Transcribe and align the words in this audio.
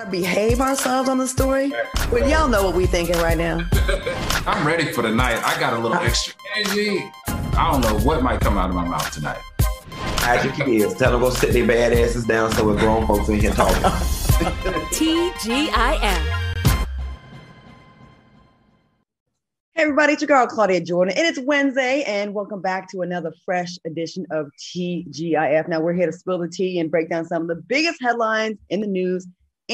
To 0.00 0.06
behave 0.06 0.58
ourselves 0.58 1.06
on 1.06 1.18
the 1.18 1.28
story. 1.28 1.70
Well, 2.10 2.26
y'all 2.26 2.48
know 2.48 2.64
what 2.64 2.74
we 2.74 2.86
thinking 2.86 3.18
right 3.18 3.36
now. 3.36 3.68
I'm 4.46 4.66
ready 4.66 4.90
for 4.90 5.02
the 5.02 5.10
night. 5.10 5.36
I 5.44 5.60
got 5.60 5.74
a 5.74 5.78
little 5.78 5.98
extra 5.98 6.32
energy. 6.56 7.04
I 7.28 7.70
don't 7.70 7.82
know 7.82 7.98
what 7.98 8.22
might 8.22 8.40
come 8.40 8.56
out 8.56 8.70
of 8.70 8.74
my 8.74 8.88
mouth 8.88 9.12
tonight. 9.12 9.42
Hide 9.90 10.44
your 10.46 10.54
kids. 10.54 10.94
Tell 10.94 11.12
them 11.12 11.20
go 11.20 11.28
sit 11.28 11.52
their 11.52 11.66
bad 11.66 11.92
asses 11.92 12.24
down 12.24 12.50
so 12.52 12.64
we're 12.64 12.78
grown 12.78 13.06
folks 13.06 13.28
in 13.28 13.38
here 13.38 13.50
talking. 13.50 13.82
TGIF. 14.92 16.38
Hey 19.74 19.82
everybody, 19.82 20.14
it's 20.14 20.22
your 20.22 20.28
girl 20.28 20.46
Claudia 20.46 20.80
Jordan, 20.80 21.14
and 21.18 21.26
it's 21.26 21.40
Wednesday, 21.40 22.02
and 22.04 22.32
welcome 22.32 22.62
back 22.62 22.88
to 22.92 23.02
another 23.02 23.34
fresh 23.44 23.76
edition 23.84 24.24
of 24.30 24.48
TGIF. 24.58 25.68
Now 25.68 25.80
we're 25.80 25.92
here 25.92 26.06
to 26.06 26.12
spill 26.12 26.38
the 26.38 26.48
tea 26.48 26.78
and 26.78 26.90
break 26.90 27.10
down 27.10 27.26
some 27.26 27.42
of 27.42 27.48
the 27.48 27.56
biggest 27.56 28.00
headlines 28.00 28.58
in 28.70 28.80
the 28.80 28.86
news 28.86 29.26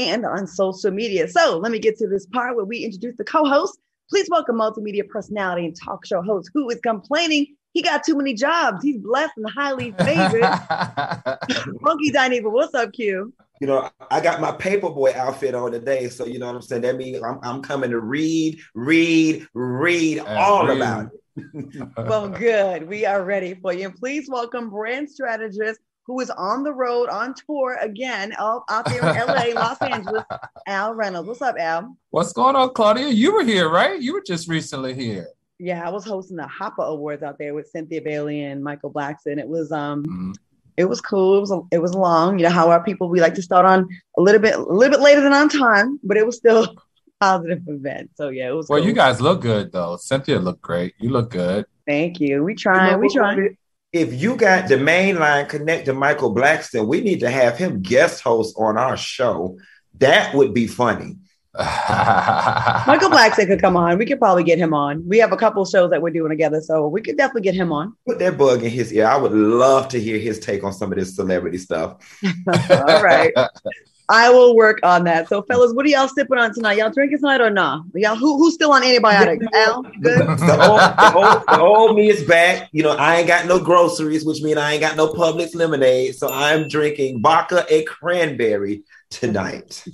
and 0.06 0.24
on 0.24 0.46
social 0.46 0.90
media. 0.90 1.28
So 1.28 1.58
let 1.58 1.72
me 1.72 1.78
get 1.78 1.98
to 1.98 2.08
this 2.08 2.26
part 2.26 2.56
where 2.56 2.64
we 2.64 2.84
introduce 2.84 3.16
the 3.16 3.24
co-host. 3.24 3.78
Please 4.10 4.28
welcome 4.30 4.56
multimedia 4.56 5.06
personality 5.06 5.66
and 5.66 5.76
talk 5.84 6.06
show 6.06 6.22
host 6.22 6.50
who 6.54 6.70
is 6.70 6.80
complaining 6.80 7.56
he 7.72 7.82
got 7.82 8.02
too 8.04 8.16
many 8.16 8.34
jobs. 8.34 8.82
He's 8.82 8.98
blessed 8.98 9.34
and 9.36 9.48
highly 9.50 9.92
favored. 9.92 10.42
Funky 11.84 12.10
Dineva, 12.10 12.50
what's 12.50 12.74
up, 12.74 12.92
Q? 12.92 13.32
You 13.60 13.66
know, 13.66 13.90
I 14.10 14.20
got 14.20 14.40
my 14.40 14.52
paperboy 14.52 15.14
outfit 15.14 15.54
on 15.54 15.72
today, 15.72 16.08
so 16.08 16.24
you 16.24 16.38
know 16.38 16.46
what 16.46 16.56
I'm 16.56 16.62
saying. 16.62 16.82
That 16.82 16.96
means 16.96 17.22
I'm, 17.22 17.38
I'm 17.42 17.62
coming 17.62 17.90
to 17.90 18.00
read, 18.00 18.58
read, 18.74 19.46
read 19.54 20.20
all 20.20 20.66
read. 20.66 20.76
about 20.76 21.06
it. 21.06 21.88
Well, 21.96 22.28
good. 22.28 22.88
We 22.88 23.06
are 23.06 23.22
ready 23.22 23.54
for 23.54 23.72
you. 23.72 23.86
And 23.86 23.94
please 23.94 24.28
welcome 24.28 24.70
brand 24.70 25.08
strategist 25.08 25.78
who 26.08 26.18
is 26.20 26.30
on 26.30 26.64
the 26.64 26.72
road 26.72 27.08
on 27.10 27.34
tour 27.46 27.76
again 27.80 28.34
out, 28.38 28.62
out 28.70 28.86
there 28.86 28.98
in 29.00 29.26
LA, 29.26 29.52
Los 29.60 29.76
Angeles, 29.82 30.24
Al 30.66 30.94
Reynolds. 30.94 31.28
What's 31.28 31.42
up, 31.42 31.56
Al? 31.58 31.96
What's 32.10 32.32
going 32.32 32.56
on, 32.56 32.70
Claudia? 32.70 33.08
You 33.08 33.34
were 33.34 33.44
here, 33.44 33.68
right? 33.68 34.00
You 34.00 34.14
were 34.14 34.22
just 34.26 34.48
recently 34.48 34.94
here. 34.94 35.28
Yeah, 35.60 35.86
I 35.86 35.90
was 35.90 36.04
hosting 36.04 36.36
the 36.38 36.46
Hopper 36.46 36.82
Awards 36.82 37.22
out 37.22 37.36
there 37.38 37.52
with 37.54 37.68
Cynthia 37.68 38.00
Bailey 38.00 38.42
and 38.42 38.64
Michael 38.64 38.90
Blackson. 38.92 39.38
It 39.38 39.46
was 39.48 39.70
um 39.70 40.02
Mhm. 40.04 40.34
it 40.78 40.86
was 40.86 41.00
cool. 41.02 41.36
It 41.36 41.40
was 41.40 41.52
it 41.72 41.78
was 41.78 41.94
long. 41.94 42.38
You 42.38 42.44
know 42.44 42.50
how 42.50 42.70
our 42.70 42.82
people 42.82 43.08
we 43.10 43.20
like 43.20 43.34
to 43.34 43.42
start 43.42 43.66
on 43.66 43.86
a 44.16 44.22
little 44.22 44.40
bit 44.40 44.54
a 44.54 44.60
little 44.62 44.96
bit 44.96 45.02
later 45.02 45.20
than 45.20 45.34
on 45.34 45.48
time, 45.50 46.00
but 46.02 46.16
it 46.16 46.24
was 46.24 46.36
still 46.38 46.74
positive 47.20 47.62
event. 47.66 48.10
So 48.14 48.28
yeah, 48.30 48.48
it 48.48 48.52
was 48.54 48.68
Well, 48.70 48.78
cool. 48.78 48.88
you 48.88 48.94
guys 48.94 49.20
look 49.20 49.42
good 49.42 49.72
though. 49.72 49.96
Cynthia 49.98 50.38
looked 50.38 50.62
great. 50.62 50.94
You 51.00 51.10
look 51.10 51.30
good. 51.30 51.66
Thank 51.86 52.18
you. 52.20 52.44
We 52.44 52.54
You 52.56 52.72
know 52.72 52.98
we 52.98 53.06
what, 53.08 53.12
trying. 53.12 53.56
If 53.92 54.20
you 54.20 54.36
got 54.36 54.68
the 54.68 54.76
main 54.76 55.18
line 55.18 55.46
connect 55.46 55.86
to 55.86 55.94
Michael 55.94 56.34
Blackson, 56.34 56.86
we 56.86 57.00
need 57.00 57.20
to 57.20 57.30
have 57.30 57.56
him 57.56 57.80
guest 57.80 58.22
host 58.22 58.54
on 58.58 58.76
our 58.76 58.98
show. 58.98 59.58
That 59.98 60.34
would 60.34 60.52
be 60.52 60.66
funny. 60.66 61.16
Michael 61.58 63.08
Blackson 63.08 63.46
could 63.46 63.60
come 63.60 63.76
on. 63.76 63.96
We 63.96 64.04
could 64.04 64.18
probably 64.18 64.44
get 64.44 64.58
him 64.58 64.74
on. 64.74 65.08
We 65.08 65.18
have 65.18 65.32
a 65.32 65.36
couple 65.36 65.64
shows 65.64 65.90
that 65.90 66.02
we're 66.02 66.10
doing 66.10 66.28
together, 66.28 66.60
so 66.60 66.86
we 66.86 67.00
could 67.00 67.16
definitely 67.16 67.42
get 67.42 67.54
him 67.54 67.72
on. 67.72 67.94
Put 68.06 68.18
that 68.18 68.36
bug 68.36 68.62
in 68.62 68.70
his 68.70 68.92
ear. 68.92 69.06
I 69.06 69.16
would 69.16 69.32
love 69.32 69.88
to 69.88 70.00
hear 70.00 70.18
his 70.18 70.38
take 70.38 70.62
on 70.62 70.72
some 70.74 70.92
of 70.92 70.98
this 70.98 71.16
celebrity 71.16 71.58
stuff. 71.58 71.96
All 72.46 73.02
right. 73.02 73.32
I 74.10 74.30
will 74.30 74.56
work 74.56 74.80
on 74.82 75.04
that. 75.04 75.28
So, 75.28 75.42
fellas, 75.42 75.72
what 75.74 75.84
are 75.84 75.88
y'all 75.88 76.08
sipping 76.08 76.38
on 76.38 76.54
tonight? 76.54 76.78
Y'all 76.78 76.90
drinking 76.90 77.18
tonight 77.18 77.42
or 77.42 77.50
not? 77.50 77.82
Y'all 77.94 78.16
who, 78.16 78.38
who's 78.38 78.54
still 78.54 78.72
on 78.72 78.82
antibiotics? 78.82 79.44
Al, 79.54 79.82
good. 79.82 80.26
The 80.38 80.66
old, 80.68 80.80
the, 80.80 81.14
old, 81.14 81.42
the 81.46 81.60
old 81.60 81.96
me 81.96 82.08
is 82.08 82.24
back. 82.24 82.70
You 82.72 82.84
know, 82.84 82.92
I 82.92 83.16
ain't 83.16 83.26
got 83.28 83.46
no 83.46 83.62
groceries, 83.62 84.24
which 84.24 84.40
means 84.40 84.56
I 84.56 84.72
ain't 84.72 84.80
got 84.80 84.96
no 84.96 85.08
Publix 85.08 85.54
lemonade. 85.54 86.14
So 86.14 86.30
I'm 86.32 86.68
drinking 86.68 87.20
vodka 87.20 87.66
and 87.70 87.86
cranberry 87.86 88.84
tonight. 89.10 89.84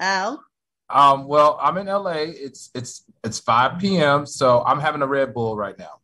Al, 0.00 0.42
Um, 0.88 1.26
well, 1.26 1.58
I'm 1.60 1.76
in 1.76 1.86
LA. 1.86 2.24
It's 2.28 2.70
it's 2.74 3.04
it's 3.24 3.40
5 3.40 3.78
p.m. 3.78 4.24
So 4.24 4.62
I'm 4.64 4.80
having 4.80 5.02
a 5.02 5.06
Red 5.06 5.34
Bull 5.34 5.54
right 5.54 5.78
now. 5.78 6.00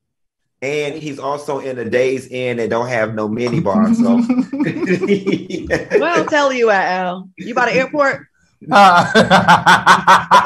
And 0.65 0.95
he's 0.95 1.19
also 1.19 1.59
in 1.59 1.79
a 1.79 1.85
Days 1.85 2.27
Inn 2.29 2.57
that 2.57 2.71
don't 2.71 2.89
have 2.89 3.15
no 3.15 3.29
mini 3.29 3.61
bar. 3.61 3.93
So 3.93 4.17
well, 6.01 6.25
tell 6.25 6.53
you 6.55 6.71
at 6.71 6.87
Al. 7.01 7.29
You 7.37 7.55
by 7.55 7.67
the 7.67 7.75
airport? 7.79 8.27
From 8.65 8.73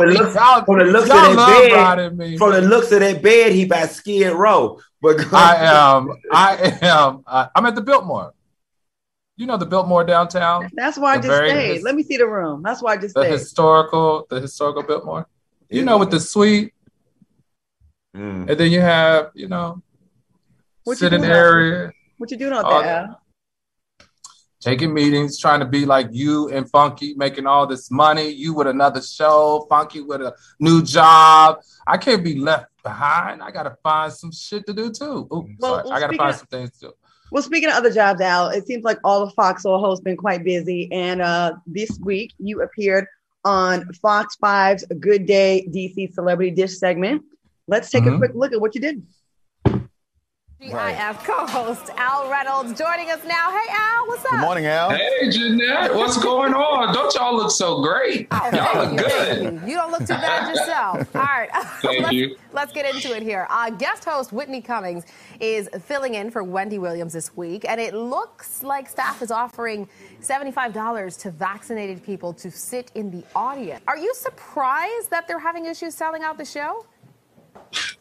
the 0.09 0.15
looks- 0.19 0.35
from 0.67 0.79
the 0.79 0.85
looks 0.87 1.09
of 1.09 1.17
that 1.37 1.97
bed- 1.97 2.17
me. 2.19 2.37
from 2.37 2.51
the 2.53 2.61
looks 2.63 2.91
of 2.91 2.99
that 3.01 3.23
bed, 3.23 3.53
he 3.53 3.65
by 3.65 3.87
Skid 3.87 4.33
Row. 4.33 4.81
But 5.01 5.33
I 5.33 5.55
am. 5.67 6.09
I 6.33 6.79
am. 6.83 7.23
Uh, 7.25 7.47
I'm 7.55 7.65
at 7.67 7.77
the 7.77 7.81
Biltmore. 7.83 8.35
You 9.37 9.47
know 9.47 9.57
the 9.57 9.67
Biltmore 9.67 10.03
downtown, 10.03 10.69
That's 10.75 10.99
why 10.99 11.13
I 11.13 11.17
just 11.19 11.29
very 11.29 11.51
stayed. 11.51 11.75
his- 11.75 11.83
Let 11.85 11.95
me 11.95 12.03
see 12.03 12.17
the 12.17 12.27
room. 12.27 12.63
That's 12.65 12.83
why 12.83 12.95
I 12.95 12.97
just 12.97 13.15
the 13.15 13.23
stayed. 13.23 13.33
historical, 13.35 14.27
the 14.29 14.41
historical 14.41 14.83
Biltmore. 14.83 15.29
You 15.71 15.85
know, 15.85 15.99
with 15.99 16.11
the 16.11 16.19
suite, 16.19 16.75
Mm. 18.17 18.49
and 18.51 18.59
then 18.59 18.73
you 18.73 18.81
have, 18.81 19.31
you 19.35 19.47
know, 19.49 19.81
What 20.89 20.93
you 20.95 21.07
sitting 21.07 21.21
doing 21.21 21.31
out 21.33 21.37
area, 21.37 21.93
What 22.17 22.31
you 22.31 22.37
doing 22.37 22.53
out 22.53 22.65
Oh, 22.67 22.83
there, 22.83 23.17
taking 24.61 24.93
meetings, 24.93 25.39
trying 25.39 25.61
to 25.61 25.67
be 25.67 25.85
like 25.87 26.09
you 26.11 26.49
and 26.49 26.69
Funky, 26.71 27.15
making 27.15 27.47
all 27.47 27.67
this 27.67 27.91
money. 27.91 28.29
You 28.31 28.55
with 28.55 28.67
another 28.67 29.01
show, 29.03 29.67
Funky 29.69 30.01
with 30.01 30.21
a 30.23 30.35
new 30.59 30.83
job. 30.83 31.61
I 31.87 31.97
can't 31.97 32.25
be 32.25 32.37
left 32.39 32.67
behind. 32.83 33.43
I 33.43 33.51
gotta 33.51 33.77
find 33.83 34.13
some 34.13 34.33
shit 34.33 34.67
to 34.67 34.73
do 34.73 34.91
too. 34.91 35.29
Ooh, 35.33 35.49
Well, 35.61 35.75
sorry. 35.75 35.85
well, 35.85 35.93
I 35.93 36.01
gotta 36.01 36.17
find 36.17 36.31
of- 36.31 36.37
some 36.39 36.47
things 36.47 36.71
to 36.79 36.87
do. 36.87 36.93
Well, 37.31 37.43
speaking 37.43 37.69
of 37.69 37.75
other 37.77 37.93
jobs, 37.93 38.23
Al, 38.23 38.49
it 38.49 38.67
seems 38.67 38.85
like 38.85 38.99
all 39.05 39.27
the 39.27 39.33
Fox 39.33 39.63
Soul 39.65 39.79
hosts 39.79 40.03
been 40.03 40.17
quite 40.17 40.43
busy. 40.45 40.89
And 40.91 41.21
uh, 41.21 41.57
this 41.67 41.99
week 42.03 42.33
you 42.39 42.63
appeared 42.63 43.07
on 43.45 43.93
Fox 44.01 44.35
5's 44.43 44.87
Good 44.99 45.27
Day 45.27 45.69
DC 45.71 46.15
Celebrity 46.15 46.51
Dish 46.53 46.79
segment. 46.79 47.23
Let's 47.67 47.91
take 47.91 48.07
a 48.07 48.09
Mhm. 48.09 48.19
quick 48.19 48.31
look 48.35 48.53
at 48.55 48.61
what 48.63 48.75
you 48.75 48.81
did. 48.81 49.07
GIF 50.61 51.23
co-host 51.23 51.91
Al 51.97 52.29
Reynolds 52.29 52.77
joining 52.77 53.13
us 53.13 53.23
now. 53.25 53.49
Hey 53.53 53.69
Al, 53.71 54.09
what's 54.09 54.25
up? 54.25 54.33
Good 54.33 54.41
morning, 54.41 54.67
Al. 54.67 54.91
Hey, 54.91 55.31
Jeanette, 55.31 55.95
what's 55.95 56.19
going 56.21 56.53
on? 56.53 56.93
Don't 56.93 57.15
y'all 57.15 57.37
look 57.37 57.53
so 57.53 57.81
great? 57.81 58.27
Oh, 58.33 58.51
Y'all 58.53 58.65
thank 58.65 58.75
look 58.75 58.91
you, 58.91 59.09
good. 59.09 59.43
you. 59.63 59.69
You 59.69 59.75
don't 59.77 59.93
look 59.93 60.01
too 60.01 60.09
bad 60.09 60.49
yourself. 60.53 61.09
All 61.15 61.23
right. 61.23 61.49
Thank 61.81 62.03
let's, 62.03 62.13
you. 62.13 62.37
Let's 62.53 62.73
get 62.73 62.93
into 62.93 63.15
it 63.17 63.23
here. 63.23 63.47
Uh, 63.51 63.71
guest 63.71 64.05
host 64.05 64.33
Whitney 64.33 64.61
Cummings 64.61 65.05
is 65.39 65.71
filling 65.85 66.15
in 66.15 66.29
for 66.29 66.43
Wendy 66.43 66.81
Williams 66.81 67.13
this 67.13 67.37
week, 67.37 67.65
and 67.69 67.81
it 67.81 67.95
looks 67.95 68.65
like 68.65 68.89
staff 68.89 69.23
is 69.23 69.31
offering 69.31 69.89
$75 70.21 71.21
to 71.21 71.31
vaccinated 71.31 72.03
people 72.03 72.33
to 72.33 72.51
sit 72.51 72.91
in 72.97 73.13
the 73.13 73.23
audience. 73.37 73.81
Are 73.87 73.97
you 73.97 74.13
surprised 74.13 75.09
that 75.11 75.29
they're 75.29 75.39
having 75.39 75.67
issues 75.67 75.95
selling 75.95 76.25
out 76.25 76.37
the 76.37 76.45
show? 76.45 76.85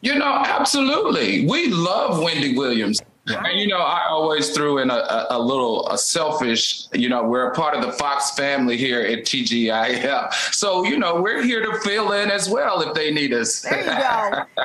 You 0.00 0.18
know, 0.18 0.42
absolutely. 0.46 1.46
We 1.46 1.68
love 1.68 2.22
Wendy 2.22 2.56
Williams. 2.56 3.00
And 3.26 3.60
you 3.60 3.68
know, 3.68 3.78
I 3.78 4.06
always 4.08 4.50
threw 4.50 4.78
in 4.78 4.90
a, 4.90 4.94
a, 4.94 5.26
a 5.30 5.38
little 5.38 5.88
a 5.88 5.98
selfish, 5.98 6.84
you 6.92 7.08
know, 7.08 7.22
we're 7.24 7.50
a 7.50 7.54
part 7.54 7.74
of 7.74 7.82
the 7.82 7.92
Fox 7.92 8.30
family 8.30 8.76
here 8.76 9.02
at 9.02 9.24
TGIF. 9.24 10.32
So, 10.54 10.84
you 10.84 10.98
know, 10.98 11.20
we're 11.20 11.42
here 11.42 11.62
to 11.64 11.78
fill 11.80 12.12
in 12.12 12.30
as 12.30 12.48
well 12.48 12.80
if 12.80 12.94
they 12.94 13.12
need 13.12 13.34
us. 13.34 13.60
There 13.62 13.80
you 13.80 13.86
go. 13.86 14.64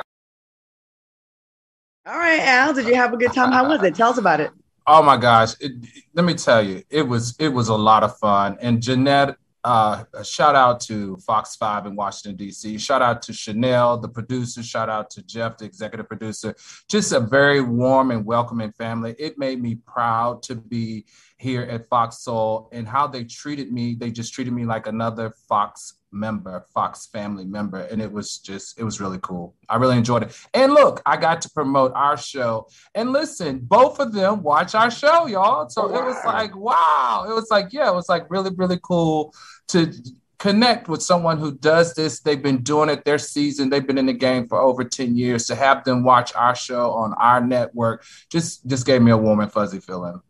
All 2.06 2.18
right, 2.18 2.40
Al, 2.40 2.74
did 2.74 2.86
you 2.86 2.94
have 2.96 3.14
a 3.14 3.16
good 3.16 3.32
time? 3.32 3.50
How 3.50 3.66
was 3.66 3.82
it? 3.82 3.94
Tell 3.94 4.10
us 4.10 4.18
about 4.18 4.40
it. 4.40 4.50
Oh 4.86 5.02
my 5.02 5.16
gosh! 5.16 5.54
It, 5.60 5.72
let 6.12 6.26
me 6.26 6.34
tell 6.34 6.62
you, 6.62 6.82
it 6.90 7.08
was 7.08 7.34
it 7.38 7.48
was 7.48 7.68
a 7.68 7.74
lot 7.74 8.02
of 8.02 8.18
fun. 8.18 8.58
And 8.60 8.82
Jeanette, 8.82 9.36
uh, 9.64 10.04
a 10.12 10.24
shout 10.24 10.54
out 10.54 10.78
to 10.78 11.16
Fox 11.16 11.56
Five 11.56 11.86
in 11.86 11.96
Washington 11.96 12.36
D.C. 12.36 12.76
Shout 12.76 13.00
out 13.00 13.22
to 13.22 13.32
Chanel, 13.32 13.96
the 13.96 14.08
producer. 14.08 14.62
Shout 14.62 14.90
out 14.90 15.08
to 15.10 15.22
Jeff, 15.22 15.56
the 15.56 15.64
executive 15.64 16.06
producer. 16.06 16.54
Just 16.88 17.12
a 17.12 17.20
very 17.20 17.62
warm 17.62 18.10
and 18.10 18.26
welcoming 18.26 18.72
family. 18.72 19.16
It 19.18 19.38
made 19.38 19.62
me 19.62 19.76
proud 19.76 20.42
to 20.44 20.54
be 20.54 21.06
here 21.38 21.62
at 21.62 21.88
Fox 21.88 22.18
Soul 22.18 22.68
and 22.72 22.86
how 22.86 23.06
they 23.06 23.24
treated 23.24 23.72
me. 23.72 23.94
They 23.94 24.10
just 24.10 24.34
treated 24.34 24.52
me 24.52 24.66
like 24.66 24.86
another 24.86 25.32
Fox 25.48 25.94
member, 26.14 26.64
Fox 26.72 27.06
family 27.06 27.44
member. 27.44 27.80
And 27.80 28.00
it 28.00 28.10
was 28.10 28.38
just, 28.38 28.78
it 28.78 28.84
was 28.84 29.00
really 29.00 29.18
cool. 29.20 29.54
I 29.68 29.76
really 29.76 29.96
enjoyed 29.96 30.22
it. 30.22 30.38
And 30.54 30.72
look, 30.72 31.02
I 31.04 31.16
got 31.16 31.42
to 31.42 31.50
promote 31.50 31.92
our 31.94 32.16
show. 32.16 32.68
And 32.94 33.12
listen, 33.12 33.58
both 33.60 33.98
of 33.98 34.12
them 34.12 34.42
watch 34.42 34.74
our 34.74 34.90
show, 34.90 35.26
y'all. 35.26 35.68
So 35.68 35.88
wow. 35.88 35.98
it 35.98 36.04
was 36.04 36.24
like, 36.24 36.56
wow. 36.56 37.26
It 37.28 37.34
was 37.34 37.48
like, 37.50 37.72
yeah, 37.72 37.90
it 37.90 37.94
was 37.94 38.08
like 38.08 38.30
really, 38.30 38.50
really 38.56 38.78
cool 38.82 39.34
to 39.68 39.92
connect 40.38 40.88
with 40.88 41.02
someone 41.02 41.38
who 41.38 41.56
does 41.56 41.94
this. 41.94 42.20
They've 42.20 42.42
been 42.42 42.62
doing 42.62 42.90
it 42.90 43.04
their 43.04 43.18
season. 43.18 43.70
They've 43.70 43.86
been 43.86 43.98
in 43.98 44.06
the 44.06 44.12
game 44.12 44.46
for 44.46 44.60
over 44.60 44.84
10 44.84 45.16
years. 45.16 45.46
To 45.46 45.54
have 45.54 45.84
them 45.84 46.04
watch 46.04 46.34
our 46.34 46.54
show 46.54 46.92
on 46.92 47.14
our 47.14 47.40
network 47.40 48.04
just 48.30 48.66
just 48.66 48.86
gave 48.86 49.02
me 49.02 49.10
a 49.10 49.16
warm 49.16 49.40
and 49.40 49.52
fuzzy 49.52 49.80
feeling. 49.80 50.20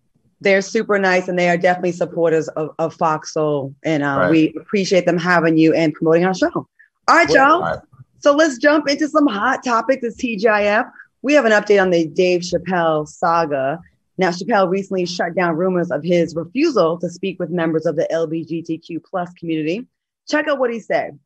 They're 0.40 0.62
super 0.62 0.98
nice 0.98 1.28
and 1.28 1.38
they 1.38 1.48
are 1.48 1.56
definitely 1.56 1.92
supporters 1.92 2.48
of, 2.48 2.70
of 2.78 2.94
Fox 2.94 3.32
Soul. 3.32 3.74
And 3.82 4.02
uh, 4.02 4.16
right. 4.18 4.30
we 4.30 4.54
appreciate 4.60 5.06
them 5.06 5.18
having 5.18 5.56
you 5.56 5.72
and 5.74 5.92
promoting 5.94 6.24
our 6.24 6.34
show. 6.34 6.50
All 6.54 6.68
right, 7.08 7.28
y'all. 7.30 7.52
All 7.52 7.60
right. 7.60 7.78
So 8.18 8.34
let's 8.34 8.58
jump 8.58 8.88
into 8.88 9.08
some 9.08 9.26
hot 9.26 9.62
topics. 9.64 10.02
It's 10.02 10.16
TGIF. 10.16 10.90
We 11.22 11.34
have 11.34 11.44
an 11.44 11.52
update 11.52 11.80
on 11.80 11.90
the 11.90 12.06
Dave 12.06 12.40
Chappelle 12.40 13.06
saga. 13.06 13.80
Now, 14.16 14.30
Chappelle 14.30 14.70
recently 14.70 15.06
shut 15.06 15.34
down 15.34 15.56
rumors 15.56 15.90
of 15.90 16.02
his 16.02 16.34
refusal 16.34 16.98
to 17.00 17.10
speak 17.10 17.38
with 17.38 17.50
members 17.50 17.84
of 17.84 17.96
the 17.96 18.06
LGBTQ 18.10 19.02
plus 19.04 19.32
community. 19.34 19.86
Check 20.28 20.48
out 20.48 20.58
what 20.58 20.72
he 20.72 20.80
said. 20.80 21.18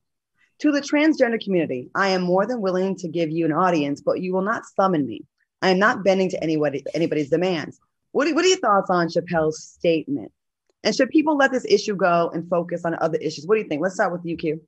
To 0.60 0.72
the 0.72 0.80
transgender 0.80 1.40
community, 1.40 1.88
I 1.94 2.08
am 2.08 2.22
more 2.22 2.46
than 2.46 2.60
willing 2.60 2.96
to 2.96 3.08
give 3.08 3.30
you 3.30 3.44
an 3.44 3.52
audience, 3.52 4.00
but 4.00 4.20
you 4.20 4.32
will 4.32 4.42
not 4.42 4.64
summon 4.66 5.06
me. 5.06 5.24
I 5.62 5.70
am 5.70 5.78
not 5.78 6.02
bending 6.02 6.30
to 6.30 6.42
anybody, 6.42 6.84
anybody's 6.94 7.30
demands. 7.30 7.78
What 8.12 8.28
are, 8.28 8.34
what 8.34 8.44
are 8.44 8.48
your 8.48 8.58
thoughts 8.58 8.90
on 8.90 9.08
Chappelle's 9.08 9.62
statement? 9.62 10.32
And 10.84 10.94
should 10.94 11.10
people 11.10 11.36
let 11.36 11.50
this 11.50 11.64
issue 11.68 11.96
go 11.96 12.30
and 12.32 12.48
focus 12.48 12.84
on 12.84 12.96
other 13.00 13.18
issues? 13.18 13.46
What 13.46 13.56
do 13.56 13.62
you 13.62 13.68
think? 13.68 13.82
Let's 13.82 13.96
start 13.96 14.12
with 14.12 14.24
you, 14.24 14.36
Q. 14.36 14.60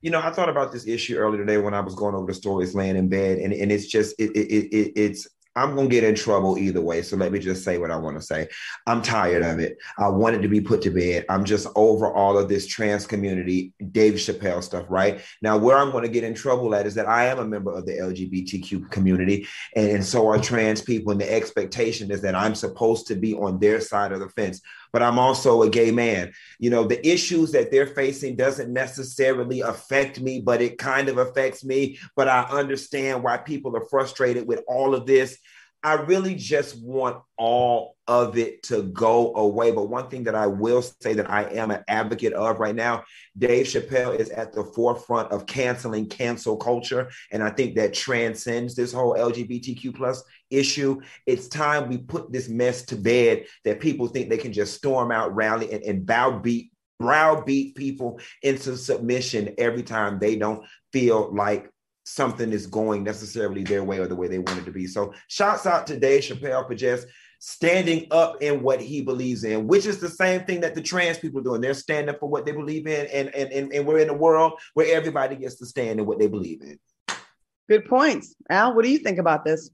You 0.00 0.10
know, 0.10 0.20
I 0.20 0.30
thought 0.30 0.48
about 0.48 0.72
this 0.72 0.86
issue 0.86 1.16
earlier 1.16 1.44
today 1.44 1.58
when 1.58 1.74
I 1.74 1.80
was 1.80 1.94
going 1.94 2.14
over 2.14 2.26
the 2.26 2.34
stories, 2.34 2.74
laying 2.74 2.96
in 2.96 3.08
bed, 3.08 3.38
and, 3.38 3.52
and 3.52 3.72
it's 3.72 3.86
just 3.86 4.14
it, 4.18 4.30
it, 4.30 4.74
it, 4.74 4.92
it's 4.94 5.26
I'm 5.58 5.74
going 5.74 5.88
to 5.88 5.94
get 5.94 6.04
in 6.04 6.14
trouble 6.14 6.56
either 6.56 6.80
way. 6.80 7.02
So 7.02 7.16
let 7.16 7.32
me 7.32 7.38
just 7.38 7.64
say 7.64 7.78
what 7.78 7.90
I 7.90 7.96
want 7.96 8.16
to 8.16 8.24
say. 8.24 8.48
I'm 8.86 9.02
tired 9.02 9.42
of 9.42 9.58
it. 9.58 9.76
I 9.98 10.08
want 10.08 10.36
it 10.36 10.42
to 10.42 10.48
be 10.48 10.60
put 10.60 10.82
to 10.82 10.90
bed. 10.90 11.24
I'm 11.28 11.44
just 11.44 11.66
over 11.74 12.12
all 12.12 12.38
of 12.38 12.48
this 12.48 12.66
trans 12.66 13.06
community, 13.06 13.72
Dave 13.90 14.14
Chappelle 14.14 14.62
stuff, 14.62 14.86
right? 14.88 15.20
Now, 15.42 15.58
where 15.58 15.76
I'm 15.76 15.90
going 15.90 16.04
to 16.04 16.10
get 16.10 16.24
in 16.24 16.34
trouble 16.34 16.74
at 16.74 16.86
is 16.86 16.94
that 16.94 17.08
I 17.08 17.26
am 17.26 17.38
a 17.38 17.46
member 17.46 17.72
of 17.72 17.86
the 17.86 17.92
LGBTQ 17.92 18.90
community, 18.90 19.46
and, 19.74 19.90
and 19.90 20.04
so 20.04 20.28
are 20.28 20.38
trans 20.38 20.80
people. 20.80 21.12
And 21.12 21.20
the 21.20 21.32
expectation 21.32 22.10
is 22.10 22.20
that 22.22 22.34
I'm 22.34 22.54
supposed 22.54 23.08
to 23.08 23.16
be 23.16 23.34
on 23.34 23.58
their 23.58 23.80
side 23.80 24.12
of 24.12 24.20
the 24.20 24.28
fence 24.28 24.60
but 24.92 25.02
I'm 25.02 25.18
also 25.18 25.62
a 25.62 25.70
gay 25.70 25.90
man. 25.90 26.32
You 26.58 26.70
know, 26.70 26.84
the 26.84 27.06
issues 27.06 27.52
that 27.52 27.70
they're 27.70 27.86
facing 27.86 28.36
doesn't 28.36 28.72
necessarily 28.72 29.60
affect 29.60 30.20
me, 30.20 30.40
but 30.40 30.60
it 30.60 30.78
kind 30.78 31.08
of 31.08 31.18
affects 31.18 31.64
me. 31.64 31.98
But 32.16 32.28
I 32.28 32.42
understand 32.44 33.22
why 33.22 33.38
people 33.38 33.76
are 33.76 33.84
frustrated 33.86 34.46
with 34.46 34.62
all 34.66 34.94
of 34.94 35.06
this. 35.06 35.38
I 35.82 35.94
really 35.94 36.34
just 36.34 36.82
want 36.82 37.22
all 37.36 37.96
of 38.08 38.36
it 38.36 38.64
to 38.64 38.82
go 38.82 39.34
away. 39.36 39.70
But 39.70 39.88
one 39.88 40.08
thing 40.08 40.24
that 40.24 40.34
I 40.34 40.46
will 40.46 40.82
say 40.82 41.14
that 41.14 41.30
I 41.30 41.44
am 41.44 41.70
an 41.70 41.84
advocate 41.86 42.32
of 42.32 42.58
right 42.58 42.74
now, 42.74 43.04
Dave 43.36 43.66
Chappelle 43.66 44.18
is 44.18 44.30
at 44.30 44.52
the 44.52 44.64
forefront 44.64 45.30
of 45.30 45.46
canceling 45.46 46.08
cancel 46.08 46.56
culture. 46.56 47.10
And 47.30 47.42
I 47.42 47.50
think 47.50 47.76
that 47.76 47.94
transcends 47.94 48.74
this 48.74 48.92
whole 48.92 49.14
LGBTQ 49.14 49.94
plus 49.94 50.24
issue. 50.50 51.00
It's 51.26 51.48
time 51.48 51.88
we 51.88 51.98
put 51.98 52.32
this 52.32 52.48
mess 52.48 52.82
to 52.86 52.96
bed 52.96 53.44
that 53.64 53.80
people 53.80 54.08
think 54.08 54.30
they 54.30 54.38
can 54.38 54.52
just 54.52 54.74
storm 54.74 55.12
out, 55.12 55.34
rally, 55.34 55.70
and, 55.72 55.84
and 55.84 56.04
bow 56.04 56.38
beat 56.38 56.72
browbeat 56.98 57.76
people 57.76 58.18
into 58.42 58.76
submission 58.76 59.54
every 59.56 59.84
time 59.84 60.18
they 60.18 60.36
don't 60.36 60.66
feel 60.92 61.32
like 61.32 61.70
something 62.08 62.52
is 62.52 62.66
going 62.66 63.04
necessarily 63.04 63.62
their 63.62 63.84
way 63.84 63.98
or 63.98 64.06
the 64.06 64.16
way 64.16 64.28
they 64.28 64.38
want 64.38 64.58
it 64.58 64.64
to 64.64 64.70
be. 64.70 64.86
So 64.86 65.12
shouts 65.28 65.66
out 65.66 65.86
to 65.88 65.98
Dave 65.98 66.22
Chappelle 66.22 66.66
for 66.66 66.74
just 66.74 67.06
standing 67.38 68.06
up 68.10 68.42
in 68.42 68.62
what 68.62 68.80
he 68.80 69.02
believes 69.02 69.44
in, 69.44 69.66
which 69.66 69.86
is 69.86 70.00
the 70.00 70.08
same 70.08 70.44
thing 70.44 70.60
that 70.60 70.74
the 70.74 70.80
trans 70.82 71.18
people 71.18 71.40
are 71.40 71.44
doing. 71.44 71.60
They're 71.60 71.74
standing 71.74 72.14
up 72.14 72.20
for 72.20 72.28
what 72.28 72.46
they 72.46 72.52
believe 72.52 72.86
in, 72.86 73.06
and, 73.08 73.32
and, 73.34 73.52
and, 73.52 73.72
and 73.72 73.86
we're 73.86 73.98
in 73.98 74.08
a 74.08 74.14
world 74.14 74.54
where 74.74 74.96
everybody 74.96 75.36
gets 75.36 75.56
to 75.56 75.66
stand 75.66 76.00
in 76.00 76.06
what 76.06 76.18
they 76.18 76.28
believe 76.28 76.62
in. 76.62 76.78
Good 77.68 77.84
points. 77.84 78.34
Al, 78.48 78.74
what 78.74 78.84
do 78.84 78.90
you 78.90 78.98
think 78.98 79.18
about 79.18 79.44
this? 79.44 79.70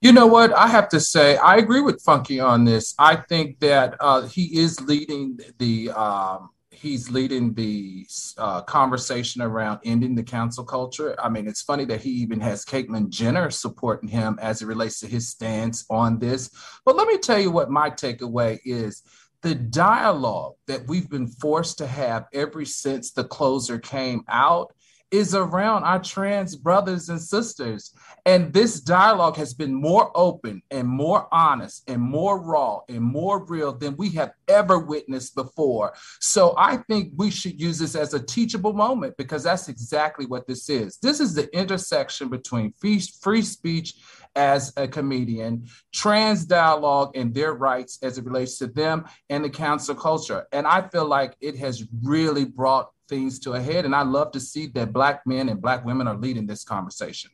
You 0.00 0.12
know 0.12 0.26
what? 0.26 0.52
I 0.52 0.68
have 0.68 0.88
to 0.90 1.00
say, 1.00 1.36
I 1.36 1.56
agree 1.56 1.80
with 1.80 2.00
Funky 2.02 2.40
on 2.40 2.64
this. 2.64 2.94
I 2.98 3.16
think 3.16 3.60
that 3.60 3.96
uh, 4.00 4.22
he 4.22 4.58
is 4.58 4.80
leading 4.80 5.38
the 5.58 5.90
um, 5.90 6.50
he's 6.80 7.10
leading 7.10 7.54
the 7.54 8.06
uh, 8.38 8.62
conversation 8.62 9.42
around 9.42 9.80
ending 9.84 10.14
the 10.14 10.22
cancel 10.22 10.64
culture. 10.64 11.16
I 11.20 11.28
mean, 11.28 11.48
it's 11.48 11.62
funny 11.62 11.84
that 11.86 12.00
he 12.00 12.10
even 12.10 12.40
has 12.40 12.64
Caitlyn 12.64 13.08
Jenner 13.08 13.50
supporting 13.50 14.08
him 14.08 14.38
as 14.40 14.62
it 14.62 14.66
relates 14.66 15.00
to 15.00 15.06
his 15.06 15.28
stance 15.28 15.84
on 15.90 16.18
this. 16.18 16.50
But 16.84 16.96
let 16.96 17.08
me 17.08 17.18
tell 17.18 17.40
you 17.40 17.50
what 17.50 17.70
my 17.70 17.90
takeaway 17.90 18.60
is 18.64 19.02
the 19.42 19.54
dialogue 19.54 20.54
that 20.66 20.86
we've 20.88 21.08
been 21.08 21.26
forced 21.26 21.78
to 21.78 21.86
have 21.86 22.26
ever 22.32 22.64
since 22.64 23.12
the 23.12 23.24
closer 23.24 23.78
came 23.78 24.24
out 24.28 24.72
is 25.10 25.34
around 25.34 25.84
our 25.84 26.00
trans 26.02 26.54
brothers 26.54 27.08
and 27.08 27.20
sisters. 27.20 27.94
And 28.26 28.52
this 28.52 28.80
dialogue 28.80 29.36
has 29.36 29.54
been 29.54 29.72
more 29.72 30.10
open 30.14 30.62
and 30.70 30.86
more 30.86 31.28
honest 31.32 31.88
and 31.88 32.00
more 32.00 32.40
raw 32.40 32.80
and 32.88 33.00
more 33.00 33.44
real 33.44 33.72
than 33.72 33.96
we 33.96 34.10
have 34.10 34.32
ever 34.48 34.78
witnessed 34.78 35.34
before. 35.34 35.94
So 36.20 36.54
I 36.58 36.78
think 36.88 37.12
we 37.16 37.30
should 37.30 37.60
use 37.60 37.78
this 37.78 37.94
as 37.94 38.14
a 38.14 38.20
teachable 38.20 38.72
moment 38.72 39.16
because 39.16 39.44
that's 39.44 39.68
exactly 39.68 40.26
what 40.26 40.46
this 40.46 40.68
is. 40.68 40.98
This 40.98 41.20
is 41.20 41.34
the 41.34 41.48
intersection 41.56 42.28
between 42.28 42.72
free, 42.72 43.00
free 43.00 43.42
speech 43.42 43.94
as 44.36 44.72
a 44.76 44.86
comedian, 44.86 45.66
trans 45.92 46.44
dialogue 46.44 47.16
and 47.16 47.34
their 47.34 47.54
rights 47.54 47.98
as 48.02 48.18
it 48.18 48.24
relates 48.24 48.58
to 48.58 48.66
them 48.66 49.04
and 49.30 49.44
the 49.44 49.50
cancel 49.50 49.94
culture. 49.94 50.46
And 50.52 50.66
I 50.66 50.86
feel 50.88 51.06
like 51.06 51.34
it 51.40 51.56
has 51.56 51.84
really 52.02 52.44
brought 52.44 52.90
things 53.08 53.38
to 53.40 53.52
a 53.52 53.60
head. 53.60 53.84
And 53.84 53.94
I 53.94 54.02
love 54.02 54.32
to 54.32 54.40
see 54.40 54.66
that 54.68 54.92
Black 54.92 55.26
men 55.26 55.48
and 55.48 55.60
Black 55.60 55.84
women 55.84 56.06
are 56.06 56.16
leading 56.16 56.46
this 56.46 56.64
conversation. 56.64 57.30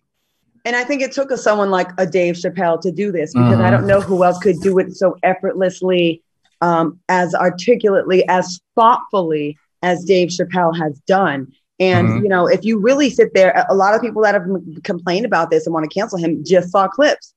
And 0.64 0.74
I 0.74 0.84
think 0.84 1.02
it 1.02 1.12
took 1.12 1.30
a, 1.30 1.36
someone 1.36 1.70
like 1.70 1.90
a 1.98 2.06
Dave 2.06 2.36
Chappelle 2.36 2.80
to 2.80 2.90
do 2.90 3.12
this 3.12 3.34
because 3.34 3.54
mm-hmm. 3.54 3.62
I 3.62 3.70
don't 3.70 3.86
know 3.86 4.00
who 4.00 4.24
else 4.24 4.38
could 4.38 4.60
do 4.60 4.78
it 4.78 4.96
so 4.96 5.16
effortlessly, 5.22 6.22
um, 6.62 6.98
as 7.08 7.34
articulately, 7.34 8.26
as 8.28 8.60
thoughtfully 8.74 9.58
as 9.82 10.04
Dave 10.04 10.28
Chappelle 10.30 10.76
has 10.78 10.98
done. 11.00 11.52
And 11.78 12.08
mm-hmm. 12.08 12.22
you 12.22 12.28
know, 12.30 12.46
if 12.46 12.64
you 12.64 12.78
really 12.78 13.10
sit 13.10 13.34
there, 13.34 13.66
a 13.68 13.74
lot 13.74 13.94
of 13.94 14.00
people 14.00 14.22
that 14.22 14.34
have 14.34 14.46
complained 14.84 15.26
about 15.26 15.50
this 15.50 15.66
and 15.66 15.74
want 15.74 15.90
to 15.90 15.94
cancel 15.94 16.18
him 16.18 16.42
just 16.44 16.70
saw 16.70 16.88
clips. 16.88 17.34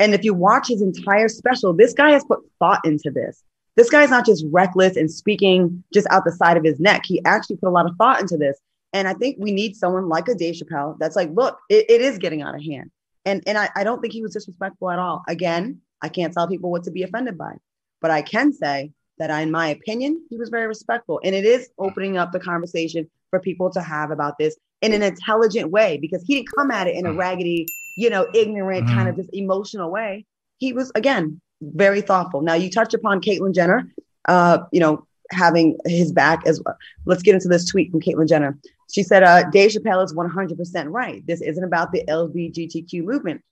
And 0.00 0.12
if 0.12 0.24
you 0.24 0.34
watch 0.34 0.68
his 0.68 0.82
entire 0.82 1.28
special, 1.28 1.72
this 1.72 1.92
guy 1.92 2.10
has 2.10 2.24
put 2.24 2.40
thought 2.58 2.80
into 2.84 3.10
this. 3.10 3.44
This 3.76 3.90
guy's 3.90 4.10
not 4.10 4.26
just 4.26 4.44
reckless 4.50 4.96
and 4.96 5.10
speaking 5.10 5.82
just 5.92 6.06
out 6.10 6.24
the 6.24 6.32
side 6.32 6.56
of 6.56 6.64
his 6.64 6.78
neck. 6.78 7.02
He 7.04 7.24
actually 7.24 7.56
put 7.56 7.68
a 7.68 7.70
lot 7.70 7.86
of 7.86 7.96
thought 7.96 8.20
into 8.20 8.36
this. 8.36 8.58
And 8.92 9.08
I 9.08 9.14
think 9.14 9.36
we 9.40 9.50
need 9.50 9.74
someone 9.74 10.08
like 10.08 10.28
a 10.28 10.34
Dave 10.34 10.54
Chappelle 10.54 10.96
that's 10.98 11.16
like, 11.16 11.30
look, 11.32 11.58
it, 11.68 11.86
it 11.88 12.00
is 12.00 12.18
getting 12.18 12.42
out 12.42 12.54
of 12.54 12.62
hand. 12.62 12.90
And, 13.24 13.42
and 13.46 13.58
I, 13.58 13.68
I 13.74 13.82
don't 13.82 14.00
think 14.00 14.12
he 14.12 14.22
was 14.22 14.34
disrespectful 14.34 14.90
at 14.90 15.00
all. 15.00 15.24
Again, 15.26 15.80
I 16.00 16.08
can't 16.08 16.32
tell 16.32 16.46
people 16.46 16.70
what 16.70 16.84
to 16.84 16.90
be 16.90 17.02
offended 17.02 17.36
by, 17.36 17.56
but 18.00 18.10
I 18.10 18.22
can 18.22 18.52
say 18.52 18.92
that 19.18 19.30
in 19.42 19.50
my 19.50 19.68
opinion, 19.68 20.24
he 20.30 20.36
was 20.36 20.50
very 20.50 20.66
respectful. 20.66 21.20
And 21.24 21.34
it 21.34 21.44
is 21.44 21.70
opening 21.78 22.16
up 22.16 22.30
the 22.30 22.40
conversation 22.40 23.08
for 23.30 23.40
people 23.40 23.70
to 23.70 23.80
have 23.80 24.10
about 24.10 24.38
this 24.38 24.56
in 24.82 24.92
an 24.92 25.02
intelligent 25.02 25.70
way 25.70 25.98
because 25.98 26.22
he 26.22 26.36
didn't 26.36 26.52
come 26.56 26.70
at 26.70 26.86
it 26.86 26.94
in 26.94 27.06
a 27.06 27.12
raggedy, 27.12 27.66
you 27.96 28.10
know, 28.10 28.28
ignorant 28.34 28.86
mm-hmm. 28.86 28.94
kind 28.94 29.08
of 29.08 29.16
just 29.16 29.30
emotional 29.32 29.90
way. 29.90 30.26
He 30.58 30.72
was, 30.72 30.92
again, 30.94 31.40
very 31.74 32.00
thoughtful. 32.00 32.42
Now 32.42 32.54
you 32.54 32.70
touched 32.70 32.94
upon 32.94 33.20
Caitlyn 33.20 33.54
Jenner, 33.54 33.92
uh, 34.26 34.58
you 34.72 34.80
know, 34.80 35.06
having 35.30 35.78
his 35.86 36.12
back 36.12 36.46
as 36.46 36.60
well. 36.64 36.76
Let's 37.06 37.22
get 37.22 37.34
into 37.34 37.48
this 37.48 37.68
tweet 37.68 37.90
from 37.90 38.00
Caitlyn 38.00 38.28
Jenner. 38.28 38.58
She 38.92 39.02
said, 39.02 39.22
uh, 39.22 39.48
Dave 39.50 39.70
Chappelle 39.70 40.04
is 40.04 40.14
100% 40.14 40.86
right. 40.90 41.26
This 41.26 41.40
isn't 41.40 41.64
about 41.64 41.92
the 41.92 42.04
LGBTQ 42.06 43.02
movement. 43.02 43.42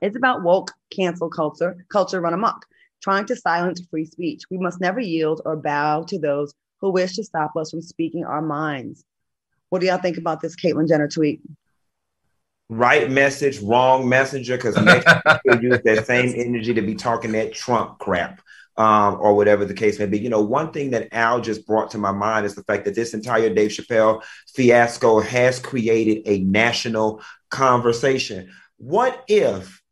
It's 0.00 0.16
about 0.16 0.42
woke 0.42 0.72
cancel 0.90 1.28
culture, 1.28 1.84
culture 1.90 2.20
run 2.20 2.34
amok, 2.34 2.64
trying 3.02 3.26
to 3.26 3.36
silence 3.36 3.82
free 3.90 4.06
speech. 4.06 4.44
We 4.50 4.58
must 4.58 4.80
never 4.80 5.00
yield 5.00 5.42
or 5.44 5.56
bow 5.56 6.04
to 6.04 6.18
those 6.18 6.54
who 6.80 6.90
wish 6.90 7.16
to 7.16 7.24
stop 7.24 7.56
us 7.56 7.70
from 7.70 7.82
speaking 7.82 8.24
our 8.24 8.40
minds. 8.40 9.04
What 9.68 9.80
do 9.80 9.86
y'all 9.86 9.98
think 9.98 10.16
about 10.16 10.40
this 10.40 10.56
Caitlyn 10.56 10.88
Jenner 10.88 11.08
tweet? 11.08 11.42
Right 12.70 13.10
message, 13.10 13.60
wrong 13.60 14.08
messenger, 14.08 14.56
because 14.56 14.76
next 14.84 15.06
people 15.44 15.62
use 15.62 15.80
that 15.84 16.06
same 16.06 16.32
energy 16.34 16.72
to 16.72 16.82
be 16.82 16.94
talking 16.94 17.32
that 17.32 17.52
Trump 17.52 17.98
crap. 17.98 18.40
Um, 18.76 19.18
or 19.20 19.34
whatever 19.34 19.66
the 19.66 19.74
case 19.74 19.98
may 19.98 20.06
be. 20.06 20.18
You 20.18 20.30
know, 20.30 20.40
one 20.40 20.72
thing 20.72 20.90
that 20.92 21.08
Al 21.12 21.42
just 21.42 21.66
brought 21.66 21.90
to 21.90 21.98
my 21.98 22.12
mind 22.12 22.46
is 22.46 22.54
the 22.54 22.62
fact 22.62 22.86
that 22.86 22.94
this 22.94 23.12
entire 23.12 23.52
Dave 23.52 23.72
Chappelle 23.72 24.22
fiasco 24.54 25.20
has 25.20 25.58
created 25.58 26.22
a 26.24 26.38
national 26.44 27.20
conversation. 27.50 28.50
What 28.78 29.22
if 29.28 29.82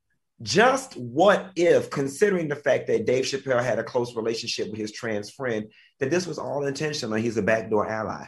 just 0.40 0.96
what 0.96 1.50
if, 1.56 1.90
considering 1.90 2.48
the 2.48 2.56
fact 2.56 2.86
that 2.86 3.04
Dave 3.04 3.24
Chappelle 3.24 3.62
had 3.62 3.78
a 3.78 3.84
close 3.84 4.14
relationship 4.14 4.70
with 4.70 4.78
his 4.78 4.92
trans 4.92 5.30
friend, 5.30 5.70
that 5.98 6.10
this 6.10 6.26
was 6.26 6.38
all 6.38 6.64
intentional 6.64 7.16
he's 7.16 7.36
a 7.36 7.42
backdoor 7.42 7.88
ally? 7.88 8.26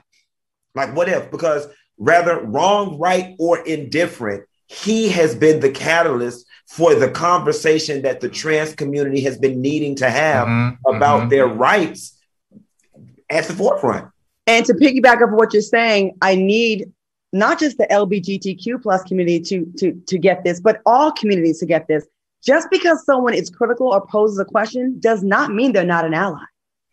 Like, 0.74 0.94
what 0.94 1.08
if? 1.08 1.30
Because 1.30 1.68
rather 2.00 2.40
wrong, 2.40 2.98
right, 2.98 3.36
or 3.38 3.60
indifferent, 3.60 4.44
he 4.66 5.08
has 5.10 5.34
been 5.34 5.60
the 5.60 5.70
catalyst 5.70 6.46
for 6.66 6.94
the 6.94 7.10
conversation 7.10 8.02
that 8.02 8.20
the 8.20 8.28
trans 8.28 8.74
community 8.74 9.20
has 9.20 9.38
been 9.38 9.60
needing 9.60 9.94
to 9.96 10.10
have 10.10 10.48
mm-hmm, 10.48 10.94
about 10.96 11.20
mm-hmm. 11.20 11.28
their 11.28 11.46
rights 11.46 12.18
at 13.28 13.44
the 13.44 13.52
forefront. 13.52 14.08
And 14.46 14.64
to 14.66 14.74
piggyback 14.74 15.22
off 15.22 15.30
what 15.32 15.52
you're 15.52 15.62
saying, 15.62 16.16
I 16.22 16.34
need 16.34 16.90
not 17.32 17.60
just 17.60 17.78
the 17.78 17.86
LGBTQ 17.86 18.82
plus 18.82 19.02
community 19.04 19.40
to, 19.40 19.72
to, 19.78 20.02
to 20.06 20.18
get 20.18 20.42
this, 20.42 20.60
but 20.60 20.80
all 20.86 21.12
communities 21.12 21.58
to 21.60 21.66
get 21.66 21.86
this. 21.86 22.06
Just 22.42 22.68
because 22.70 23.04
someone 23.04 23.34
is 23.34 23.50
critical 23.50 23.88
or 23.88 24.06
poses 24.06 24.38
a 24.38 24.44
question 24.44 24.98
does 24.98 25.22
not 25.22 25.52
mean 25.52 25.72
they're 25.72 25.84
not 25.84 26.06
an 26.06 26.14
ally. 26.14 26.42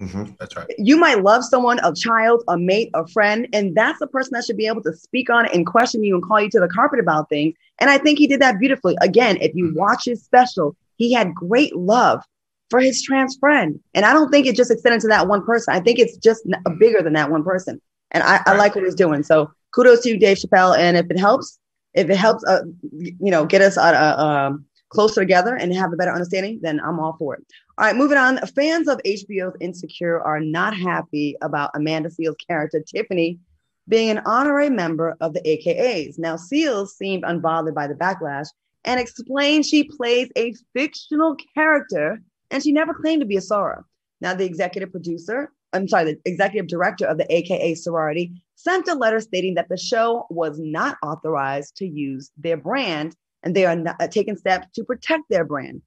Mm-hmm. 0.01 0.33
That's 0.39 0.55
right. 0.55 0.67
You 0.77 0.97
might 0.97 1.23
love 1.23 1.43
someone, 1.43 1.79
a 1.83 1.93
child, 1.93 2.43
a 2.47 2.57
mate, 2.57 2.91
a 2.93 3.07
friend, 3.07 3.47
and 3.51 3.75
that's 3.75 3.99
the 3.99 4.07
person 4.07 4.31
that 4.33 4.45
should 4.45 4.57
be 4.57 4.67
able 4.67 4.83
to 4.83 4.93
speak 4.93 5.29
on 5.29 5.45
it 5.45 5.53
and 5.53 5.65
question 5.65 6.03
you 6.03 6.13
and 6.15 6.23
call 6.23 6.39
you 6.39 6.49
to 6.51 6.59
the 6.59 6.67
carpet 6.67 6.99
about 6.99 7.29
things. 7.29 7.55
And 7.79 7.89
I 7.89 7.97
think 7.97 8.19
he 8.19 8.27
did 8.27 8.41
that 8.41 8.59
beautifully. 8.59 8.95
Again, 9.01 9.37
if 9.41 9.55
you 9.55 9.65
mm-hmm. 9.65 9.79
watch 9.79 10.05
his 10.05 10.23
special, 10.23 10.75
he 10.97 11.13
had 11.13 11.33
great 11.33 11.75
love 11.75 12.23
for 12.69 12.79
his 12.79 13.01
trans 13.01 13.37
friend. 13.37 13.79
And 13.93 14.05
I 14.05 14.13
don't 14.13 14.29
think 14.29 14.45
it 14.45 14.55
just 14.55 14.71
extended 14.71 15.01
to 15.01 15.07
that 15.07 15.27
one 15.27 15.43
person. 15.43 15.73
I 15.73 15.79
think 15.79 15.99
it's 15.99 16.17
just 16.17 16.45
bigger 16.79 17.01
than 17.01 17.13
that 17.13 17.31
one 17.31 17.43
person. 17.43 17.81
And 18.11 18.23
I, 18.23 18.41
I 18.45 18.55
like 18.55 18.75
what 18.75 18.83
he's 18.83 18.95
doing. 18.95 19.23
So 19.23 19.51
kudos 19.73 20.01
to 20.01 20.09
you, 20.09 20.17
Dave 20.17 20.37
Chappelle. 20.37 20.77
And 20.77 20.97
if 20.97 21.09
it 21.09 21.19
helps, 21.19 21.59
if 21.93 22.09
it 22.09 22.17
helps, 22.17 22.43
uh, 22.45 22.63
you 22.91 23.31
know, 23.31 23.45
get 23.45 23.61
us 23.61 23.77
uh, 23.77 23.81
uh, 23.81 24.51
closer 24.89 25.21
together 25.21 25.55
and 25.55 25.73
have 25.73 25.91
a 25.91 25.95
better 25.95 26.11
understanding, 26.11 26.59
then 26.61 26.79
I'm 26.79 26.99
all 26.99 27.15
for 27.17 27.35
it. 27.35 27.45
All 27.79 27.85
right, 27.85 27.95
moving 27.95 28.17
on. 28.17 28.39
Fans 28.55 28.87
of 28.87 28.97
HBO's 29.05 29.55
Insecure 29.61 30.19
are 30.19 30.39
not 30.39 30.75
happy 30.75 31.37
about 31.43 31.69
Amanda 31.75 32.09
Seales' 32.09 32.35
character, 32.47 32.81
Tiffany, 32.81 33.39
being 33.87 34.09
an 34.09 34.23
honorary 34.25 34.71
member 34.71 35.15
of 35.21 35.35
the 35.35 35.41
AKAs. 35.41 36.17
Now, 36.17 36.37
Seales 36.37 36.87
seemed 36.87 37.21
unbothered 37.21 37.75
by 37.75 37.85
the 37.85 37.93
backlash 37.93 38.47
and 38.83 38.99
explained 38.99 39.63
she 39.63 39.83
plays 39.83 40.31
a 40.35 40.55
fictional 40.73 41.35
character 41.53 42.19
and 42.49 42.63
she 42.63 42.71
never 42.71 42.95
claimed 42.95 43.21
to 43.21 43.27
be 43.27 43.37
a 43.37 43.41
soror. 43.41 43.83
Now, 44.21 44.33
the 44.33 44.45
executive 44.45 44.91
producer, 44.91 45.51
I'm 45.71 45.87
sorry, 45.87 46.13
the 46.13 46.19
executive 46.25 46.67
director 46.67 47.05
of 47.05 47.19
the 47.19 47.31
AKA 47.31 47.75
sorority 47.75 48.41
sent 48.55 48.87
a 48.87 48.95
letter 48.95 49.19
stating 49.19 49.53
that 49.53 49.69
the 49.69 49.77
show 49.77 50.25
was 50.31 50.57
not 50.57 50.97
authorized 51.03 51.75
to 51.77 51.85
use 51.85 52.31
their 52.37 52.57
brand 52.57 53.15
and 53.43 53.55
they 53.55 53.67
are 53.67 53.75
not, 53.75 53.97
uh, 54.01 54.07
taking 54.07 54.35
steps 54.35 54.67
to 54.73 54.83
protect 54.83 55.25
their 55.29 55.45
brand. 55.45 55.83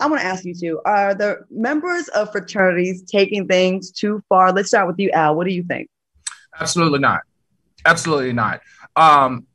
I 0.00 0.06
want 0.06 0.20
to 0.20 0.26
ask 0.26 0.44
you 0.44 0.54
two 0.54 0.80
are 0.84 1.14
the 1.14 1.40
members 1.50 2.08
of 2.08 2.30
fraternities 2.30 3.02
taking 3.02 3.48
things 3.48 3.90
too 3.90 4.22
far? 4.28 4.52
Let's 4.52 4.68
start 4.68 4.86
with 4.86 4.98
you, 4.98 5.10
Al. 5.10 5.34
What 5.34 5.46
do 5.46 5.52
you 5.52 5.64
think? 5.64 5.88
Absolutely 6.58 7.00
not. 7.00 7.20
Absolutely 7.84 8.32
not. 8.32 8.60
Um, 8.96 9.46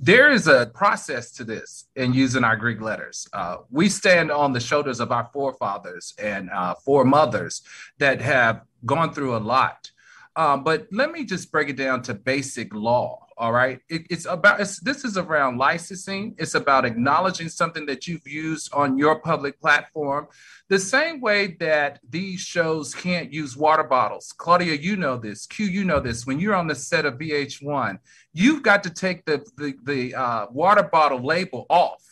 there 0.00 0.30
is 0.30 0.48
a 0.48 0.66
process 0.74 1.30
to 1.32 1.44
this 1.44 1.86
in 1.94 2.12
using 2.12 2.42
our 2.42 2.56
Greek 2.56 2.80
letters. 2.80 3.28
Uh, 3.32 3.58
we 3.70 3.88
stand 3.88 4.32
on 4.32 4.52
the 4.52 4.60
shoulders 4.60 4.98
of 4.98 5.12
our 5.12 5.28
forefathers 5.32 6.12
and 6.18 6.50
uh, 6.50 6.74
foremothers 6.84 7.62
that 7.98 8.20
have 8.20 8.62
gone 8.84 9.12
through 9.12 9.36
a 9.36 9.38
lot. 9.38 9.90
Um, 10.36 10.64
but 10.64 10.88
let 10.90 11.12
me 11.12 11.24
just 11.24 11.52
break 11.52 11.68
it 11.68 11.76
down 11.76 12.02
to 12.02 12.14
basic 12.14 12.74
law. 12.74 13.26
All 13.40 13.52
right. 13.52 13.80
It, 13.88 14.02
it's 14.10 14.26
about 14.26 14.60
it's, 14.60 14.80
this 14.80 15.02
is 15.02 15.16
around 15.16 15.56
licensing. 15.56 16.34
It's 16.36 16.54
about 16.54 16.84
acknowledging 16.84 17.48
something 17.48 17.86
that 17.86 18.06
you've 18.06 18.28
used 18.28 18.70
on 18.74 18.98
your 18.98 19.18
public 19.18 19.58
platform. 19.58 20.28
The 20.68 20.78
same 20.78 21.22
way 21.22 21.56
that 21.58 22.00
these 22.06 22.40
shows 22.40 22.94
can't 22.94 23.32
use 23.32 23.56
water 23.56 23.82
bottles. 23.82 24.34
Claudia, 24.36 24.74
you 24.74 24.94
know 24.94 25.16
this. 25.16 25.46
Q, 25.46 25.64
you 25.64 25.86
know 25.86 26.00
this. 26.00 26.26
When 26.26 26.38
you're 26.38 26.54
on 26.54 26.66
the 26.66 26.74
set 26.74 27.06
of 27.06 27.14
VH1, 27.14 27.98
you've 28.34 28.62
got 28.62 28.84
to 28.84 28.90
take 28.90 29.24
the 29.24 29.42
the, 29.56 29.72
the 29.84 30.14
uh, 30.14 30.46
water 30.50 30.82
bottle 30.82 31.24
label 31.24 31.64
off, 31.70 32.02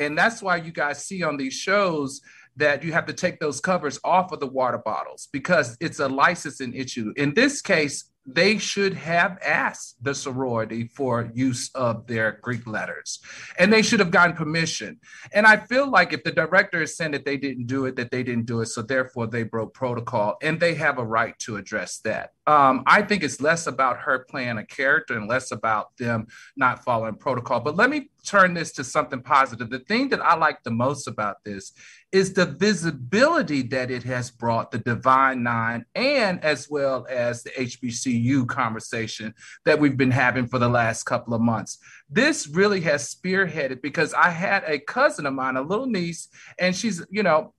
and 0.00 0.18
that's 0.18 0.42
why 0.42 0.56
you 0.56 0.72
guys 0.72 1.06
see 1.06 1.22
on 1.22 1.36
these 1.36 1.54
shows 1.54 2.22
that 2.56 2.82
you 2.82 2.92
have 2.92 3.06
to 3.06 3.12
take 3.12 3.38
those 3.38 3.60
covers 3.60 4.00
off 4.02 4.32
of 4.32 4.40
the 4.40 4.48
water 4.48 4.78
bottles 4.78 5.28
because 5.32 5.76
it's 5.78 6.00
a 6.00 6.08
licensing 6.08 6.74
issue. 6.74 7.12
In 7.16 7.34
this 7.34 7.62
case, 7.62 8.10
they 8.26 8.58
should 8.58 8.94
have 8.94 9.38
asked 9.44 10.02
the 10.02 10.14
sorority 10.14 10.88
for 10.94 11.30
use 11.34 11.70
of 11.74 12.06
their 12.06 12.38
Greek 12.42 12.66
letters 12.66 13.20
and 13.58 13.72
they 13.72 13.82
should 13.82 14.00
have 14.00 14.10
gotten 14.10 14.34
permission. 14.34 14.98
And 15.32 15.46
I 15.46 15.56
feel 15.56 15.88
like 15.88 16.12
if 16.12 16.24
the 16.24 16.32
director 16.32 16.82
is 16.82 16.96
saying 16.96 17.12
that 17.12 17.24
they 17.24 17.36
didn't 17.36 17.66
do 17.66 17.86
it, 17.86 17.96
that 17.96 18.10
they 18.10 18.22
didn't 18.22 18.46
do 18.46 18.60
it, 18.60 18.66
so 18.66 18.82
therefore 18.82 19.26
they 19.26 19.44
broke 19.44 19.74
protocol 19.74 20.36
and 20.42 20.58
they 20.58 20.74
have 20.74 20.98
a 20.98 21.04
right 21.04 21.38
to 21.40 21.56
address 21.56 21.98
that. 21.98 22.32
Um, 22.46 22.82
I 22.86 23.02
think 23.02 23.22
it's 23.22 23.40
less 23.40 23.66
about 23.66 23.98
her 23.98 24.20
playing 24.28 24.58
a 24.58 24.66
character 24.66 25.16
and 25.16 25.28
less 25.28 25.50
about 25.50 25.96
them 25.96 26.26
not 26.56 26.84
following 26.84 27.14
protocol. 27.14 27.60
But 27.60 27.76
let 27.76 27.90
me 27.90 28.10
turn 28.26 28.54
this 28.54 28.72
to 28.72 28.84
something 28.84 29.22
positive. 29.22 29.70
The 29.70 29.78
thing 29.78 30.08
that 30.10 30.20
I 30.20 30.36
like 30.36 30.62
the 30.62 30.70
most 30.70 31.06
about 31.06 31.44
this 31.44 31.72
is 32.12 32.32
the 32.32 32.46
visibility 32.46 33.62
that 33.62 33.90
it 33.90 34.02
has 34.04 34.30
brought 34.30 34.70
the 34.70 34.78
Divine 34.78 35.42
Nine 35.42 35.84
and 35.94 36.42
as 36.44 36.68
well 36.70 37.06
as 37.10 37.42
the 37.42 37.50
HBCU 37.50 38.46
conversation 38.46 39.34
that 39.64 39.78
we've 39.78 39.96
been 39.96 40.10
having 40.10 40.46
for 40.46 40.58
the 40.58 40.68
last 40.68 41.04
couple 41.04 41.34
of 41.34 41.40
months. 41.40 41.78
This 42.08 42.46
really 42.46 42.80
has 42.82 43.12
spearheaded 43.12 43.82
because 43.82 44.14
I 44.14 44.30
had 44.30 44.64
a 44.66 44.78
cousin 44.78 45.26
of 45.26 45.34
mine, 45.34 45.56
a 45.56 45.62
little 45.62 45.86
niece, 45.86 46.28
and 46.58 46.74
she's, 46.74 47.04
you 47.10 47.22
know, 47.22 47.52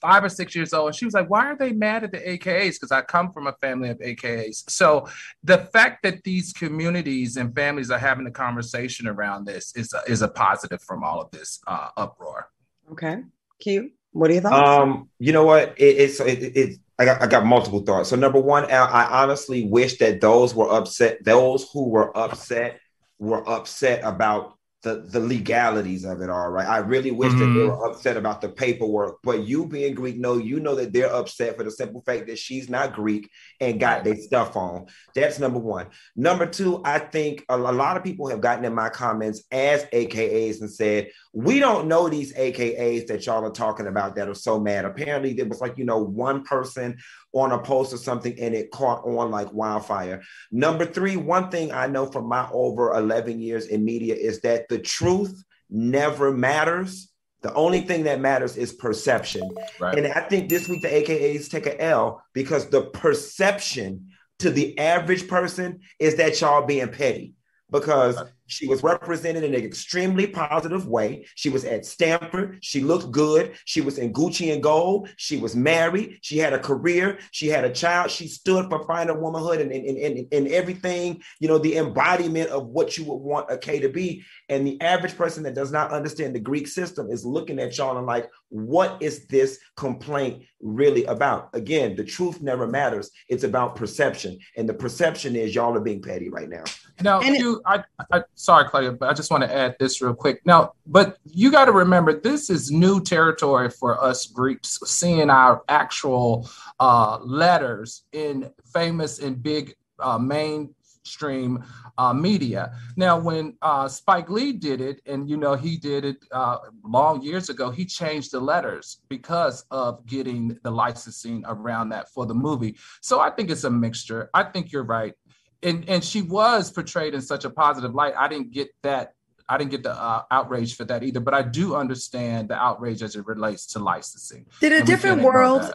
five 0.00 0.24
or 0.24 0.28
six 0.28 0.54
years 0.54 0.72
old. 0.72 0.88
And 0.88 0.96
she 0.96 1.04
was 1.04 1.14
like, 1.14 1.28
Why 1.28 1.46
are 1.46 1.56
they 1.56 1.72
mad 1.72 2.04
at 2.04 2.12
the 2.12 2.18
AKAs? 2.18 2.74
Because 2.74 2.92
I 2.92 3.02
come 3.02 3.32
from 3.32 3.46
a 3.46 3.52
family 3.54 3.88
of 3.88 3.98
AKAs. 3.98 4.70
So 4.70 5.08
the 5.42 5.58
fact 5.58 6.02
that 6.02 6.22
these 6.24 6.52
communities 6.52 7.36
and 7.36 7.54
families 7.54 7.90
are 7.90 7.98
having 7.98 8.26
a 8.26 8.30
conversation 8.30 9.06
around 9.06 9.46
this 9.46 9.74
is 9.76 9.92
a, 9.92 10.10
is 10.10 10.22
a 10.22 10.28
positive 10.28 10.82
from 10.82 11.02
all 11.02 11.20
of 11.20 11.30
this 11.30 11.60
uh, 11.66 11.88
uproar. 11.96 12.50
Okay. 12.92 13.22
Q, 13.60 13.90
what 14.12 14.30
are 14.30 14.34
your 14.34 14.42
thoughts? 14.42 14.68
Um, 14.68 15.08
you 15.18 15.32
know 15.32 15.44
what? 15.44 15.74
It, 15.78 15.96
it's 15.96 16.20
it, 16.20 16.56
it, 16.56 16.78
I 16.98 17.04
got 17.04 17.22
I 17.22 17.26
got 17.26 17.44
multiple 17.44 17.80
thoughts. 17.80 18.08
So 18.08 18.16
number 18.16 18.40
one, 18.40 18.64
I 18.70 19.22
honestly 19.22 19.64
wish 19.64 19.98
that 19.98 20.20
those 20.20 20.54
were 20.54 20.70
upset. 20.70 21.24
Those 21.24 21.68
who 21.72 21.88
were 21.88 22.16
upset 22.16 22.80
were 23.18 23.48
upset 23.48 24.02
about 24.04 24.55
the 24.86 25.02
the 25.10 25.18
legalities 25.18 26.04
of 26.04 26.20
it 26.20 26.30
all, 26.30 26.48
right? 26.48 26.68
I 26.68 26.78
really 26.78 27.10
wish 27.10 27.32
mm-hmm. 27.32 27.40
that 27.40 27.46
they 27.46 27.66
mm-hmm. 27.66 27.80
were 27.80 27.90
upset 27.90 28.16
about 28.16 28.40
the 28.40 28.48
paperwork, 28.48 29.18
but 29.24 29.42
you 29.42 29.66
being 29.66 29.94
Greek, 29.94 30.16
no, 30.16 30.38
you 30.38 30.60
know 30.60 30.76
that 30.76 30.92
they're 30.92 31.12
upset 31.12 31.56
for 31.56 31.64
the 31.64 31.72
simple 31.72 32.02
fact 32.02 32.28
that 32.28 32.38
she's 32.38 32.70
not 32.70 32.92
Greek 32.92 33.28
and 33.60 33.80
got 33.80 34.04
their 34.04 34.14
stuff 34.14 34.54
on. 34.54 34.86
That's 35.12 35.40
number 35.40 35.58
one. 35.58 35.88
Number 36.14 36.46
two, 36.46 36.82
I 36.84 37.00
think 37.00 37.44
a, 37.48 37.56
a 37.56 37.58
lot 37.58 37.96
of 37.96 38.04
people 38.04 38.28
have 38.28 38.40
gotten 38.40 38.64
in 38.64 38.74
my 38.74 38.88
comments 38.88 39.42
as 39.50 39.84
AKAs 39.86 40.60
and 40.60 40.70
said, 40.70 41.10
we 41.36 41.60
don't 41.60 41.86
know 41.86 42.08
these 42.08 42.32
AKAs 42.32 43.08
that 43.08 43.26
y'all 43.26 43.44
are 43.44 43.50
talking 43.50 43.88
about 43.88 44.16
that 44.16 44.26
are 44.26 44.34
so 44.34 44.58
mad. 44.58 44.86
Apparently, 44.86 45.34
there 45.34 45.44
was 45.44 45.60
like, 45.60 45.76
you 45.76 45.84
know, 45.84 45.98
one 45.98 46.42
person 46.44 46.96
on 47.34 47.52
a 47.52 47.58
post 47.58 47.92
or 47.92 47.98
something 47.98 48.34
and 48.40 48.54
it 48.54 48.70
caught 48.70 49.04
on 49.04 49.30
like 49.30 49.52
wildfire. 49.52 50.22
Number 50.50 50.86
three, 50.86 51.18
one 51.18 51.50
thing 51.50 51.72
I 51.72 51.88
know 51.88 52.06
from 52.06 52.26
my 52.26 52.48
over 52.52 52.94
11 52.94 53.38
years 53.38 53.66
in 53.66 53.84
media 53.84 54.14
is 54.14 54.40
that 54.40 54.66
the 54.70 54.78
truth 54.78 55.44
never 55.68 56.32
matters. 56.32 57.12
The 57.42 57.52
only 57.52 57.82
thing 57.82 58.04
that 58.04 58.18
matters 58.18 58.56
is 58.56 58.72
perception. 58.72 59.46
Right. 59.78 59.98
And 59.98 60.06
I 60.06 60.22
think 60.22 60.48
this 60.48 60.70
week 60.70 60.80
the 60.80 60.88
AKAs 60.88 61.50
take 61.50 61.66
a 61.66 61.78
L 61.78 62.22
because 62.32 62.70
the 62.70 62.80
perception 62.80 64.08
to 64.38 64.48
the 64.48 64.78
average 64.78 65.28
person 65.28 65.80
is 66.00 66.16
that 66.16 66.40
y'all 66.40 66.64
being 66.64 66.88
petty 66.88 67.34
because 67.70 68.16
she 68.46 68.68
was 68.68 68.82
represented 68.82 69.42
in 69.42 69.54
an 69.54 69.64
extremely 69.64 70.26
positive 70.26 70.86
way. 70.86 71.26
She 71.34 71.48
was 71.48 71.64
at 71.64 71.84
Stanford. 71.84 72.58
She 72.62 72.80
looked 72.80 73.10
good. 73.10 73.56
She 73.64 73.80
was 73.80 73.98
in 73.98 74.12
Gucci 74.12 74.52
and 74.52 74.62
gold. 74.62 75.08
She 75.16 75.36
was 75.36 75.56
married. 75.56 76.18
She 76.22 76.38
had 76.38 76.52
a 76.52 76.58
career. 76.58 77.18
She 77.32 77.48
had 77.48 77.64
a 77.64 77.72
child. 77.72 78.10
She 78.10 78.28
stood 78.28 78.70
for 78.70 78.86
finding 78.86 79.20
womanhood 79.20 79.60
and, 79.60 79.72
and, 79.72 79.98
and, 79.98 80.28
and 80.32 80.48
everything, 80.48 81.20
you 81.40 81.48
know, 81.48 81.58
the 81.58 81.76
embodiment 81.76 82.50
of 82.50 82.68
what 82.68 82.96
you 82.96 83.04
would 83.04 83.16
want 83.16 83.50
a 83.50 83.58
K 83.58 83.80
to 83.80 83.88
be. 83.88 84.22
And 84.48 84.64
the 84.64 84.80
average 84.80 85.16
person 85.16 85.42
that 85.42 85.54
does 85.54 85.72
not 85.72 85.90
understand 85.90 86.34
the 86.34 86.40
Greek 86.40 86.68
system 86.68 87.10
is 87.10 87.24
looking 87.24 87.58
at 87.58 87.76
y'all 87.76 87.98
and 87.98 88.06
like, 88.06 88.30
what 88.48 89.02
is 89.02 89.26
this 89.26 89.58
complaint 89.76 90.44
really 90.60 91.04
about? 91.06 91.50
Again, 91.52 91.96
the 91.96 92.04
truth 92.04 92.40
never 92.40 92.68
matters. 92.68 93.10
It's 93.28 93.44
about 93.44 93.74
perception. 93.74 94.38
And 94.56 94.68
the 94.68 94.74
perception 94.74 95.34
is 95.34 95.54
y'all 95.54 95.76
are 95.76 95.80
being 95.80 96.00
petty 96.00 96.28
right 96.28 96.48
now. 96.48 96.64
Now, 97.02 97.20
you, 97.20 97.60
I, 97.66 97.84
I, 98.10 98.22
sorry, 98.34 98.68
Claudia, 98.68 98.92
but 98.92 99.08
I 99.08 99.12
just 99.12 99.30
want 99.30 99.42
to 99.42 99.54
add 99.54 99.76
this 99.78 100.00
real 100.00 100.14
quick. 100.14 100.40
Now, 100.46 100.72
but 100.86 101.18
you 101.24 101.50
got 101.50 101.66
to 101.66 101.72
remember, 101.72 102.18
this 102.18 102.48
is 102.48 102.70
new 102.70 103.02
territory 103.02 103.70
for 103.70 104.02
us 104.02 104.26
Greeks, 104.26 104.78
seeing 104.84 105.28
our 105.28 105.62
actual 105.68 106.48
uh, 106.80 107.18
letters 107.22 108.04
in 108.12 108.50
famous 108.72 109.18
and 109.18 109.42
big 109.42 109.74
uh, 109.98 110.18
mainstream 110.18 111.64
uh, 111.98 112.12
media. 112.12 112.72
Now, 112.96 113.18
when 113.18 113.56
uh, 113.62 113.88
Spike 113.88 114.30
Lee 114.30 114.52
did 114.52 114.80
it, 114.80 115.00
and 115.06 115.28
you 115.28 115.36
know 115.36 115.54
he 115.54 115.76
did 115.76 116.04
it 116.04 116.16
uh, 116.32 116.58
long 116.84 117.22
years 117.22 117.48
ago, 117.48 117.70
he 117.70 117.84
changed 117.84 118.32
the 118.32 118.40
letters 118.40 118.98
because 119.08 119.64
of 119.70 120.04
getting 120.06 120.58
the 120.62 120.70
licensing 120.70 121.44
around 121.46 121.90
that 121.90 122.10
for 122.10 122.26
the 122.26 122.34
movie. 122.34 122.76
So 123.00 123.20
I 123.20 123.30
think 123.30 123.50
it's 123.50 123.64
a 123.64 123.70
mixture. 123.70 124.30
I 124.34 124.44
think 124.44 124.72
you're 124.72 124.84
right, 124.84 125.14
and 125.62 125.88
and 125.88 126.04
she 126.04 126.22
was 126.22 126.70
portrayed 126.70 127.14
in 127.14 127.20
such 127.20 127.44
a 127.44 127.50
positive 127.50 127.94
light. 127.94 128.14
I 128.16 128.28
didn't 128.28 128.52
get 128.52 128.68
that. 128.82 129.12
I 129.48 129.58
didn't 129.58 129.70
get 129.70 129.84
the 129.84 129.92
uh, 129.92 130.22
outrage 130.30 130.76
for 130.76 130.84
that 130.86 131.04
either, 131.04 131.20
but 131.20 131.32
I 131.32 131.42
do 131.42 131.76
understand 131.76 132.48
the 132.48 132.56
outrage 132.56 133.02
as 133.02 133.14
it 133.14 133.26
relates 133.26 133.66
to 133.68 133.78
licensing. 133.78 134.46
Did 134.60 134.72
a 134.72 134.84
different 134.84 135.22
world 135.22 135.72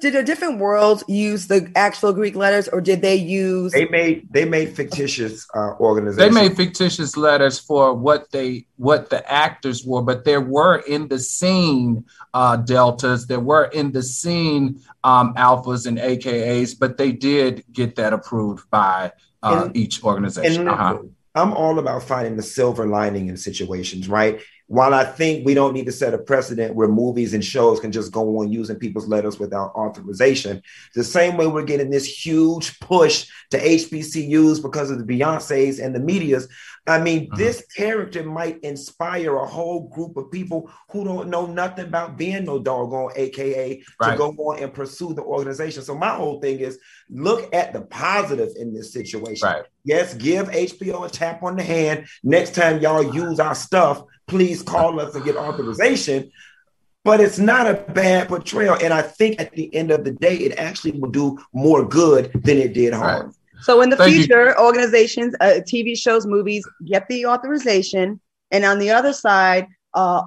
did 0.00 0.14
a 0.14 0.22
different 0.22 0.58
world 0.58 1.02
use 1.08 1.46
the 1.46 1.70
actual 1.74 2.12
Greek 2.12 2.34
letters, 2.34 2.68
or 2.68 2.80
did 2.80 3.02
they 3.02 3.16
use? 3.16 3.72
They 3.72 3.86
made 3.88 4.28
they 4.30 4.44
made 4.44 4.76
fictitious 4.76 5.46
uh, 5.54 5.74
organizations. 5.80 6.34
They 6.34 6.48
made 6.48 6.56
fictitious 6.56 7.16
letters 7.16 7.58
for 7.58 7.94
what 7.94 8.30
they 8.30 8.66
what 8.76 9.10
the 9.10 9.30
actors 9.30 9.84
were, 9.84 10.02
but 10.02 10.24
there 10.24 10.40
were 10.40 10.76
in 10.76 11.08
the 11.08 11.18
scene 11.18 12.04
uh, 12.34 12.56
deltas, 12.56 13.26
there 13.26 13.40
were 13.40 13.64
in 13.64 13.92
the 13.92 14.02
scene 14.02 14.80
um, 15.04 15.34
alphas 15.34 15.86
and 15.86 15.98
AKAs, 15.98 16.78
but 16.78 16.96
they 16.96 17.12
did 17.12 17.64
get 17.72 17.96
that 17.96 18.12
approved 18.12 18.68
by 18.70 19.12
uh, 19.42 19.64
and, 19.66 19.76
each 19.76 20.02
organization. 20.04 20.68
uh-huh. 20.68 20.98
I'm 21.34 21.52
all 21.52 21.78
about 21.78 22.02
finding 22.02 22.36
the 22.36 22.42
silver 22.42 22.86
lining 22.86 23.28
in 23.28 23.36
situations, 23.36 24.08
right? 24.08 24.40
While 24.70 24.94
I 24.94 25.02
think 25.02 25.44
we 25.44 25.52
don't 25.52 25.74
need 25.74 25.86
to 25.86 25.92
set 25.92 26.14
a 26.14 26.18
precedent 26.18 26.76
where 26.76 26.86
movies 26.86 27.34
and 27.34 27.44
shows 27.44 27.80
can 27.80 27.90
just 27.90 28.12
go 28.12 28.38
on 28.38 28.52
using 28.52 28.76
people's 28.76 29.08
letters 29.08 29.36
without 29.36 29.74
authorization, 29.74 30.62
the 30.94 31.02
same 31.02 31.36
way 31.36 31.48
we're 31.48 31.64
getting 31.64 31.90
this 31.90 32.06
huge 32.06 32.78
push 32.78 33.26
to 33.50 33.58
HBCUs 33.58 34.62
because 34.62 34.92
of 34.92 35.04
the 35.04 35.18
Beyonces 35.18 35.84
and 35.84 35.92
the 35.92 35.98
medias. 35.98 36.46
I 36.86 37.00
mean, 37.00 37.24
uh-huh. 37.32 37.36
this 37.36 37.66
character 37.76 38.22
might 38.22 38.60
inspire 38.60 39.36
a 39.38 39.46
whole 39.46 39.88
group 39.88 40.16
of 40.16 40.30
people 40.30 40.70
who 40.90 41.04
don't 41.04 41.28
know 41.28 41.46
nothing 41.46 41.86
about 41.86 42.16
being 42.16 42.44
no 42.44 42.60
doggone 42.60 43.10
AKA 43.16 43.82
right. 44.00 44.12
to 44.12 44.16
go 44.16 44.30
on 44.30 44.62
and 44.62 44.72
pursue 44.72 45.14
the 45.14 45.22
organization. 45.22 45.82
So 45.82 45.96
my 45.96 46.14
whole 46.14 46.40
thing 46.40 46.60
is 46.60 46.78
look 47.08 47.52
at 47.52 47.72
the 47.72 47.80
positive 47.80 48.50
in 48.56 48.72
this 48.72 48.92
situation. 48.92 49.48
Right. 49.48 49.64
Yes, 49.82 50.14
give 50.14 50.48
HBO 50.48 51.06
a 51.06 51.10
tap 51.10 51.42
on 51.42 51.56
the 51.56 51.62
hand. 51.64 52.06
Next 52.22 52.54
time 52.54 52.80
y'all 52.80 53.14
use 53.14 53.40
our 53.40 53.56
stuff, 53.56 54.04
please 54.30 54.62
call 54.62 55.00
us 55.00 55.14
and 55.14 55.24
get 55.24 55.36
authorization. 55.36 56.30
But 57.02 57.20
it's 57.20 57.38
not 57.38 57.66
a 57.66 57.74
bad 57.74 58.28
portrayal. 58.28 58.76
And 58.82 58.92
I 58.92 59.02
think 59.02 59.40
at 59.40 59.52
the 59.52 59.74
end 59.74 59.90
of 59.90 60.04
the 60.04 60.12
day, 60.12 60.36
it 60.36 60.58
actually 60.58 60.92
will 60.92 61.10
do 61.10 61.38
more 61.52 61.84
good 61.84 62.30
than 62.32 62.58
it 62.58 62.74
did 62.74 62.92
harm. 62.92 63.26
Right. 63.26 63.34
So 63.62 63.80
in 63.82 63.90
the 63.90 63.96
Thank 63.96 64.14
future, 64.14 64.54
you. 64.56 64.64
organizations, 64.64 65.34
uh, 65.40 65.60
TV 65.66 65.96
shows, 65.96 66.26
movies 66.26 66.66
get 66.86 67.08
the 67.08 67.26
authorization. 67.26 68.20
And 68.50 68.64
on 68.64 68.78
the 68.78 68.90
other 68.90 69.12
side, 69.12 69.66
uh, 69.94 70.22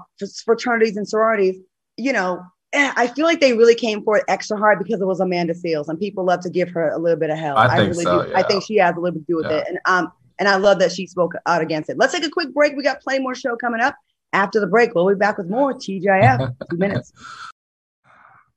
fraternities 0.45 0.98
and 0.98 1.07
sororities, 1.07 1.57
you 1.98 2.13
know, 2.13 2.43
eh, 2.74 2.91
I 2.95 3.07
feel 3.07 3.25
like 3.25 3.39
they 3.39 3.53
really 3.53 3.75
came 3.75 4.03
for 4.03 4.17
it 4.17 4.25
extra 4.27 4.57
hard 4.57 4.79
because 4.79 5.00
it 5.00 5.05
was 5.05 5.19
Amanda 5.19 5.53
Seales, 5.53 5.88
and 5.89 6.00
people 6.00 6.25
love 6.25 6.41
to 6.41 6.50
give 6.50 6.69
her 6.72 6.89
a 6.89 6.98
little 6.98 7.19
bit 7.19 7.29
of 7.29 7.38
hell. 7.38 7.57
I, 7.57 7.67
I 7.67 7.77
really 7.79 8.03
so, 8.03 8.24
do. 8.24 8.29
Yeah. 8.29 8.39
I 8.39 8.43
think 8.43 8.63
she 8.63 8.77
has 8.77 8.95
a 8.95 9.00
little 9.00 9.19
bit 9.19 9.27
to 9.27 9.31
do 9.31 9.36
with 9.38 9.45
yeah. 9.45 9.57
it, 9.57 9.67
and 9.69 9.79
um, 9.86 10.12
and 10.40 10.48
I 10.48 10.56
love 10.58 10.80
that 10.80 10.92
she 10.92 11.08
spoke 11.08 11.34
out 11.46 11.62
against 11.62 11.90
it. 11.90 11.98
Let's 11.98 12.13
take 12.13 12.25
a 12.25 12.30
quick 12.30 12.54
break. 12.54 12.75
We 12.75 12.84
got 12.84 13.02
plenty 13.02 13.22
more 13.22 13.36
show 13.36 13.56
coming 13.56 13.82
up. 13.82 13.96
After 14.34 14.60
the 14.60 14.68
break, 14.68 14.96
we'll 14.96 15.08
be 15.08 15.16
back 15.16 15.38
with 15.38 15.50
more 15.50 15.74
TGIF. 15.74 16.56
Two 16.70 16.78
minutes. 16.78 17.13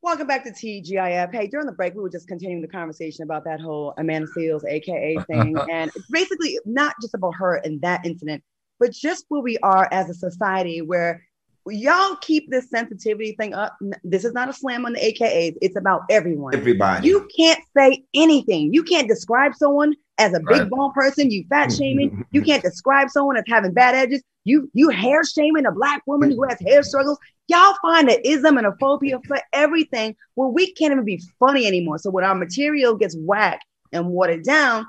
Welcome 0.06 0.28
back 0.28 0.44
to 0.44 0.50
TGIF. 0.50 1.32
Hey, 1.32 1.48
during 1.48 1.66
the 1.66 1.72
break, 1.72 1.94
we 1.94 2.00
were 2.00 2.08
just 2.08 2.28
continuing 2.28 2.62
the 2.62 2.68
conversation 2.68 3.24
about 3.24 3.44
that 3.44 3.60
whole 3.60 3.92
Amanda 3.98 4.28
Seales, 4.36 4.62
AKA 4.64 5.18
thing. 5.26 5.56
and 5.70 5.90
it's 5.96 6.06
basically 6.10 6.58
not 6.64 6.94
just 7.02 7.14
about 7.14 7.34
her 7.34 7.56
and 7.56 7.80
that 7.82 8.06
incident, 8.06 8.42
but 8.78 8.92
just 8.92 9.24
where 9.28 9.40
we 9.40 9.58
are 9.58 9.88
as 9.90 10.08
a 10.08 10.14
society 10.14 10.80
where 10.80 11.26
y'all 11.66 12.16
keep 12.20 12.48
this 12.50 12.70
sensitivity 12.70 13.32
thing 13.32 13.52
up. 13.52 13.76
This 14.04 14.24
is 14.24 14.32
not 14.32 14.48
a 14.48 14.52
slam 14.52 14.86
on 14.86 14.92
the 14.92 15.00
AKAs. 15.00 15.56
It's 15.60 15.76
about 15.76 16.02
everyone. 16.08 16.54
Everybody. 16.54 17.08
You 17.08 17.28
can't 17.36 17.60
say 17.76 18.04
anything. 18.14 18.72
You 18.72 18.84
can't 18.84 19.08
describe 19.08 19.54
someone 19.56 19.94
as 20.18 20.34
a 20.34 20.40
big 20.40 20.70
bone 20.70 20.92
person. 20.92 21.30
You 21.30 21.44
fat 21.48 21.72
shaming. 21.72 22.24
you 22.30 22.42
can't 22.42 22.62
describe 22.62 23.10
someone 23.10 23.36
as 23.36 23.44
having 23.46 23.72
bad 23.72 23.94
edges. 23.94 24.22
You 24.44 24.70
you 24.74 24.90
hair 24.90 25.24
shaming 25.24 25.66
a 25.66 25.72
black 25.72 26.02
woman 26.06 26.30
who 26.30 26.44
has 26.48 26.58
hair 26.60 26.82
struggles. 26.82 27.18
Y'all 27.48 27.76
find 27.82 28.08
an 28.08 28.18
ism 28.24 28.58
and 28.58 28.66
a 28.66 28.74
phobia 28.80 29.20
for 29.26 29.38
everything 29.52 30.16
where 30.34 30.48
we 30.48 30.72
can't 30.72 30.92
even 30.92 31.04
be 31.04 31.22
funny 31.38 31.66
anymore. 31.66 31.98
So 31.98 32.10
when 32.10 32.24
our 32.24 32.34
material 32.34 32.96
gets 32.96 33.16
whacked 33.16 33.64
and 33.92 34.06
watered 34.06 34.44
down, 34.44 34.86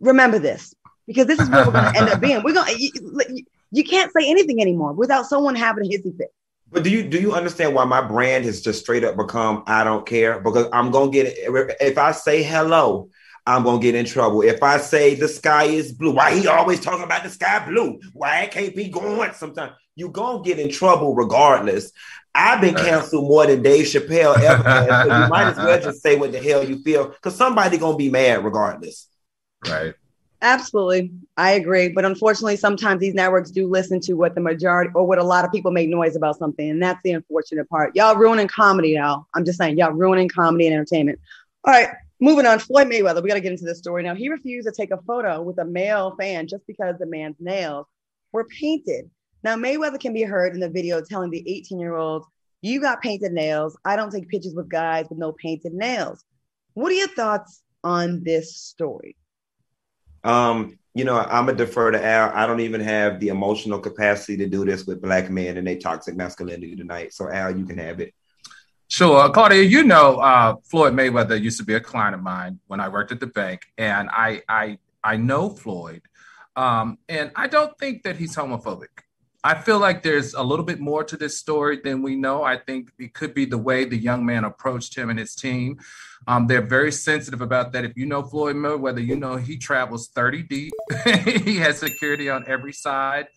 remember 0.00 0.38
this 0.38 0.74
because 1.06 1.26
this 1.26 1.40
is 1.40 1.48
where 1.48 1.64
we're 1.66 1.72
going 1.72 1.92
to 1.92 2.00
end 2.00 2.08
up 2.08 2.20
being. 2.20 2.42
We're 2.42 2.54
going 2.54 2.74
to 2.76 3.44
you 3.72 3.84
can't 3.84 4.12
say 4.12 4.28
anything 4.28 4.60
anymore 4.60 4.92
without 4.92 5.26
someone 5.26 5.54
having 5.54 5.84
a 5.84 5.88
hissy 5.88 6.16
fit. 6.16 6.32
But 6.72 6.84
do 6.84 6.90
you 6.90 7.02
do 7.02 7.20
you 7.20 7.32
understand 7.32 7.74
why 7.74 7.84
my 7.84 8.00
brand 8.00 8.44
has 8.44 8.60
just 8.60 8.80
straight 8.80 9.02
up 9.02 9.16
become 9.16 9.64
I 9.66 9.82
don't 9.82 10.06
care? 10.06 10.40
Because 10.40 10.68
I'm 10.72 10.90
gonna 10.90 11.10
get 11.10 11.26
it 11.26 11.76
if 11.80 11.98
I 11.98 12.12
say 12.12 12.42
hello, 12.42 13.10
I'm 13.46 13.64
gonna 13.64 13.80
get 13.80 13.94
in 13.94 14.06
trouble. 14.06 14.42
If 14.42 14.62
I 14.62 14.78
say 14.78 15.14
the 15.14 15.28
sky 15.28 15.64
is 15.64 15.92
blue, 15.92 16.12
why 16.12 16.38
he 16.38 16.46
always 16.46 16.80
talking 16.80 17.04
about 17.04 17.22
the 17.22 17.30
sky 17.30 17.64
blue? 17.68 18.00
Why 18.12 18.42
it 18.42 18.50
can't 18.50 18.74
be 18.74 18.88
going 18.88 19.32
sometimes? 19.32 19.72
You 19.96 20.08
gonna 20.08 20.42
get 20.42 20.58
in 20.58 20.70
trouble 20.70 21.14
regardless. 21.14 21.92
I've 22.34 22.60
been 22.60 22.74
canceled 22.74 23.28
more 23.28 23.46
than 23.46 23.62
Dave 23.62 23.86
Chappelle 23.86 24.38
ever 24.38 24.62
has, 24.68 25.06
so 25.08 25.22
you 25.22 25.28
might 25.28 25.48
as 25.48 25.56
well 25.56 25.80
just 25.80 26.02
say 26.02 26.16
what 26.16 26.32
the 26.32 26.38
hell 26.40 26.62
you 26.62 26.82
feel, 26.82 27.08
because 27.08 27.34
somebody 27.34 27.78
gonna 27.78 27.96
be 27.96 28.10
mad 28.10 28.44
regardless. 28.44 29.08
Right. 29.66 29.94
Absolutely. 30.42 31.12
I 31.36 31.52
agree. 31.52 31.90
But 31.90 32.04
unfortunately, 32.04 32.56
sometimes 32.56 33.00
these 33.00 33.14
networks 33.14 33.50
do 33.50 33.66
listen 33.66 34.00
to 34.00 34.14
what 34.14 34.34
the 34.34 34.40
majority 34.40 34.90
or 34.94 35.06
what 35.06 35.18
a 35.18 35.22
lot 35.22 35.44
of 35.44 35.52
people 35.52 35.70
make 35.70 35.90
noise 35.90 36.16
about 36.16 36.38
something. 36.38 36.70
And 36.70 36.82
that's 36.82 37.02
the 37.02 37.12
unfortunate 37.12 37.68
part. 37.68 37.94
Y'all 37.94 38.16
ruining 38.16 38.48
comedy 38.48 38.94
now. 38.94 39.26
I'm 39.34 39.44
just 39.44 39.58
saying, 39.58 39.76
y'all 39.76 39.92
ruining 39.92 40.28
comedy 40.28 40.66
and 40.66 40.74
entertainment. 40.74 41.20
All 41.64 41.74
right, 41.74 41.90
moving 42.20 42.46
on. 42.46 42.58
Floyd 42.58 42.88
Mayweather, 42.88 43.22
we 43.22 43.28
got 43.28 43.34
to 43.34 43.40
get 43.40 43.52
into 43.52 43.64
this 43.64 43.78
story 43.78 44.02
now. 44.02 44.14
He 44.14 44.28
refused 44.28 44.68
to 44.68 44.72
take 44.72 44.90
a 44.90 45.02
photo 45.02 45.42
with 45.42 45.58
a 45.58 45.64
male 45.64 46.14
fan 46.18 46.46
just 46.46 46.66
because 46.66 46.96
the 46.98 47.06
man's 47.06 47.36
nails 47.40 47.86
were 48.32 48.44
painted. 48.44 49.10
Now, 49.42 49.56
Mayweather 49.56 49.98
can 49.98 50.12
be 50.12 50.22
heard 50.22 50.54
in 50.54 50.60
the 50.60 50.68
video 50.68 51.00
telling 51.02 51.30
the 51.30 51.42
18 51.50 51.78
year 51.78 51.96
old, 51.96 52.24
You 52.62 52.80
got 52.80 53.00
painted 53.00 53.32
nails. 53.32 53.76
I 53.84 53.96
don't 53.96 54.10
take 54.10 54.28
pictures 54.28 54.54
with 54.54 54.68
guys 54.68 55.06
with 55.08 55.18
no 55.18 55.32
painted 55.32 55.72
nails. 55.72 56.24
What 56.74 56.92
are 56.92 56.96
your 56.96 57.08
thoughts 57.08 57.62
on 57.82 58.22
this 58.22 58.56
story? 58.56 59.16
Um, 60.22 60.78
you 60.94 61.04
know, 61.04 61.18
I'm 61.18 61.48
a 61.48 61.54
defer 61.54 61.90
to 61.92 62.04
Al. 62.04 62.30
I 62.34 62.46
don't 62.46 62.60
even 62.60 62.80
have 62.80 63.20
the 63.20 63.28
emotional 63.28 63.78
capacity 63.78 64.36
to 64.38 64.46
do 64.46 64.64
this 64.64 64.86
with 64.86 65.00
black 65.00 65.30
men 65.30 65.56
and 65.56 65.66
their 65.66 65.78
toxic 65.78 66.16
masculinity 66.16 66.76
tonight. 66.76 67.14
So 67.14 67.30
Al, 67.30 67.56
you 67.56 67.64
can 67.64 67.78
have 67.78 68.00
it. 68.00 68.12
Sure, 68.90 69.30
Claudia. 69.30 69.62
You 69.62 69.84
know, 69.84 70.16
uh, 70.16 70.56
Floyd 70.64 70.94
Mayweather 70.94 71.40
used 71.40 71.58
to 71.58 71.64
be 71.64 71.74
a 71.74 71.80
client 71.80 72.16
of 72.16 72.22
mine 72.22 72.58
when 72.66 72.80
I 72.80 72.88
worked 72.88 73.12
at 73.12 73.20
the 73.20 73.28
bank, 73.28 73.62
and 73.78 74.10
I 74.10 74.42
I 74.48 74.78
I 75.04 75.16
know 75.16 75.48
Floyd, 75.48 76.02
um, 76.56 76.98
and 77.08 77.30
I 77.36 77.46
don't 77.46 77.78
think 77.78 78.02
that 78.02 78.16
he's 78.16 78.34
homophobic. 78.34 78.88
I 79.44 79.54
feel 79.54 79.78
like 79.78 80.02
there's 80.02 80.34
a 80.34 80.42
little 80.42 80.64
bit 80.64 80.80
more 80.80 81.04
to 81.04 81.16
this 81.16 81.38
story 81.38 81.78
than 81.82 82.02
we 82.02 82.16
know. 82.16 82.42
I 82.42 82.58
think 82.58 82.90
it 82.98 83.14
could 83.14 83.32
be 83.32 83.44
the 83.44 83.56
way 83.56 83.84
the 83.84 83.96
young 83.96 84.26
man 84.26 84.42
approached 84.42 84.96
him 84.96 85.08
and 85.08 85.20
his 85.20 85.36
team. 85.36 85.78
Um, 86.26 86.48
they're 86.48 86.60
very 86.60 86.90
sensitive 86.90 87.42
about 87.42 87.70
that. 87.72 87.84
If 87.84 87.96
you 87.96 88.06
know 88.06 88.24
Floyd 88.24 88.56
Mayweather, 88.56 89.06
you 89.06 89.14
know 89.14 89.36
he 89.36 89.56
travels 89.56 90.08
30 90.08 90.42
deep. 90.42 90.72
he 91.44 91.58
has 91.58 91.78
security 91.78 92.28
on 92.28 92.44
every 92.48 92.72
side. 92.72 93.28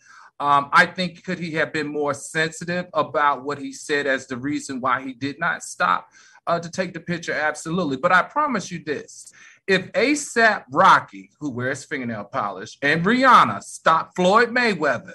Um, 0.44 0.68
I 0.74 0.86
think 0.88 1.24
could 1.24 1.40
he 1.40 1.52
have 1.52 1.72
been 1.72 1.88
more 1.88 2.14
sensitive 2.14 2.88
about 2.94 3.46
what 3.46 3.60
he 3.60 3.72
said 3.72 4.06
as 4.06 4.28
the 4.28 4.36
reason 4.36 4.82
why 4.82 5.02
he 5.02 5.14
did 5.14 5.40
not 5.40 5.64
stop 5.64 6.10
uh, 6.46 6.60
to 6.60 6.70
take 6.70 6.94
the 6.94 7.00
picture? 7.00 7.32
Absolutely. 7.32 7.96
But 7.96 8.12
I 8.12 8.24
promise 8.24 8.70
you 8.70 8.84
this: 8.84 9.32
if 9.68 9.90
ASAP 9.94 10.66
Rocky, 10.70 11.32
who 11.40 11.50
wears 11.50 11.86
fingernail 11.86 12.26
polish, 12.26 12.78
and 12.82 13.06
Rihanna 13.06 13.64
stopped 13.64 14.18
Floyd 14.18 14.50
Mayweather 14.50 15.14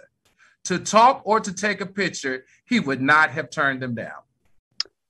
to 0.65 0.79
talk 0.79 1.21
or 1.27 1.41
to 1.41 1.53
take 1.53 1.83
a 1.83 1.87
picture, 1.87 2.47
he 2.65 2.81
would 2.81 3.03
not 3.03 3.29
have 3.29 3.51
turned 3.51 3.83
them 3.83 3.95
down. 3.95 4.23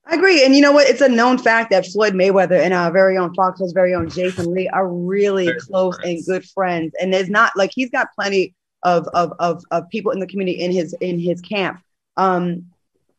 I 0.04 0.16
agree. 0.16 0.44
And 0.44 0.57
you 0.57 0.62
know 0.62 0.72
what? 0.72 0.88
It's 0.88 1.00
a 1.00 1.09
known 1.09 1.38
fact 1.38 1.70
that 1.70 1.87
Floyd 1.87 2.14
Mayweather 2.14 2.59
and 2.59 2.74
our 2.74 2.90
very 2.90 3.16
own 3.16 3.35
Fox's 3.35 3.70
very 3.70 3.94
own 3.94 4.11
Jason 4.11 4.52
Lee 4.52 4.66
are 4.70 4.88
really 4.88 5.52
close 5.61 5.94
friends. 5.94 6.26
and 6.26 6.26
good 6.26 6.48
friends. 6.48 6.92
And 7.00 7.14
there's 7.14 7.31
not 7.31 7.52
like 7.54 7.70
he's 7.72 7.90
got 7.90 8.09
plenty 8.16 8.57
of, 8.82 9.06
of, 9.08 9.32
of, 9.38 9.64
of 9.70 9.88
people 9.90 10.12
in 10.12 10.20
the 10.20 10.26
community 10.26 10.58
in 10.60 10.72
his 10.72 10.94
in 11.00 11.18
his 11.18 11.40
camp. 11.40 11.80
Um, 12.16 12.66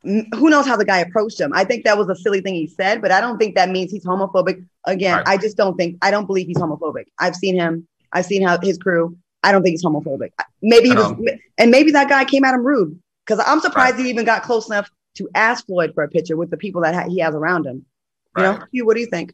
who 0.03 0.49
knows 0.49 0.65
how 0.65 0.77
the 0.77 0.85
guy 0.85 0.99
approached 0.99 1.39
him? 1.39 1.51
I 1.53 1.65
think 1.65 1.83
that 1.83 1.97
was 1.97 2.07
a 2.07 2.15
silly 2.15 2.39
thing 2.41 2.53
he 2.53 2.67
said, 2.67 3.01
but 3.01 3.11
I 3.11 3.19
don't 3.19 3.37
think 3.37 3.55
that 3.55 3.69
means 3.69 3.91
he's 3.91 4.05
homophobic. 4.05 4.65
Again, 4.85 5.17
right. 5.17 5.27
I 5.27 5.37
just 5.37 5.57
don't 5.57 5.75
think 5.75 5.97
I 6.01 6.09
don't 6.11 6.25
believe 6.25 6.47
he's 6.47 6.57
homophobic. 6.57 7.05
I've 7.19 7.35
seen 7.35 7.55
him. 7.55 7.87
I've 8.13 8.25
seen 8.25 8.41
how 8.41 8.57
his 8.61 8.77
crew. 8.77 9.17
I 9.43 9.51
don't 9.51 9.61
think 9.61 9.73
he's 9.73 9.83
homophobic. 9.83 10.31
Maybe 10.61 10.89
he 10.89 10.95
was, 10.95 11.13
and 11.57 11.71
maybe 11.71 11.91
that 11.91 12.09
guy 12.09 12.25
came 12.25 12.43
at 12.43 12.53
him 12.53 12.65
rude 12.65 12.99
because 13.25 13.43
I'm 13.45 13.59
surprised 13.59 13.95
right. 13.95 14.05
he 14.05 14.09
even 14.09 14.25
got 14.25 14.43
close 14.43 14.67
enough 14.67 14.89
to 15.15 15.29
ask 15.35 15.65
Floyd 15.65 15.93
for 15.93 16.03
a 16.03 16.09
picture 16.09 16.37
with 16.37 16.49
the 16.49 16.57
people 16.57 16.81
that 16.81 16.93
ha- 16.93 17.09
he 17.09 17.19
has 17.19 17.35
around 17.35 17.65
him. 17.65 17.85
You 18.37 18.43
right. 18.43 18.59
know, 18.59 18.65
Q, 18.67 18.85
what 18.85 18.95
do 18.95 19.01
you 19.01 19.07
think? 19.07 19.33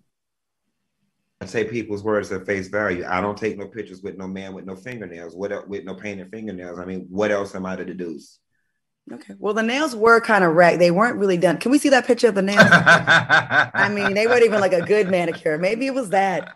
I 1.42 1.46
take 1.46 1.70
people's 1.70 2.04
words 2.04 2.32
at 2.32 2.46
face 2.46 2.70
value. 2.70 3.06
I 3.08 3.20
don't 3.20 3.38
take 3.38 3.58
no 3.58 3.68
pictures 3.68 4.02
with 4.02 4.18
no 4.18 4.28
man 4.28 4.54
with 4.54 4.66
no 4.66 4.76
fingernails, 4.76 5.36
what 5.36 5.68
with 5.68 5.84
no 5.84 5.94
painted 5.94 6.32
fingernails. 6.32 6.80
I 6.80 6.86
mean, 6.86 7.08
what 7.10 7.32
else 7.32 7.56
am 7.56 7.66
I 7.66 7.76
to 7.76 7.86
deduce? 7.86 8.40
Okay. 9.12 9.36
Well, 9.38 9.54
the 9.54 9.62
nails 9.62 9.96
were 9.96 10.20
kind 10.20 10.44
of 10.44 10.56
ragged. 10.56 10.82
They 10.82 10.90
weren't 10.90 11.18
really 11.18 11.38
done. 11.38 11.58
Can 11.58 11.72
we 11.72 11.78
see 11.78 11.90
that 11.90 12.08
picture 12.08 12.28
of 12.28 12.36
the 12.36 12.42
nails? 12.42 12.66
I 12.70 13.90
mean, 13.94 14.16
they 14.16 14.26
weren't 14.26 14.46
even 14.46 14.60
like 14.60 14.74
a 14.74 14.82
good 14.82 15.10
manicure. 15.10 15.60
Maybe 15.60 15.86
it 15.86 15.94
was 15.94 16.10
that. 16.10 16.56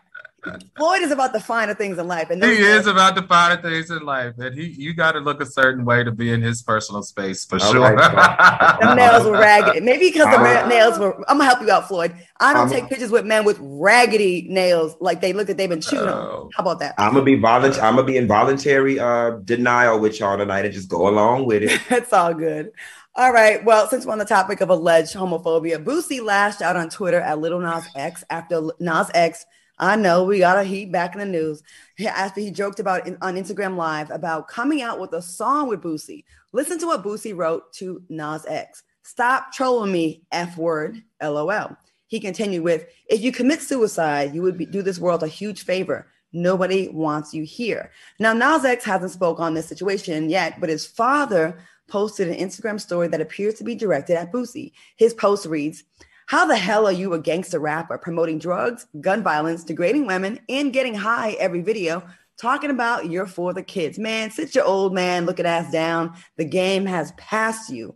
Floyd 0.77 1.01
is 1.01 1.11
about 1.11 1.33
the 1.33 1.39
finer 1.39 1.73
things 1.73 1.97
in 1.97 2.07
life, 2.07 2.29
and 2.29 2.43
he 2.43 2.51
is 2.51 2.87
about 2.87 3.15
the 3.15 3.23
finer 3.23 3.61
things 3.61 3.89
in 3.91 4.03
life, 4.03 4.35
and 4.37 4.57
he 4.57 4.67
you 4.67 4.93
got 4.93 5.13
to 5.13 5.19
look 5.19 5.41
a 5.41 5.45
certain 5.45 5.85
way 5.85 6.03
to 6.03 6.11
be 6.11 6.31
in 6.31 6.41
his 6.41 6.61
personal 6.61 7.03
space 7.03 7.45
for 7.45 7.61
All 7.61 7.71
sure. 7.71 7.93
Right, 7.95 8.77
the 8.81 8.95
nails 8.95 9.25
were 9.25 9.33
raggedy. 9.33 9.81
Maybe 9.81 10.09
because 10.09 10.27
the 10.27 10.39
uh, 10.39 10.67
nails 10.67 10.97
were. 10.97 11.15
I'm 11.29 11.37
gonna 11.37 11.45
help 11.45 11.61
you 11.61 11.71
out, 11.71 11.87
Floyd. 11.87 12.15
I 12.39 12.53
don't 12.53 12.63
I'm, 12.63 12.69
take 12.69 12.87
pictures 12.87 13.11
with 13.11 13.25
men 13.25 13.43
with 13.43 13.57
raggedy 13.61 14.47
nails, 14.49 14.95
like 14.99 15.21
they 15.21 15.33
look 15.33 15.47
that 15.47 15.57
they've 15.57 15.69
been 15.69 15.81
chewed 15.81 16.07
uh, 16.07 16.45
How 16.55 16.61
about 16.63 16.79
that? 16.79 16.95
I'm 16.97 17.13
gonna 17.13 17.25
be 17.25 17.35
voluntary. 17.35 17.81
I'm 17.81 17.95
gonna 17.95 18.07
be 18.07 18.17
in 18.17 18.27
voluntary 18.27 18.99
uh, 18.99 19.31
denial 19.43 19.99
with 19.99 20.19
y'all 20.19 20.37
tonight 20.37 20.65
and 20.65 20.73
just 20.73 20.89
go 20.89 21.07
along 21.07 21.45
with 21.45 21.63
it. 21.63 21.79
It's 21.91 22.13
all 22.13 22.33
good. 22.33 22.71
All 23.15 23.33
right. 23.33 23.63
Well, 23.65 23.89
since 23.89 24.05
we're 24.05 24.13
on 24.13 24.19
the 24.19 24.25
topic 24.25 24.61
of 24.61 24.69
alleged 24.69 25.13
homophobia, 25.13 25.83
Boosie 25.83 26.23
lashed 26.23 26.61
out 26.61 26.77
on 26.77 26.89
Twitter 26.89 27.19
at 27.19 27.39
Little 27.39 27.59
Nas 27.59 27.83
X 27.95 28.23
after 28.29 28.69
Nas 28.79 29.11
X 29.13 29.45
I 29.79 29.95
know 29.95 30.25
we 30.25 30.39
got 30.39 30.57
a 30.57 30.63
heat 30.63 30.91
back 30.91 31.15
in 31.15 31.19
the 31.19 31.25
news 31.25 31.63
after 32.05 32.41
he 32.41 32.51
joked 32.51 32.79
about 32.79 33.07
on 33.21 33.35
Instagram 33.35 33.77
Live 33.77 34.11
about 34.11 34.49
coming 34.49 34.81
out 34.81 34.99
with 34.99 35.13
a 35.13 35.21
song 35.21 35.69
with 35.69 35.81
Boosie. 35.81 36.25
Listen 36.51 36.77
to 36.79 36.87
what 36.87 37.03
Boosie 37.03 37.35
wrote 37.35 37.71
to 37.73 38.03
Nas 38.09 38.45
X. 38.45 38.83
Stop 39.03 39.53
trolling 39.53 39.91
me, 39.91 40.23
F 40.31 40.57
word, 40.57 41.01
LOL. 41.23 41.77
He 42.07 42.19
continued 42.19 42.63
with, 42.63 42.87
if 43.09 43.21
you 43.21 43.31
commit 43.31 43.61
suicide, 43.61 44.35
you 44.35 44.41
would 44.41 44.57
be, 44.57 44.65
do 44.65 44.81
this 44.81 44.99
world 44.99 45.23
a 45.23 45.27
huge 45.27 45.63
favor. 45.63 46.07
Nobody 46.33 46.89
wants 46.89 47.33
you 47.33 47.43
here. 47.43 47.91
Now, 48.19 48.33
Nas 48.33 48.65
X 48.65 48.83
hasn't 48.83 49.11
spoke 49.11 49.39
on 49.39 49.53
this 49.53 49.67
situation 49.67 50.29
yet, 50.29 50.59
but 50.59 50.69
his 50.69 50.85
father 50.85 51.57
posted 51.87 52.27
an 52.27 52.35
Instagram 52.35 52.79
story 52.79 53.07
that 53.07 53.21
appears 53.21 53.55
to 53.55 53.63
be 53.63 53.75
directed 53.75 54.15
at 54.15 54.31
Boosie. 54.31 54.73
His 54.95 55.13
post 55.13 55.45
reads, 55.45 55.83
how 56.29 56.45
the 56.45 56.55
hell 56.55 56.85
are 56.85 56.91
you 56.91 57.15
a 57.15 57.19
gangster 57.19 57.57
rapper 57.57 57.97
promoting 57.97 58.37
drugs, 58.37 58.85
gun 59.01 59.23
violence, 59.23 59.63
degrading 59.63 60.05
women, 60.05 60.39
and 60.47 60.71
getting 60.71 60.93
high 60.93 61.31
every 61.39 61.61
video? 61.61 62.03
Talking 62.37 62.69
about 62.69 63.09
you're 63.09 63.25
for 63.25 63.51
the 63.51 63.63
kids. 63.63 63.97
Man, 63.97 64.29
sit 64.29 64.53
your 64.53 64.63
old 64.63 64.93
man 64.93 65.25
looking 65.25 65.47
ass 65.47 65.71
down. 65.71 66.13
The 66.37 66.45
game 66.45 66.85
has 66.85 67.13
passed 67.13 67.71
you. 67.71 67.95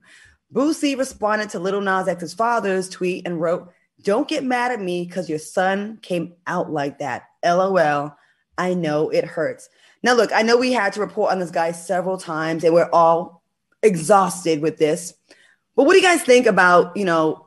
Boosie 0.52 0.98
responded 0.98 1.52
to 1.52 1.60
Little 1.60 1.80
Nas 1.80 2.08
X's 2.08 2.34
father's 2.34 2.89
tweet 2.89 3.28
and 3.28 3.39
wrote, 3.39 3.72
Don't 4.02 4.28
get 4.28 4.43
mad 4.43 4.72
at 4.72 4.82
me 4.82 5.06
because 5.06 5.30
your 5.30 5.38
son 5.38 6.00
came 6.02 6.34
out 6.48 6.72
like 6.72 6.98
that. 6.98 7.26
LOL. 7.46 8.17
I 8.58 8.74
know 8.74 9.10
it 9.12 9.26
hurts. 9.26 9.69
Now, 10.02 10.15
look, 10.15 10.32
I 10.34 10.41
know 10.41 10.58
we 10.58 10.74
had 10.74 10.93
to 10.93 11.02
report 11.02 11.32
on 11.32 11.38
this 11.38 11.52
guy 11.52 11.72
several 11.72 12.17
times 12.17 12.63
and 12.63 12.74
we're 12.74 12.89
all 12.91 13.43
exhausted 13.84 14.60
with 14.60 14.80
this. 14.80 15.13
But 15.76 15.84
what 15.84 15.93
do 15.93 16.00
you 16.00 16.04
guys 16.04 16.24
think 16.24 16.48
about, 16.48 16.98
you 16.98 17.06
know, 17.06 17.43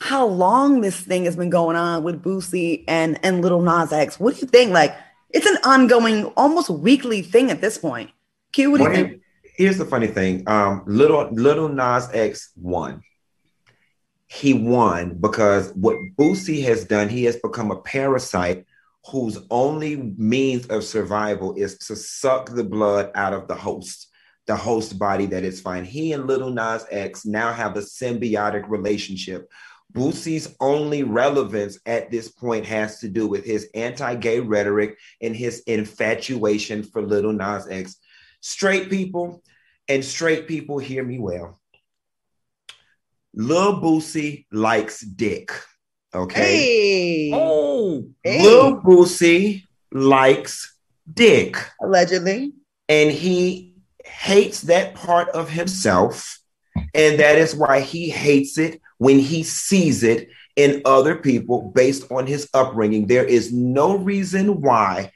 how 0.00 0.26
long 0.26 0.80
this 0.80 1.00
thing 1.00 1.24
has 1.24 1.36
been 1.36 1.50
going 1.50 1.76
on 1.76 2.02
with 2.02 2.22
Boosie 2.22 2.84
and 2.86 3.18
and 3.22 3.42
Little 3.42 3.62
Nas 3.62 3.92
X. 3.92 4.20
What 4.20 4.34
do 4.34 4.40
you 4.40 4.46
think? 4.46 4.72
Like, 4.72 4.96
it's 5.30 5.46
an 5.46 5.58
ongoing, 5.64 6.26
almost 6.36 6.70
weekly 6.70 7.22
thing 7.22 7.50
at 7.50 7.60
this 7.60 7.78
point. 7.78 8.10
Q, 8.52 8.70
what 8.70 8.78
do 8.78 8.84
you 8.84 8.90
think? 8.90 9.22
Here's 9.56 9.78
the 9.78 9.86
funny 9.86 10.06
thing. 10.06 10.44
Um, 10.46 10.82
little 10.86 11.28
Little 11.32 11.68
Nas 11.68 12.08
X 12.12 12.50
won. 12.56 13.02
He 14.28 14.54
won 14.54 15.16
because 15.20 15.72
what 15.74 15.96
Boosie 16.18 16.62
has 16.64 16.84
done, 16.84 17.08
he 17.08 17.24
has 17.24 17.36
become 17.36 17.70
a 17.70 17.80
parasite 17.80 18.66
whose 19.10 19.38
only 19.50 20.14
means 20.18 20.66
of 20.66 20.82
survival 20.82 21.54
is 21.54 21.78
to 21.78 21.94
suck 21.94 22.50
the 22.50 22.64
blood 22.64 23.10
out 23.14 23.32
of 23.32 23.46
the 23.46 23.54
host, 23.54 24.08
the 24.46 24.56
host 24.56 24.98
body 24.98 25.26
that 25.26 25.44
is 25.44 25.60
fine. 25.60 25.84
He 25.84 26.12
and 26.12 26.26
Little 26.26 26.50
Nas 26.50 26.84
X 26.90 27.24
now 27.24 27.52
have 27.52 27.76
a 27.76 27.80
symbiotic 27.80 28.68
relationship 28.68 29.48
Boosie's 29.94 30.54
only 30.60 31.02
relevance 31.02 31.78
at 31.86 32.10
this 32.10 32.28
point 32.30 32.66
has 32.66 33.00
to 33.00 33.08
do 33.08 33.26
with 33.26 33.44
his 33.44 33.68
anti-gay 33.74 34.40
rhetoric 34.40 34.98
and 35.22 35.34
his 35.34 35.60
infatuation 35.60 36.82
for 36.82 37.02
Little 37.02 37.32
Nas 37.32 37.66
X. 37.68 37.96
Straight 38.40 38.90
people 38.90 39.42
and 39.88 40.04
straight 40.04 40.46
people 40.46 40.78
hear 40.78 41.02
me 41.02 41.18
well. 41.18 41.58
Lil 43.34 43.80
Boosie 43.80 44.46
likes 44.50 45.00
dick. 45.00 45.50
Okay. 46.14 46.40
Hey. 46.40 47.30
Oh, 47.34 48.08
hey. 48.22 48.42
Lil 48.42 48.80
Boosie 48.80 49.64
likes 49.92 50.76
dick. 51.12 51.56
Allegedly. 51.82 52.52
And 52.88 53.10
he 53.10 53.74
hates 54.04 54.62
that 54.62 54.94
part 54.94 55.28
of 55.30 55.50
himself. 55.50 56.38
And 56.94 57.20
that 57.20 57.36
is 57.36 57.54
why 57.54 57.80
he 57.80 58.10
hates 58.10 58.58
it 58.58 58.80
when 58.98 59.18
he 59.18 59.42
sees 59.42 60.02
it 60.02 60.28
in 60.56 60.82
other 60.84 61.16
people 61.16 61.70
based 61.74 62.10
on 62.10 62.26
his 62.26 62.48
upbringing. 62.54 63.06
There 63.06 63.24
is 63.24 63.52
no 63.52 63.96
reason 63.96 64.60
why 64.60 65.12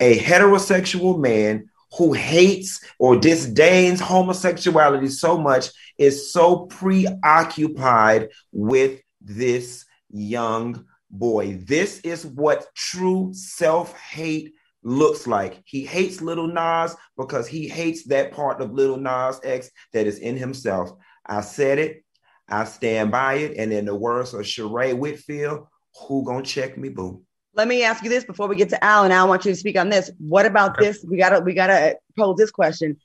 a 0.00 0.18
heterosexual 0.18 1.20
man 1.20 1.68
who 1.96 2.12
hates 2.12 2.84
or 2.98 3.16
disdains 3.16 4.00
homosexuality 4.00 5.08
so 5.08 5.38
much 5.38 5.68
is 5.96 6.32
so 6.32 6.66
preoccupied 6.66 8.28
with 8.52 9.00
this 9.20 9.84
young 10.10 10.84
boy. 11.10 11.58
This 11.64 12.00
is 12.00 12.26
what 12.26 12.66
true 12.74 13.30
self 13.32 13.98
hate 13.98 14.52
looks 14.82 15.26
like. 15.26 15.62
He 15.64 15.84
hates 15.84 16.20
Little 16.20 16.46
Nas 16.46 16.94
because 17.16 17.48
he 17.48 17.68
hates 17.68 18.04
that 18.04 18.32
part 18.32 18.60
of 18.60 18.72
Little 18.72 18.96
Nas 18.96 19.40
X 19.42 19.70
that 19.92 20.06
is 20.06 20.18
in 20.18 20.36
himself. 20.36 20.92
I 21.26 21.40
said 21.40 21.78
it. 21.78 22.04
I 22.48 22.64
stand 22.64 23.10
by 23.10 23.34
it. 23.34 23.56
And 23.56 23.72
in 23.72 23.84
the 23.84 23.94
words 23.94 24.34
of 24.34 24.42
Sheree 24.42 24.96
Whitfield, 24.96 25.66
who 26.06 26.24
gonna 26.24 26.44
check 26.44 26.78
me, 26.78 26.88
boo? 26.88 27.22
Let 27.54 27.68
me 27.68 27.82
ask 27.82 28.04
you 28.04 28.10
this 28.10 28.24
before 28.24 28.46
we 28.46 28.56
get 28.56 28.68
to 28.70 28.84
Alan. 28.84 29.12
I 29.12 29.24
want 29.24 29.44
you 29.44 29.52
to 29.52 29.56
speak 29.56 29.76
on 29.76 29.88
this. 29.88 30.10
What 30.18 30.46
about 30.46 30.78
this? 30.78 31.04
We 31.04 31.16
gotta 31.16 31.40
we 31.40 31.54
gotta 31.54 31.96
pose 32.16 32.36
this 32.36 32.50
question. 32.50 32.96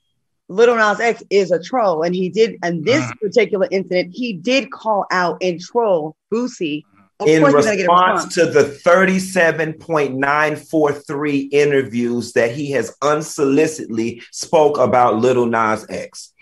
Little 0.49 0.75
Nas 0.75 0.99
X 0.99 1.23
is 1.29 1.51
a 1.51 1.62
troll, 1.62 2.03
and 2.03 2.13
he 2.13 2.29
did, 2.29 2.58
and 2.62 2.86
this 2.86 3.03
uh-huh. 3.03 3.13
particular 3.21 3.67
incident, 3.71 4.13
he 4.13 4.34
did 4.34 4.71
call 4.71 5.06
out 5.12 5.38
and 5.41 5.60
troll 5.60 6.15
Boosie. 6.32 6.84
Of 7.19 7.27
in 7.27 7.43
response, 7.43 7.77
response 7.77 8.34
to 8.34 8.47
the 8.47 8.63
37.943 8.63 11.53
interviews 11.53 12.34
that 12.34 12.51
he 12.51 12.71
has 12.71 12.97
unsolicitedly 13.01 14.23
spoke 14.32 14.79
about 14.79 15.17
Little 15.17 15.45
Nas 15.45 15.86
X. 15.89 16.33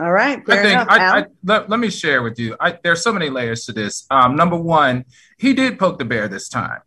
All 0.00 0.12
right. 0.12 0.42
I 0.48 0.56
think 0.56 0.72
enough, 0.72 0.88
I, 0.90 1.18
I, 1.20 1.24
let, 1.44 1.70
let 1.70 1.78
me 1.78 1.88
share 1.88 2.22
with 2.22 2.38
you. 2.38 2.56
I, 2.58 2.78
there's 2.82 3.02
so 3.02 3.12
many 3.12 3.30
layers 3.30 3.64
to 3.66 3.72
this. 3.72 4.06
Um, 4.10 4.34
number 4.34 4.56
one, 4.56 5.04
he 5.38 5.54
did 5.54 5.78
poke 5.78 5.98
the 5.98 6.04
bear 6.04 6.26
this 6.26 6.48
time. 6.48 6.80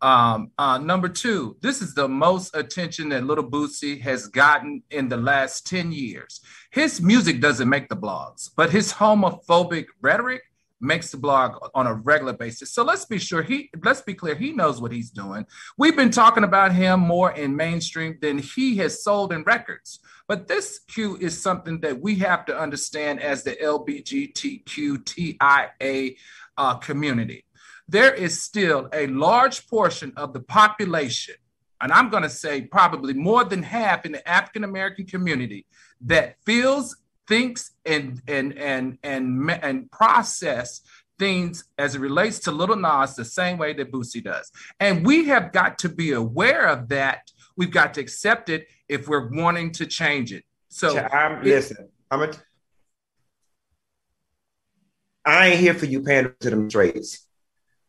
Um, 0.00 0.50
uh, 0.58 0.78
number 0.78 1.08
two, 1.08 1.56
this 1.60 1.80
is 1.82 1.94
the 1.94 2.08
most 2.08 2.54
attention 2.54 3.10
that 3.10 3.24
Little 3.24 3.48
Boosie 3.48 4.00
has 4.00 4.26
gotten 4.26 4.82
in 4.90 5.08
the 5.08 5.16
last 5.16 5.66
10 5.66 5.92
years. 5.92 6.40
His 6.70 7.00
music 7.00 7.40
doesn't 7.40 7.68
make 7.68 7.88
the 7.88 7.96
blogs, 7.96 8.50
but 8.54 8.70
his 8.70 8.92
homophobic 8.92 9.86
rhetoric 10.00 10.42
makes 10.84 11.10
the 11.10 11.16
blog 11.16 11.56
on 11.74 11.86
a 11.86 11.94
regular 11.94 12.32
basis. 12.32 12.72
So 12.72 12.84
let's 12.84 13.06
be 13.06 13.18
sure 13.18 13.42
he 13.42 13.70
let's 13.82 14.02
be 14.02 14.14
clear, 14.14 14.34
he 14.34 14.52
knows 14.52 14.80
what 14.80 14.92
he's 14.92 15.10
doing. 15.10 15.46
We've 15.76 15.96
been 15.96 16.10
talking 16.10 16.44
about 16.44 16.72
him 16.72 17.00
more 17.00 17.32
in 17.32 17.56
mainstream 17.56 18.18
than 18.20 18.38
he 18.38 18.76
has 18.76 19.02
sold 19.02 19.32
in 19.32 19.42
records. 19.44 20.00
But 20.26 20.48
this 20.48 20.80
Q 20.88 21.18
is 21.20 21.38
something 21.40 21.80
that 21.80 22.00
we 22.00 22.16
have 22.16 22.44
to 22.46 22.58
understand 22.58 23.20
as 23.20 23.42
the 23.42 23.52
LBGTQTIA 23.56 26.16
uh, 26.56 26.74
community. 26.76 27.44
There 27.86 28.14
is 28.14 28.42
still 28.42 28.88
a 28.92 29.06
large 29.08 29.68
portion 29.68 30.14
of 30.16 30.32
the 30.32 30.40
population, 30.40 31.34
and 31.80 31.92
I'm 31.92 32.08
going 32.08 32.22
to 32.22 32.30
say 32.30 32.62
probably 32.62 33.12
more 33.12 33.44
than 33.44 33.62
half 33.62 34.06
in 34.06 34.12
the 34.12 34.26
African 34.26 34.64
American 34.64 35.04
community, 35.04 35.66
that 36.00 36.36
feels, 36.46 36.96
thinks, 37.26 37.72
and 37.84 38.20
and 38.26 38.56
and 38.58 38.98
and 39.02 39.50
and 39.50 39.90
process 39.90 40.80
things 41.18 41.64
as 41.78 41.94
it 41.94 42.00
relates 42.00 42.40
to 42.40 42.50
Little 42.50 42.76
Nas 42.76 43.14
the 43.14 43.24
same 43.24 43.58
way 43.58 43.72
that 43.74 43.92
Boosie 43.92 44.22
does. 44.22 44.50
And 44.80 45.06
we 45.06 45.26
have 45.26 45.52
got 45.52 45.78
to 45.80 45.88
be 45.88 46.12
aware 46.12 46.66
of 46.66 46.88
that. 46.88 47.30
We've 47.56 47.70
got 47.70 47.94
to 47.94 48.00
accept 48.00 48.48
it 48.48 48.66
if 48.88 49.08
we're 49.08 49.30
wanting 49.30 49.72
to 49.72 49.86
change 49.86 50.32
it. 50.32 50.44
So 50.68 50.98
I'm 50.98 51.38
it, 51.38 51.44
listen, 51.44 51.88
I'm 52.10 52.22
a 52.22 52.32
I 55.24 55.48
ain't 55.48 55.60
here 55.60 55.74
for 55.74 55.86
you 55.86 56.02
pandering 56.02 56.34
to 56.40 56.50
them 56.50 56.68
trades. 56.68 57.26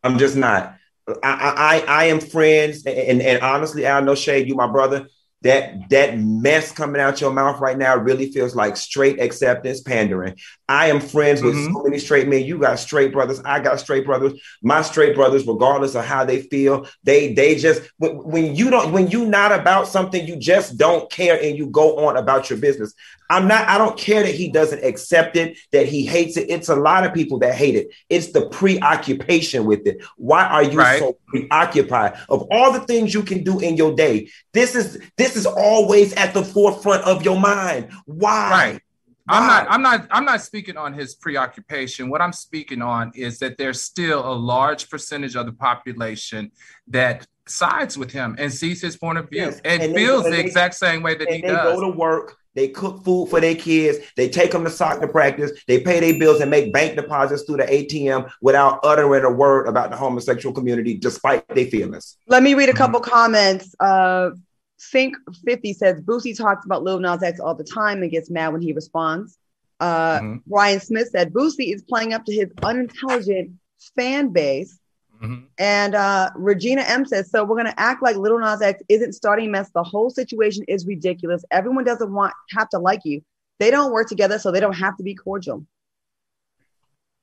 I'm 0.04 0.18
just 0.18 0.38
not. 0.38 0.76
I, 1.24 1.84
I 1.86 1.86
I 1.88 2.04
am 2.06 2.20
friends, 2.20 2.86
and, 2.86 3.22
and 3.22 3.42
honestly, 3.42 3.88
I 3.88 4.00
know 4.02 4.16
Shade, 4.16 4.48
you 4.48 4.56
my 4.56 4.72
brother. 4.72 5.08
That 5.46 5.92
that 5.92 6.18
mess 6.18 6.72
coming 6.72 7.00
out 7.00 7.22
your 7.22 7.32
mouth 7.32 7.60
right 7.60 7.78
now 7.78 7.96
really 7.96 8.32
feels 8.32 8.56
like 8.56 8.76
straight 8.76 9.22
acceptance 9.22 9.80
pandering. 9.80 10.36
I 10.68 10.88
am 10.88 11.00
friends 11.00 11.44
with 11.44 11.54
mm-hmm. 11.54 11.72
so 11.72 11.84
many 11.84 12.00
straight 12.00 12.28
men. 12.28 12.44
You 12.44 12.58
got 12.58 12.80
straight 12.80 13.14
brothers. 13.14 13.42
I 13.46 13.60
got 13.60 13.80
straight 13.80 14.08
brothers. 14.08 14.34
My 14.64 14.82
straight 14.82 15.14
brothers, 15.14 15.46
regardless 15.46 15.94
of 15.94 16.04
how 16.04 16.26
they 16.26 16.42
feel, 16.42 16.88
they 17.04 17.36
they 17.36 17.58
just 17.58 17.84
when 18.00 18.56
you 18.56 18.72
don't 18.72 18.92
when 18.92 19.12
you 19.12 19.28
not 19.28 19.52
about 19.52 19.88
something, 19.88 20.26
you 20.26 20.36
just 20.36 20.80
don't 20.80 21.12
care 21.12 21.40
and 21.40 21.56
you 21.56 21.68
go 21.68 22.08
on 22.08 22.18
about 22.18 22.50
your 22.50 22.58
business. 22.58 22.96
I'm 23.30 23.48
not, 23.48 23.68
I 23.68 23.78
don't 23.78 23.98
care 23.98 24.24
that 24.24 24.36
he 24.36 24.52
doesn't 24.52 24.84
accept 24.84 25.36
it, 25.36 25.58
that 25.72 25.88
he 25.88 26.06
hates 26.06 26.38
it. 26.38 26.50
It's 26.50 26.70
a 26.70 26.76
lot 26.76 27.06
of 27.06 27.14
people 27.14 27.40
that 27.40 27.56
hate 27.56 27.76
it. 27.76 27.90
It's 28.10 28.32
the 28.32 28.48
preoccupation 28.50 29.66
with 29.66 29.88
it. 29.88 30.04
Why 30.18 30.46
are 30.46 30.64
you 30.64 30.78
right. 30.78 31.00
so 31.00 31.18
preoccupied 31.28 32.20
of 32.30 32.48
all 32.52 32.72
the 32.72 32.82
things 32.82 33.14
you 33.14 33.24
can 33.24 33.44
do 33.44 33.60
in 33.60 33.78
your 33.78 33.96
day? 33.96 34.30
This 34.54 34.76
is 34.76 35.02
this 35.18 35.35
is 35.36 35.46
always 35.46 36.14
at 36.14 36.34
the 36.34 36.44
forefront 36.44 37.04
of 37.04 37.24
your 37.24 37.40
mind. 37.40 37.90
Why? 38.06 38.50
Right. 38.52 38.82
I'm 39.28 39.48
not 39.48 39.68
I'm 39.72 39.82
not 39.82 40.08
I'm 40.12 40.26
not 40.26 40.42
speaking 40.42 40.78
on 40.78 40.94
his 40.94 41.16
preoccupation. 41.16 42.10
What 42.10 42.22
I'm 42.22 42.34
speaking 42.34 42.84
on 42.84 43.12
is 43.16 43.40
that 43.40 43.58
there's 43.58 43.82
still 43.82 44.24
a 44.24 44.36
large 44.36 44.88
percentage 44.88 45.36
of 45.36 45.48
the 45.48 45.52
population 45.52 46.52
that 46.90 47.26
sides 47.48 47.98
with 47.98 48.12
him 48.12 48.36
and 48.38 48.54
sees 48.54 48.82
his 48.82 48.98
point 48.98 49.18
of 49.18 49.30
view 49.30 49.42
yes. 49.42 49.62
and, 49.66 49.82
and, 49.82 49.96
feels 49.96 50.24
they, 50.24 50.30
the 50.30 50.36
they, 50.36 50.44
exact 50.44 50.76
same 50.76 51.02
way 51.02 51.16
that 51.16 51.32
he 51.32 51.42
they 51.42 51.48
does. 51.48 51.80
Go 51.80 51.92
to 51.92 51.98
work 51.98 52.38
they 52.56 52.70
cook 52.70 53.04
food 53.04 53.30
for 53.30 53.40
their 53.40 53.56
kids. 53.56 54.00
They 54.16 54.30
take 54.30 54.52
them 54.52 54.64
to 54.64 54.70
soccer 54.70 55.08
practice. 55.08 55.52
They 55.68 55.82
pay 55.82 56.00
their 56.00 56.18
bills 56.18 56.40
and 56.40 56.50
make 56.50 56.72
bank 56.74 56.96
deposits 56.96 57.44
through 57.44 57.58
the 57.58 57.66
ATM 57.66 58.32
without 58.42 58.80
uttering 58.84 59.26
a 59.26 59.30
word 59.30 59.68
about 59.68 59.92
the 59.92 59.98
homosexual 59.98 60.56
community, 60.56 60.98
despite 60.98 61.48
their 61.50 61.66
feelings. 61.66 62.18
Let 62.28 62.42
me 62.44 62.54
read 62.54 62.70
a 62.70 62.74
couple 62.74 63.02
mm-hmm. 63.02 63.12
comments. 63.12 63.76
Uh, 63.80 64.32
Think 64.80 65.16
50 65.46 65.74
says 65.74 66.02
Boosie 66.02 66.38
talks 66.38 66.66
about 66.66 66.84
Lil 66.84 67.00
Nas 67.00 67.24
X 67.24 67.40
all 67.40 67.56
the 67.56 67.64
time 67.64 68.02
and 68.02 68.12
gets 68.12 68.30
mad 68.30 68.50
when 68.50 68.62
he 68.62 68.74
responds. 68.74 69.38
Uh, 69.80 70.20
mm-hmm. 70.20 70.54
Ryan 70.54 70.80
Smith 70.80 71.10
said 71.10 71.34
Boosie 71.34 71.74
is 71.74 71.82
playing 71.84 72.14
up 72.14 72.26
to 72.26 72.34
his 72.34 72.50
unintelligent 72.64 73.52
fan 73.96 74.30
base 74.30 74.80
Mm-hmm. 75.22 75.46
And 75.58 75.96
uh, 75.96 76.30
Regina 76.36 76.82
M 76.82 77.06
says, 77.06 77.30
so 77.30 77.44
we're 77.44 77.56
going 77.56 77.72
to 77.72 77.80
act 77.80 78.04
like 78.04 78.16
Little 78.18 78.40
Nas 78.40 78.62
X 78.62 78.82
isn't 78.90 79.14
starting 79.14 79.52
mess. 79.52 79.70
The 79.72 79.84
whole 79.84 80.10
situation 80.10 80.64
is 80.68 80.86
ridiculous. 80.86 81.44
Everyone 81.52 81.84
doesn't 81.84 82.12
want 82.12 82.34
have 82.52 82.70
to 82.70 82.80
like 82.80 83.02
you. 83.06 83.24
They 83.60 83.72
don't 83.72 83.92
work 83.92 84.10
together, 84.10 84.38
so 84.38 84.52
they 84.52 84.60
don't 84.60 84.76
have 84.76 84.98
to 84.98 85.04
be 85.04 85.16
cordial. 85.16 85.66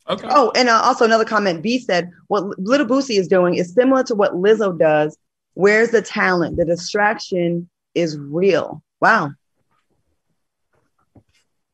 Okay. 0.08 0.26
Oh, 0.30 0.50
and 0.56 0.68
uh, 0.68 0.80
also 0.82 1.04
another 1.04 1.24
comment. 1.24 1.62
B 1.62 1.78
said, 1.78 2.10
what 2.28 2.58
Little 2.58 2.86
Boosie 2.86 3.18
is 3.18 3.28
doing 3.28 3.54
is 3.54 3.74
similar 3.74 4.02
to 4.04 4.14
what 4.14 4.32
Lizzo 4.32 4.76
does. 4.76 5.16
Where's 5.54 5.90
the 5.90 6.02
talent? 6.02 6.56
The 6.56 6.64
distraction 6.64 7.68
is 7.94 8.16
real. 8.18 8.82
Wow. 9.00 9.32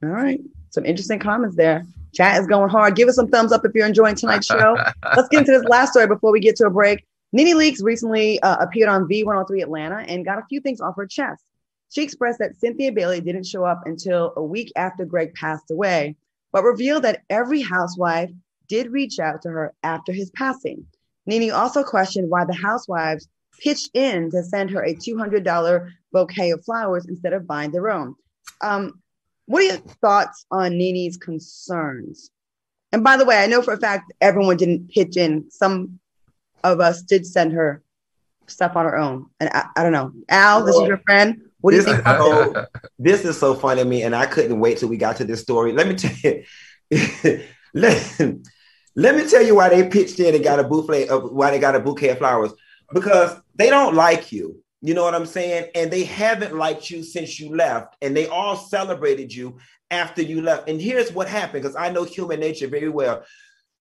All 0.02 0.08
right. 0.08 0.40
Some 0.70 0.84
interesting 0.84 1.18
comments 1.18 1.56
there. 1.56 1.84
Chat 2.14 2.40
is 2.40 2.46
going 2.46 2.70
hard. 2.70 2.96
Give 2.96 3.08
us 3.08 3.16
some 3.16 3.28
thumbs 3.28 3.52
up 3.52 3.64
if 3.64 3.72
you're 3.74 3.86
enjoying 3.86 4.14
tonight's 4.14 4.46
show. 4.46 4.76
Let's 5.16 5.28
get 5.28 5.40
into 5.40 5.52
this 5.52 5.64
last 5.64 5.92
story 5.92 6.06
before 6.06 6.32
we 6.32 6.40
get 6.40 6.56
to 6.56 6.66
a 6.66 6.70
break. 6.70 7.04
NeNe 7.32 7.56
Leakes 7.56 7.82
recently 7.82 8.40
uh, 8.40 8.56
appeared 8.56 8.88
on 8.88 9.06
V103 9.06 9.62
Atlanta 9.62 9.96
and 10.08 10.24
got 10.24 10.38
a 10.38 10.46
few 10.48 10.60
things 10.60 10.80
off 10.80 10.96
her 10.96 11.06
chest. 11.06 11.44
She 11.90 12.02
expressed 12.02 12.38
that 12.38 12.56
Cynthia 12.56 12.92
Bailey 12.92 13.20
didn't 13.20 13.46
show 13.46 13.64
up 13.64 13.82
until 13.86 14.32
a 14.36 14.42
week 14.42 14.72
after 14.76 15.04
Greg 15.04 15.34
passed 15.34 15.70
away, 15.70 16.16
but 16.52 16.64
revealed 16.64 17.04
that 17.04 17.22
every 17.28 17.60
housewife 17.60 18.30
did 18.68 18.90
reach 18.92 19.18
out 19.18 19.42
to 19.42 19.48
her 19.48 19.74
after 19.82 20.12
his 20.12 20.30
passing. 20.30 20.86
NeNe 21.26 21.50
also 21.50 21.82
questioned 21.82 22.30
why 22.30 22.44
the 22.44 22.54
housewives 22.54 23.28
pitched 23.58 23.90
in 23.94 24.30
to 24.30 24.42
send 24.42 24.70
her 24.70 24.84
a 24.84 24.94
$200 24.94 25.90
bouquet 26.12 26.50
of 26.50 26.64
flowers 26.64 27.06
instead 27.06 27.32
of 27.32 27.46
buying 27.46 27.70
their 27.70 27.90
own. 27.90 28.14
Um, 28.60 29.00
what 29.46 29.62
are 29.62 29.66
your 29.66 29.76
thoughts 29.76 30.46
on 30.50 30.76
NeNe's 30.76 31.16
concerns? 31.16 32.30
And 32.92 33.04
by 33.04 33.16
the 33.16 33.24
way, 33.24 33.42
I 33.42 33.46
know 33.46 33.62
for 33.62 33.74
a 33.74 33.78
fact 33.78 34.12
everyone 34.20 34.56
didn't 34.56 34.90
pitch 34.90 35.16
in. 35.16 35.50
Some 35.50 35.98
of 36.64 36.80
us 36.80 37.02
did 37.02 37.26
send 37.26 37.52
her 37.52 37.82
stuff 38.46 38.76
on 38.76 38.84
her 38.84 38.96
own. 38.96 39.26
And 39.40 39.50
I, 39.50 39.66
I 39.76 39.82
don't 39.82 39.92
know. 39.92 40.12
Al, 40.28 40.64
this 40.64 40.76
is 40.76 40.88
your 40.88 40.98
friend. 40.98 41.42
What 41.60 41.72
do 41.72 41.78
this, 41.78 41.86
you 41.86 41.94
think? 41.94 42.04
Oh, 42.06 42.66
this 42.98 43.24
is 43.24 43.38
so 43.38 43.54
funny 43.54 43.82
to 43.82 43.88
me, 43.88 44.02
and 44.02 44.14
I 44.14 44.26
couldn't 44.26 44.60
wait 44.60 44.78
till 44.78 44.88
we 44.88 44.96
got 44.96 45.16
to 45.16 45.24
this 45.24 45.40
story. 45.40 45.72
Let 45.72 45.88
me 45.88 45.94
tell 45.96 46.12
you. 46.22 46.44
let, 47.74 48.20
let 48.96 49.16
me 49.16 49.28
tell 49.28 49.42
you 49.42 49.54
why 49.54 49.68
they 49.68 49.88
pitched 49.88 50.20
in 50.20 50.34
and 50.34 50.44
got 50.44 50.60
a 50.60 50.64
bouquet 50.64 51.08
of 51.08 51.30
why 51.32 51.50
they 51.50 51.58
got 51.58 51.74
a 51.74 51.80
bouquet 51.80 52.10
of 52.10 52.18
flowers 52.18 52.52
because 52.92 53.40
they 53.54 53.70
don't 53.70 53.94
like 53.94 54.32
you. 54.32 54.62
You 54.80 54.94
know 54.94 55.02
what 55.02 55.14
I'm 55.14 55.26
saying? 55.26 55.70
And 55.74 55.90
they 55.90 56.04
haven't 56.04 56.56
liked 56.56 56.88
you 56.90 57.02
since 57.02 57.40
you 57.40 57.54
left, 57.54 57.96
and 58.00 58.16
they 58.16 58.28
all 58.28 58.56
celebrated 58.56 59.34
you 59.34 59.58
after 59.90 60.22
you 60.22 60.40
left. 60.40 60.68
And 60.68 60.80
here's 60.80 61.12
what 61.12 61.28
happened 61.28 61.62
because 61.62 61.76
I 61.76 61.90
know 61.90 62.04
human 62.04 62.40
nature 62.40 62.68
very 62.68 62.88
well. 62.88 63.24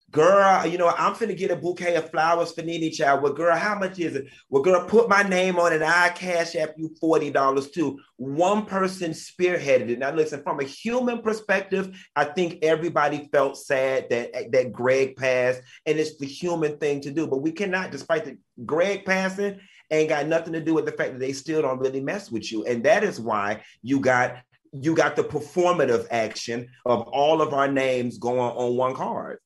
Girl, 0.10 0.66
you 0.66 0.78
know, 0.78 0.88
I'm 0.88 1.14
finna 1.16 1.36
get 1.36 1.52
a 1.52 1.56
bouquet 1.58 1.96
of 1.96 2.10
flowers 2.10 2.54
for 2.54 2.62
NeNe 2.62 2.94
Child. 2.94 3.24
Well, 3.24 3.34
girl, 3.34 3.58
how 3.58 3.78
much 3.78 4.00
is 4.00 4.16
it? 4.16 4.28
Well, 4.50 4.64
girl, 4.64 4.86
put 4.88 5.10
my 5.10 5.22
name 5.22 5.60
on 5.60 5.74
it. 5.74 5.82
I 5.82 6.10
cash 6.10 6.56
app 6.56 6.76
you 6.78 6.96
$40 7.04 7.74
too. 7.74 8.00
One 8.16 8.66
person 8.66 9.12
spearheaded 9.12 9.90
it. 9.90 10.00
Now, 10.00 10.14
listen, 10.14 10.42
from 10.44 10.62
a 10.62 10.64
human 10.64 11.22
perspective, 11.22 11.94
I 12.16 12.24
think 12.24 12.60
everybody 12.62 13.28
felt 13.34 13.58
sad 13.58 14.10
that, 14.10 14.32
that 14.54 14.72
Greg 14.72 15.18
passed, 15.18 15.62
and 15.86 16.00
it's 16.00 16.18
the 16.18 16.26
human 16.26 16.78
thing 16.78 17.02
to 17.02 17.12
do. 17.12 17.28
But 17.28 17.42
we 17.42 17.52
cannot, 17.52 17.92
despite 17.92 18.24
the 18.24 18.38
Greg 18.66 19.04
passing, 19.04 19.60
ain't 19.92 20.08
got 20.10 20.28
nothing 20.28 20.54
to 20.54 20.62
do 20.62 20.74
with 20.74 20.86
the 20.86 20.94
fact 20.94 21.14
that 21.14 21.20
they 21.20 21.34
still 21.34 21.62
don't 21.62 21.80
really 21.80 22.02
mess 22.02 22.32
with 22.32 22.50
you. 22.50 22.66
And 22.66 22.82
that 22.86 23.04
is 23.04 23.20
why 23.20 23.62
you 23.82 24.00
got 24.00 24.38
you 24.74 24.96
got 24.96 25.16
the 25.16 25.24
performative 25.24 26.08
action 26.12 26.68
of 26.86 27.02
all 27.08 27.42
of 27.42 27.54
our 27.54 27.68
names 27.68 28.18
going 28.18 28.40
on 28.40 28.76
one 28.76 28.94
card. 28.94 29.40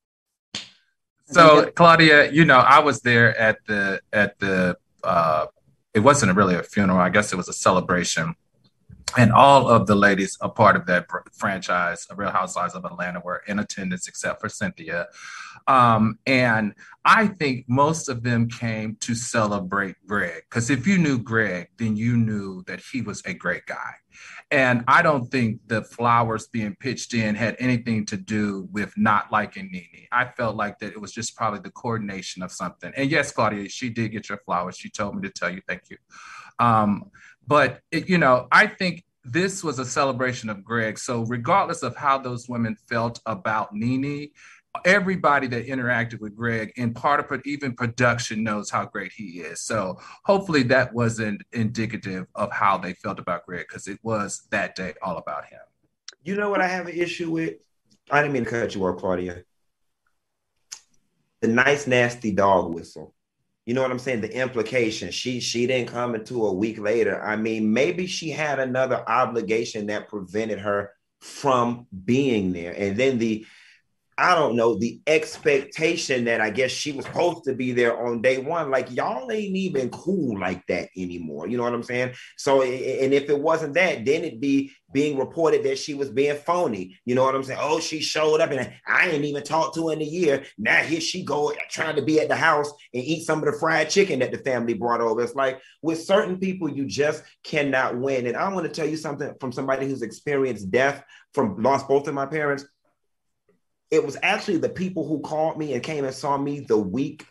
So 1.31 1.71
Claudia, 1.71 2.31
you 2.31 2.45
know, 2.45 2.59
I 2.59 2.79
was 2.79 3.01
there 3.01 3.37
at 3.37 3.57
the 3.67 4.01
at 4.11 4.37
the 4.39 4.77
uh 5.03 5.47
it 5.93 5.99
wasn't 5.99 6.35
really 6.35 6.55
a 6.55 6.63
funeral, 6.63 6.99
I 6.99 7.09
guess 7.09 7.33
it 7.33 7.35
was 7.35 7.49
a 7.49 7.53
celebration. 7.53 8.35
And 9.17 9.33
all 9.33 9.67
of 9.67 9.87
the 9.87 9.95
ladies 9.95 10.37
a 10.39 10.47
part 10.47 10.77
of 10.77 10.85
that 10.85 11.05
franchise, 11.33 12.07
Real 12.15 12.29
Housewives 12.29 12.75
of 12.75 12.85
Atlanta, 12.85 13.19
were 13.19 13.43
in 13.45 13.59
attendance 13.59 14.07
except 14.07 14.39
for 14.39 14.47
Cynthia. 14.47 15.07
Um, 15.67 16.17
and 16.25 16.73
I 17.03 17.27
think 17.27 17.65
most 17.67 18.07
of 18.07 18.23
them 18.23 18.47
came 18.47 18.95
to 19.01 19.13
celebrate 19.13 19.95
Greg 20.07 20.43
because 20.49 20.69
if 20.69 20.87
you 20.87 20.97
knew 20.97 21.19
Greg, 21.19 21.67
then 21.77 21.97
you 21.97 22.15
knew 22.15 22.63
that 22.67 22.81
he 22.91 23.01
was 23.01 23.21
a 23.25 23.33
great 23.33 23.65
guy. 23.65 23.95
And 24.51 24.83
I 24.85 25.01
don't 25.01 25.31
think 25.31 25.61
the 25.67 25.81
flowers 25.81 26.47
being 26.47 26.75
pitched 26.75 27.13
in 27.13 27.35
had 27.35 27.55
anything 27.57 28.05
to 28.07 28.17
do 28.17 28.67
with 28.71 28.93
not 28.97 29.31
liking 29.31 29.69
NeNe. 29.71 30.07
I 30.11 30.25
felt 30.25 30.57
like 30.57 30.77
that 30.79 30.91
it 30.91 30.99
was 30.99 31.13
just 31.13 31.37
probably 31.37 31.61
the 31.61 31.71
coordination 31.71 32.43
of 32.43 32.51
something. 32.51 32.91
And 32.97 33.09
yes, 33.09 33.31
Claudia, 33.31 33.69
she 33.69 33.89
did 33.89 34.11
get 34.11 34.27
your 34.27 34.39
flowers. 34.39 34.75
She 34.77 34.89
told 34.89 35.15
me 35.15 35.21
to 35.21 35.33
tell 35.33 35.49
you 35.49 35.61
thank 35.69 35.83
you. 35.89 35.97
Um, 36.59 37.11
but, 37.47 37.79
it, 37.91 38.09
you 38.09 38.17
know, 38.17 38.47
I 38.51 38.67
think 38.67 39.05
this 39.23 39.63
was 39.63 39.79
a 39.79 39.85
celebration 39.85 40.49
of 40.49 40.63
Greg. 40.65 40.99
So, 40.99 41.23
regardless 41.23 41.81
of 41.81 41.95
how 41.95 42.17
those 42.17 42.49
women 42.49 42.75
felt 42.89 43.21
about 43.25 43.73
NeNe, 43.73 44.31
everybody 44.85 45.47
that 45.47 45.67
interacted 45.67 46.19
with 46.19 46.35
Greg 46.35 46.71
and 46.77 46.95
part 46.95 47.19
of 47.19 47.41
even 47.45 47.73
production 47.73 48.43
knows 48.43 48.69
how 48.69 48.85
great 48.85 49.11
he 49.11 49.41
is. 49.41 49.61
So 49.61 49.99
hopefully 50.23 50.63
that 50.63 50.93
wasn't 50.93 51.43
indicative 51.51 52.27
of 52.35 52.51
how 52.51 52.77
they 52.77 52.93
felt 52.93 53.19
about 53.19 53.45
Greg 53.45 53.65
because 53.67 53.87
it 53.87 53.99
was 54.03 54.47
that 54.51 54.75
day 54.75 54.93
all 55.01 55.17
about 55.17 55.45
him. 55.45 55.59
You 56.23 56.35
know 56.35 56.49
what 56.49 56.61
I 56.61 56.67
have 56.67 56.87
an 56.87 56.95
issue 56.95 57.31
with? 57.31 57.55
I 58.09 58.21
didn't 58.21 58.33
mean 58.33 58.45
to 58.45 58.49
cut 58.49 58.75
you 58.75 58.85
off, 58.85 58.99
Claudia. 58.99 59.43
The 61.41 61.47
nice, 61.47 61.87
nasty 61.87 62.31
dog 62.31 62.73
whistle. 62.73 63.13
You 63.65 63.73
know 63.73 63.81
what 63.81 63.91
I'm 63.91 63.99
saying? 63.99 64.21
The 64.21 64.35
implication. 64.35 65.11
She 65.11 65.39
she 65.39 65.67
didn't 65.67 65.89
come 65.89 66.15
until 66.15 66.47
a 66.47 66.53
week 66.53 66.79
later. 66.79 67.23
I 67.23 67.35
mean, 67.35 67.71
maybe 67.71 68.07
she 68.07 68.29
had 68.29 68.59
another 68.59 69.03
obligation 69.07 69.87
that 69.87 70.07
prevented 70.07 70.59
her 70.59 70.91
from 71.19 71.87
being 72.05 72.51
there. 72.51 72.73
And 72.75 72.97
then 72.97 73.17
the 73.17 73.45
I 74.21 74.35
don't 74.35 74.55
know, 74.55 74.75
the 74.75 75.01
expectation 75.07 76.25
that 76.25 76.41
I 76.41 76.51
guess 76.51 76.69
she 76.69 76.91
was 76.91 77.05
supposed 77.05 77.43
to 77.45 77.55
be 77.55 77.71
there 77.71 78.05
on 78.05 78.21
day 78.21 78.37
one. 78.37 78.69
Like, 78.69 78.91
y'all 78.91 79.31
ain't 79.31 79.55
even 79.55 79.89
cool 79.89 80.39
like 80.39 80.65
that 80.67 80.89
anymore. 80.95 81.47
You 81.47 81.57
know 81.57 81.63
what 81.63 81.73
I'm 81.73 81.81
saying? 81.81 82.13
So, 82.37 82.61
and 82.61 83.13
if 83.13 83.29
it 83.29 83.39
wasn't 83.39 83.73
that, 83.73 84.05
then 84.05 84.23
it'd 84.23 84.39
be 84.39 84.71
being 84.93 85.17
reported 85.17 85.63
that 85.63 85.79
she 85.79 85.95
was 85.95 86.11
being 86.11 86.35
phony. 86.35 86.99
You 87.03 87.15
know 87.15 87.23
what 87.23 87.33
I'm 87.33 87.43
saying? 87.43 87.59
Oh, 87.61 87.79
she 87.79 87.99
showed 87.99 88.41
up 88.41 88.51
and 88.51 88.71
I 88.87 89.09
ain't 89.09 89.25
even 89.25 89.43
talked 89.43 89.75
to 89.75 89.87
her 89.87 89.93
in 89.93 90.01
a 90.01 90.05
year. 90.05 90.43
Now 90.57 90.83
here 90.83 91.01
she 91.01 91.23
go 91.23 91.53
trying 91.69 91.95
to 91.95 92.01
be 92.01 92.19
at 92.19 92.27
the 92.27 92.35
house 92.35 92.69
and 92.93 93.03
eat 93.03 93.25
some 93.25 93.39
of 93.39 93.45
the 93.45 93.59
fried 93.59 93.89
chicken 93.89 94.19
that 94.19 94.31
the 94.31 94.37
family 94.37 94.73
brought 94.73 95.01
over. 95.01 95.21
It's 95.21 95.33
like 95.33 95.61
with 95.81 96.03
certain 96.03 96.37
people, 96.37 96.69
you 96.69 96.85
just 96.85 97.23
cannot 97.43 97.97
win. 97.97 98.27
And 98.27 98.37
I 98.37 98.53
want 98.53 98.67
to 98.67 98.71
tell 98.71 98.87
you 98.87 98.97
something 98.97 99.33
from 99.39 99.51
somebody 99.51 99.87
who's 99.87 100.01
experienced 100.01 100.69
death 100.69 101.03
from 101.33 101.61
lost 101.63 101.87
both 101.87 102.07
of 102.07 102.13
my 102.13 102.25
parents 102.25 102.65
it 103.91 104.03
was 104.03 104.17
actually 104.23 104.57
the 104.57 104.69
people 104.69 105.05
who 105.05 105.19
called 105.19 105.57
me 105.57 105.73
and 105.73 105.83
came 105.83 106.05
and 106.05 106.15
saw 106.15 106.37
me 106.37 106.61
the 106.61 106.77
week 106.77 107.25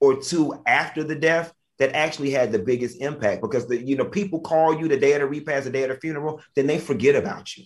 or 0.00 0.20
two 0.20 0.54
after 0.66 1.02
the 1.02 1.14
death 1.14 1.52
that 1.78 1.94
actually 1.94 2.30
had 2.30 2.52
the 2.52 2.58
biggest 2.58 3.00
impact 3.00 3.42
because 3.42 3.66
the 3.66 3.82
you 3.82 3.96
know 3.96 4.04
people 4.04 4.40
call 4.40 4.78
you 4.78 4.86
the 4.86 4.98
day 4.98 5.14
of 5.14 5.20
the 5.20 5.26
repast, 5.26 5.64
the 5.64 5.70
day 5.70 5.84
of 5.84 5.90
the 5.90 5.96
funeral, 5.96 6.40
then 6.54 6.66
they 6.66 6.78
forget 6.78 7.16
about 7.16 7.56
you. 7.56 7.64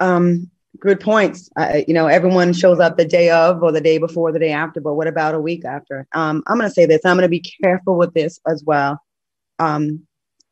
Um, 0.00 0.50
good 0.78 1.00
points. 1.00 1.50
I, 1.56 1.84
you 1.88 1.94
know, 1.94 2.06
everyone 2.06 2.52
shows 2.52 2.78
up 2.78 2.96
the 2.96 3.04
day 3.04 3.30
of 3.30 3.62
or 3.62 3.72
the 3.72 3.80
day 3.80 3.98
before, 3.98 4.32
the 4.32 4.38
day 4.38 4.52
after, 4.52 4.80
but 4.80 4.94
what 4.94 5.08
about 5.08 5.34
a 5.34 5.40
week 5.40 5.64
after? 5.64 6.06
Um, 6.12 6.42
I'm 6.46 6.58
going 6.58 6.68
to 6.68 6.74
say 6.74 6.86
this. 6.86 7.04
I'm 7.04 7.16
going 7.16 7.22
to 7.22 7.28
be 7.28 7.40
careful 7.62 7.96
with 7.96 8.14
this 8.14 8.38
as 8.46 8.62
well. 8.64 9.02
Um, 9.58 10.06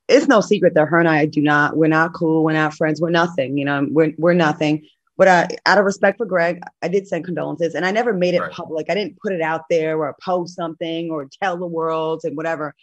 it's 0.08 0.28
no 0.28 0.40
secret 0.40 0.74
that 0.74 0.86
her 0.86 0.98
and 0.98 1.08
I 1.08 1.26
do 1.26 1.40
not. 1.42 1.76
We're 1.76 1.88
not 1.88 2.12
cool. 2.12 2.44
We're 2.44 2.52
not 2.52 2.74
friends. 2.74 3.00
We're 3.00 3.10
nothing. 3.10 3.58
You 3.58 3.64
know, 3.64 3.86
we're 3.90 4.12
we're 4.18 4.34
nothing. 4.34 4.86
But 5.16 5.28
uh, 5.28 5.46
out 5.64 5.78
of 5.78 5.84
respect 5.84 6.18
for 6.18 6.26
Greg, 6.26 6.60
I 6.82 6.88
did 6.88 7.08
send 7.08 7.24
condolences, 7.24 7.74
and 7.74 7.86
I 7.86 7.90
never 7.90 8.12
made 8.12 8.34
it 8.34 8.40
right. 8.40 8.52
public. 8.52 8.90
I 8.90 8.94
didn't 8.94 9.18
put 9.20 9.32
it 9.32 9.40
out 9.40 9.62
there 9.70 9.98
or 9.98 10.14
post 10.22 10.54
something 10.54 11.10
or 11.10 11.28
tell 11.42 11.56
the 11.56 11.66
world 11.66 12.20
and 12.24 12.36
whatever. 12.36 12.74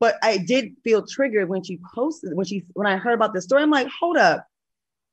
But 0.00 0.16
I 0.22 0.38
did 0.38 0.76
feel 0.82 1.06
triggered 1.06 1.48
when 1.48 1.62
she 1.62 1.78
posted 1.94 2.34
when 2.34 2.46
she 2.46 2.64
when 2.72 2.86
I 2.86 2.96
heard 2.96 3.14
about 3.14 3.34
this 3.34 3.44
story. 3.44 3.62
I'm 3.62 3.70
like, 3.70 3.88
hold 3.88 4.16
up, 4.16 4.46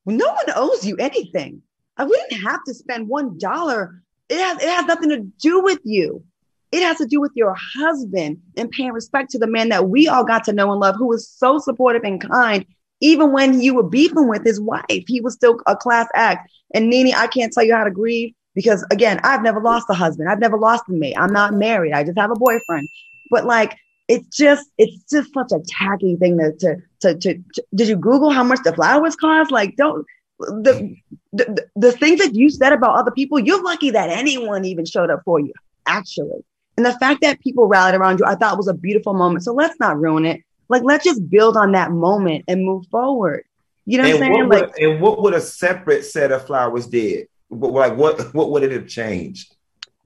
no 0.06 0.28
one 0.28 0.46
owes 0.56 0.86
you 0.86 0.96
anything. 0.98 1.62
I 1.98 2.06
wouldn't 2.06 2.34
have 2.34 2.63
to 2.63 2.74
spend 2.74 3.10
one 3.10 3.38
dollar. 3.38 4.02
It 4.30 4.39
has 4.39 4.63
it 4.63 4.70
has 4.70 4.86
nothing 4.86 5.10
to 5.10 5.20
do 5.42 5.62
with 5.62 5.80
you. 5.84 6.24
It 6.72 6.84
has 6.84 6.98
to 6.98 7.06
do 7.06 7.20
with 7.20 7.32
your 7.36 7.56
husband 7.56 8.42
and 8.56 8.72
paying 8.72 8.92
respect 8.92 9.32
to 9.32 9.39
the 9.39 9.48
man 9.48 9.70
that 9.70 9.89
we 9.89 10.08
all 10.08 10.24
got 10.24 10.44
to 10.46 10.54
know 10.54 10.72
and 10.72 10.80
love, 10.80 10.96
who 10.96 11.08
was 11.08 11.28
so 11.28 11.58
supportive 11.58 12.04
and 12.04 12.22
kind, 12.22 12.65
even 13.02 13.32
when 13.32 13.62
you 13.62 13.74
were 13.74 13.84
beefing 13.84 14.28
with 14.28 14.44
his 14.44 14.60
wife. 14.60 14.84
He 14.90 15.22
was 15.22 15.34
still 15.34 15.60
a 15.68 15.76
class 15.76 16.08
act. 16.16 16.52
And 16.74 16.90
NeNe, 16.90 17.14
I 17.16 17.28
can't 17.28 17.52
tell 17.52 17.64
you 17.64 17.74
how 17.74 17.84
to 17.84 17.92
grieve 17.92 18.34
because 18.56 18.86
again, 18.92 19.20
I've 19.24 19.42
never 19.42 19.62
lost 19.62 19.88
a 19.90 19.94
husband. 19.94 20.30
I've 20.30 20.40
never 20.40 20.58
lost 20.58 20.84
a 20.90 20.92
mate. 20.92 21.16
I'm 21.18 21.34
not 21.34 21.54
married. 21.54 21.94
I 21.94 22.04
just 22.04 22.18
have 22.18 22.32
a 22.32 22.36
boyfriend. 22.36 22.88
But 23.30 23.46
like 23.46 23.78
it's 24.08 24.36
just 24.36 24.70
it's 24.78 25.04
just 25.10 25.34
such 25.34 25.52
a 25.52 25.60
tacky 25.68 26.16
thing 26.16 26.38
to 26.38 26.52
to 26.58 26.76
to, 27.02 27.16
to, 27.16 27.34
to 27.54 27.64
did 27.76 27.88
you 27.88 27.96
Google 27.96 28.32
how 28.32 28.44
much 28.44 28.60
the 28.64 28.74
flowers 28.74 29.16
cost? 29.16 29.52
Like 29.52 29.76
don't 29.76 30.06
the, 30.40 30.96
the 31.34 31.68
the 31.76 31.92
things 31.92 32.20
that 32.20 32.34
you 32.34 32.50
said 32.50 32.74
about 32.74 32.98
other 32.98 33.12
people, 33.12 33.40
you're 33.40 33.62
lucky 33.62 33.92
that 33.92 34.10
anyone 34.10 34.66
even 34.66 34.86
showed 34.86 35.10
up 35.10 35.22
for 35.26 35.40
you, 35.40 35.54
actually. 35.86 36.44
And 36.78 36.86
the 36.86 36.94
fact 36.94 37.22
that 37.22 37.42
people 37.42 37.68
rallied 37.68 37.96
around 37.96 38.20
you, 38.20 38.26
I 38.26 38.36
thought 38.36 38.58
was 38.58 38.70
a 38.70 38.74
beautiful 38.74 39.14
moment. 39.14 39.44
So 39.44 39.54
let's 39.54 39.78
not 39.80 40.00
ruin 40.00 40.26
it. 40.26 40.42
Like, 40.70 40.84
let's 40.84 41.04
just 41.04 41.30
build 41.30 41.58
on 41.58 41.72
that 41.74 41.92
moment 41.92 42.46
and 42.48 42.64
move 42.64 42.86
forward. 42.88 43.44
You 43.86 43.98
know 43.98 44.04
what 44.04 44.16
and 44.16 44.24
I'm 44.24 44.34
saying? 44.34 44.50
What 44.50 44.62
like, 44.62 44.80
and 44.80 45.02
what 45.02 45.22
would 45.22 45.34
a 45.34 45.42
separate 45.42 46.06
set 46.06 46.32
of 46.32 46.46
flowers 46.46 46.88
did? 46.88 47.28
Like, 47.50 47.98
what 47.98 48.34
what 48.36 48.52
would 48.52 48.64
it 48.64 48.72
have 48.72 48.88
changed? 48.88 49.56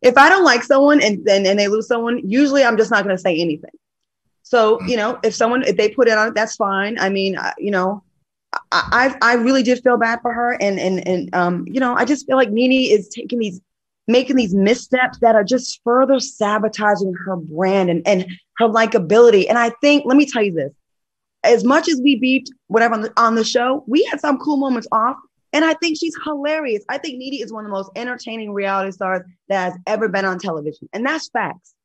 If 0.01 0.17
I 0.17 0.29
don't 0.29 0.45
like 0.45 0.63
someone 0.63 1.01
and 1.01 1.27
and, 1.27 1.45
and 1.45 1.59
they 1.59 1.67
lose 1.67 1.87
someone, 1.87 2.21
usually 2.27 2.63
I'm 2.63 2.77
just 2.77 2.91
not 2.91 3.03
going 3.03 3.15
to 3.15 3.21
say 3.21 3.37
anything. 3.37 3.71
So 4.43 4.81
you 4.83 4.95
know, 4.95 5.19
if 5.23 5.35
someone 5.35 5.63
if 5.63 5.75
they 5.75 5.89
put 5.89 6.07
it 6.07 6.17
on, 6.17 6.33
that's 6.33 6.55
fine. 6.55 6.97
I 6.97 7.09
mean, 7.09 7.37
you 7.57 7.71
know, 7.71 8.03
I 8.71 9.15
I 9.21 9.33
really 9.35 9.63
did 9.63 9.83
feel 9.83 9.97
bad 9.97 10.21
for 10.21 10.33
her, 10.33 10.53
and 10.61 10.79
and 10.79 11.05
and 11.07 11.35
um, 11.35 11.65
you 11.67 11.79
know, 11.79 11.95
I 11.95 12.05
just 12.05 12.25
feel 12.25 12.37
like 12.37 12.51
NeNe 12.51 12.89
is 12.91 13.09
taking 13.09 13.39
these 13.39 13.59
making 14.07 14.35
these 14.35 14.53
missteps 14.53 15.19
that 15.19 15.35
are 15.35 15.43
just 15.43 15.81
further 15.83 16.19
sabotaging 16.19 17.13
her 17.25 17.37
brand 17.37 17.89
and, 17.89 18.05
and 18.07 18.27
her 18.57 18.67
likability. 18.67 19.47
And 19.47 19.57
I 19.57 19.71
think, 19.81 20.03
let 20.05 20.17
me 20.17 20.25
tell 20.25 20.43
you 20.43 20.53
this 20.53 20.73
as 21.43 21.63
much 21.63 21.89
as 21.89 22.01
we 22.01 22.17
beat 22.17 22.49
whatever 22.67 22.93
on 22.93 23.01
the, 23.01 23.13
on 23.17 23.35
the 23.35 23.43
show, 23.43 23.83
we 23.87 24.03
had 24.05 24.19
some 24.19 24.37
cool 24.39 24.57
moments 24.57 24.87
off. 24.91 25.17
And 25.51 25.63
I 25.63 25.73
think 25.75 25.97
she's 25.99 26.15
hilarious. 26.23 26.83
I 26.89 26.97
think 26.97 27.17
NeNe 27.17 27.41
is 27.43 27.53
one 27.53 27.65
of 27.65 27.69
the 27.69 27.75
most 27.75 27.91
entertaining 27.95 28.53
reality 28.53 28.91
stars 28.91 29.21
that 29.49 29.71
has 29.71 29.79
ever 29.85 30.09
been 30.09 30.25
on 30.25 30.39
television. 30.39 30.89
And 30.93 31.05
that's 31.05 31.29
facts. 31.29 31.75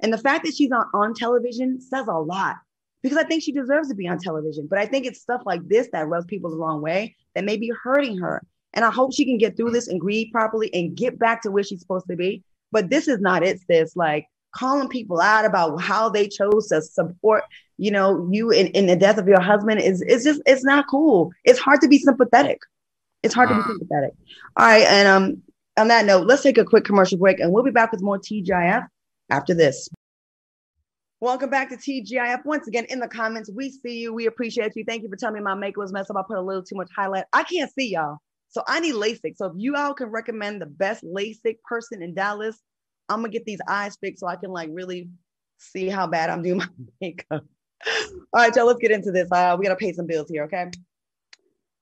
And 0.00 0.12
the 0.12 0.18
fact 0.18 0.46
that 0.46 0.54
she's 0.54 0.72
on, 0.72 0.86
on 0.94 1.12
television 1.12 1.80
says 1.80 2.06
a 2.08 2.12
lot 2.12 2.56
because 3.02 3.18
I 3.18 3.24
think 3.24 3.42
she 3.42 3.52
deserves 3.52 3.88
to 3.88 3.94
be 3.94 4.08
on 4.08 4.18
television. 4.18 4.66
But 4.70 4.78
I 4.78 4.86
think 4.86 5.04
it's 5.04 5.20
stuff 5.20 5.42
like 5.44 5.66
this 5.68 5.88
that 5.92 6.08
rubs 6.08 6.26
people 6.26 6.50
the 6.50 6.56
wrong 6.56 6.80
way 6.80 7.16
that 7.34 7.44
may 7.44 7.58
be 7.58 7.72
hurting 7.82 8.18
her. 8.18 8.42
And 8.74 8.84
I 8.84 8.90
hope 8.90 9.12
she 9.12 9.24
can 9.24 9.38
get 9.38 9.56
through 9.56 9.70
this 9.72 9.88
and 9.88 10.00
grieve 10.00 10.30
properly 10.32 10.72
and 10.72 10.96
get 10.96 11.18
back 11.18 11.42
to 11.42 11.50
where 11.50 11.62
she's 11.62 11.80
supposed 11.80 12.06
to 12.08 12.16
be. 12.16 12.42
But 12.72 12.90
this 12.90 13.08
is 13.08 13.20
not 13.20 13.42
it, 13.42 13.60
sis. 13.68 13.96
Like 13.96 14.26
calling 14.54 14.88
people 14.88 15.20
out 15.20 15.44
about 15.44 15.80
how 15.80 16.08
they 16.08 16.28
chose 16.28 16.68
to 16.68 16.82
support, 16.82 17.44
you 17.78 17.90
know, 17.90 18.28
you 18.30 18.50
in, 18.50 18.68
in 18.68 18.86
the 18.86 18.96
death 18.96 19.18
of 19.18 19.26
your 19.26 19.40
husband 19.40 19.80
is 19.80 20.02
it's 20.02 20.24
just 20.24 20.40
it's 20.46 20.64
not 20.64 20.86
cool. 20.88 21.32
It's 21.44 21.58
hard 21.58 21.80
to 21.80 21.88
be 21.88 21.98
sympathetic. 21.98 22.60
It's 23.22 23.34
hard 23.34 23.48
to 23.50 23.54
be 23.54 23.62
sympathetic. 23.62 24.12
All 24.56 24.66
right. 24.66 24.86
And 24.86 25.08
um 25.08 25.42
on 25.76 25.88
that 25.88 26.04
note, 26.04 26.26
let's 26.26 26.42
take 26.42 26.58
a 26.58 26.64
quick 26.64 26.84
commercial 26.84 27.18
break 27.18 27.40
and 27.40 27.52
we'll 27.52 27.64
be 27.64 27.70
back 27.70 27.90
with 27.90 28.02
more 28.02 28.18
TGIF 28.18 28.86
after 29.30 29.54
this. 29.54 29.88
Welcome 31.20 31.50
back 31.50 31.68
to 31.68 31.76
TGIF. 31.76 32.44
Once 32.46 32.66
again, 32.66 32.86
in 32.88 32.98
the 32.98 33.08
comments, 33.08 33.50
we 33.54 33.70
see 33.70 33.98
you. 33.98 34.14
We 34.14 34.26
appreciate 34.26 34.74
you. 34.74 34.84
Thank 34.86 35.02
you 35.02 35.10
for 35.10 35.16
telling 35.16 35.34
me 35.34 35.40
my 35.42 35.54
makeup 35.54 35.78
was 35.78 35.92
messed 35.92 36.10
up. 36.10 36.16
I 36.16 36.22
put 36.26 36.38
a 36.38 36.40
little 36.40 36.62
too 36.62 36.76
much 36.76 36.88
highlight. 36.96 37.24
I 37.32 37.42
can't 37.42 37.70
see 37.72 37.90
y'all. 37.90 38.18
So 38.50 38.62
I 38.66 38.80
need 38.80 38.94
LASIK. 38.94 39.36
So 39.36 39.46
if 39.46 39.52
you 39.56 39.76
all 39.76 39.94
can 39.94 40.08
recommend 40.08 40.60
the 40.60 40.66
best 40.66 41.04
LASIK 41.04 41.62
person 41.64 42.02
in 42.02 42.14
Dallas, 42.14 42.60
I'm 43.08 43.20
gonna 43.20 43.30
get 43.30 43.44
these 43.44 43.60
eyes 43.68 43.96
fixed 44.00 44.20
so 44.20 44.26
I 44.26 44.36
can 44.36 44.50
like 44.50 44.68
really 44.72 45.08
see 45.58 45.88
how 45.88 46.06
bad 46.06 46.30
I'm 46.30 46.42
doing 46.42 46.58
my 46.58 46.68
makeup. 47.00 47.44
all 47.90 48.20
right, 48.34 48.54
y'all, 48.54 48.66
let's 48.66 48.80
get 48.80 48.90
into 48.90 49.12
this. 49.12 49.28
Uh, 49.30 49.56
we 49.58 49.64
gotta 49.64 49.76
pay 49.76 49.92
some 49.92 50.06
bills 50.06 50.28
here, 50.28 50.44
okay? 50.44 50.70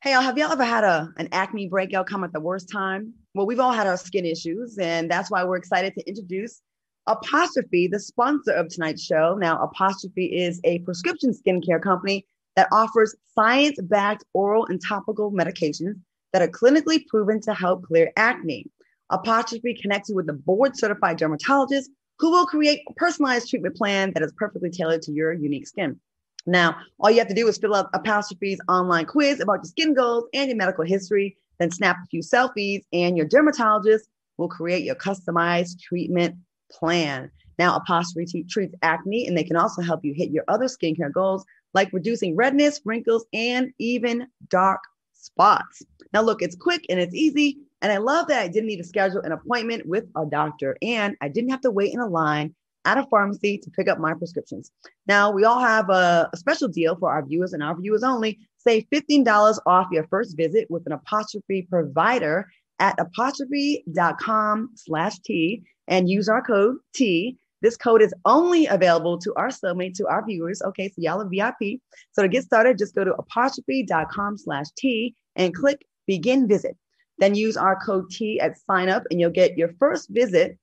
Hey, 0.02 0.12
y'all, 0.12 0.20
have 0.20 0.38
y'all 0.38 0.52
ever 0.52 0.64
had 0.64 0.84
a 0.84 1.10
an 1.16 1.28
acne 1.32 1.68
breakout 1.68 2.06
come 2.06 2.22
at 2.22 2.32
the 2.32 2.40
worst 2.40 2.70
time? 2.70 3.14
Well, 3.34 3.46
we've 3.46 3.60
all 3.60 3.72
had 3.72 3.86
our 3.86 3.96
skin 3.96 4.26
issues, 4.26 4.78
and 4.78 5.10
that's 5.10 5.30
why 5.30 5.44
we're 5.44 5.56
excited 5.56 5.94
to 5.94 6.08
introduce 6.08 6.60
Apostrophe, 7.08 7.88
the 7.88 7.98
sponsor 7.98 8.52
of 8.52 8.68
tonight's 8.68 9.02
show. 9.02 9.34
Now, 9.40 9.62
Apostrophe 9.62 10.26
is 10.26 10.60
a 10.64 10.80
prescription 10.80 11.32
skincare 11.32 11.80
company 11.82 12.26
that 12.54 12.68
offers 12.70 13.16
science 13.34 13.78
backed 13.80 14.24
oral 14.34 14.66
and 14.66 14.80
topical 14.86 15.32
medications 15.32 15.94
that 16.32 16.42
are 16.42 16.48
clinically 16.48 17.06
proven 17.06 17.40
to 17.42 17.54
help 17.54 17.84
clear 17.84 18.12
acne. 18.16 18.70
Apostrophe 19.10 19.74
connects 19.80 20.08
you 20.08 20.16
with 20.16 20.28
a 20.28 20.34
board 20.34 20.76
certified 20.76 21.16
dermatologist 21.16 21.90
who 22.18 22.30
will 22.30 22.46
create 22.46 22.80
a 22.88 22.94
personalized 22.94 23.48
treatment 23.48 23.76
plan 23.76 24.12
that 24.12 24.22
is 24.22 24.32
perfectly 24.36 24.70
tailored 24.70 25.02
to 25.02 25.12
your 25.12 25.32
unique 25.32 25.66
skin. 25.66 25.98
Now, 26.46 26.76
all 27.00 27.10
you 27.10 27.18
have 27.18 27.28
to 27.28 27.34
do 27.34 27.46
is 27.48 27.58
fill 27.58 27.74
out 27.74 27.90
Apostrophe's 27.92 28.60
online 28.68 29.06
quiz 29.06 29.40
about 29.40 29.58
your 29.58 29.64
skin 29.64 29.94
goals 29.94 30.24
and 30.32 30.48
your 30.48 30.56
medical 30.56 30.84
history, 30.84 31.36
then 31.58 31.70
snap 31.70 31.96
a 32.02 32.06
few 32.06 32.20
selfies, 32.20 32.82
and 32.92 33.16
your 33.16 33.26
dermatologist 33.26 34.08
will 34.36 34.48
create 34.48 34.84
your 34.84 34.94
customized 34.94 35.80
treatment 35.80 36.36
plan. 36.70 37.30
Now, 37.58 37.76
Apostrophe 37.76 38.44
treats 38.44 38.74
acne, 38.82 39.26
and 39.26 39.36
they 39.36 39.44
can 39.44 39.56
also 39.56 39.82
help 39.82 40.04
you 40.04 40.14
hit 40.14 40.30
your 40.30 40.44
other 40.48 40.66
skincare 40.66 41.12
goals 41.12 41.44
like 41.74 41.92
reducing 41.92 42.36
redness, 42.36 42.80
wrinkles, 42.84 43.26
and 43.32 43.72
even 43.78 44.28
dark 44.48 44.80
spots. 45.12 45.82
Now, 46.12 46.22
look, 46.22 46.42
it's 46.42 46.56
quick 46.56 46.84
and 46.88 46.98
it's 46.98 47.14
easy. 47.14 47.58
And 47.80 47.92
I 47.92 47.98
love 47.98 48.28
that 48.28 48.42
I 48.42 48.48
didn't 48.48 48.66
need 48.66 48.78
to 48.78 48.84
schedule 48.84 49.20
an 49.20 49.32
appointment 49.32 49.86
with 49.86 50.04
a 50.16 50.26
doctor 50.26 50.76
and 50.82 51.16
I 51.20 51.28
didn't 51.28 51.50
have 51.50 51.60
to 51.62 51.70
wait 51.70 51.92
in 51.94 52.00
a 52.00 52.08
line 52.08 52.54
at 52.84 52.98
a 52.98 53.06
pharmacy 53.10 53.58
to 53.58 53.70
pick 53.70 53.88
up 53.88 53.98
my 53.98 54.14
prescriptions. 54.14 54.70
Now, 55.06 55.30
we 55.30 55.44
all 55.44 55.60
have 55.60 55.90
a, 55.90 56.28
a 56.32 56.36
special 56.36 56.68
deal 56.68 56.96
for 56.96 57.10
our 57.10 57.24
viewers 57.24 57.52
and 57.52 57.62
our 57.62 57.78
viewers 57.78 58.02
only. 58.02 58.38
Save 58.56 58.86
$15 58.92 59.58
off 59.66 59.88
your 59.92 60.06
first 60.08 60.36
visit 60.36 60.66
with 60.70 60.86
an 60.86 60.92
apostrophe 60.92 61.66
provider 61.68 62.48
at 62.78 62.98
apostrophe.com 62.98 64.70
slash 64.74 65.18
T 65.20 65.62
and 65.86 66.08
use 66.08 66.28
our 66.28 66.42
code 66.42 66.76
T. 66.94 67.36
This 67.60 67.76
code 67.76 68.02
is 68.02 68.14
only 68.24 68.66
available 68.66 69.18
to 69.18 69.34
our 69.34 69.48
soulmate, 69.48 69.94
to 69.94 70.06
our 70.06 70.24
viewers. 70.24 70.62
Okay, 70.62 70.88
so 70.88 70.94
y'all 70.98 71.20
are 71.20 71.28
VIP. 71.28 71.80
So 72.12 72.22
to 72.22 72.28
get 72.28 72.44
started, 72.44 72.78
just 72.78 72.94
go 72.94 73.04
to 73.04 73.14
apostrophe.com 73.14 74.38
slash 74.38 74.66
T 74.76 75.14
and 75.34 75.54
click 75.54 75.84
begin 76.08 76.48
visit. 76.48 76.76
Then 77.18 77.36
use 77.36 77.56
our 77.56 77.76
code 77.76 78.10
T 78.10 78.40
at 78.40 78.58
sign 78.58 78.88
up 78.88 79.04
and 79.10 79.20
you'll 79.20 79.30
get 79.30 79.56
your 79.56 79.72
first 79.78 80.08
visit 80.10 80.58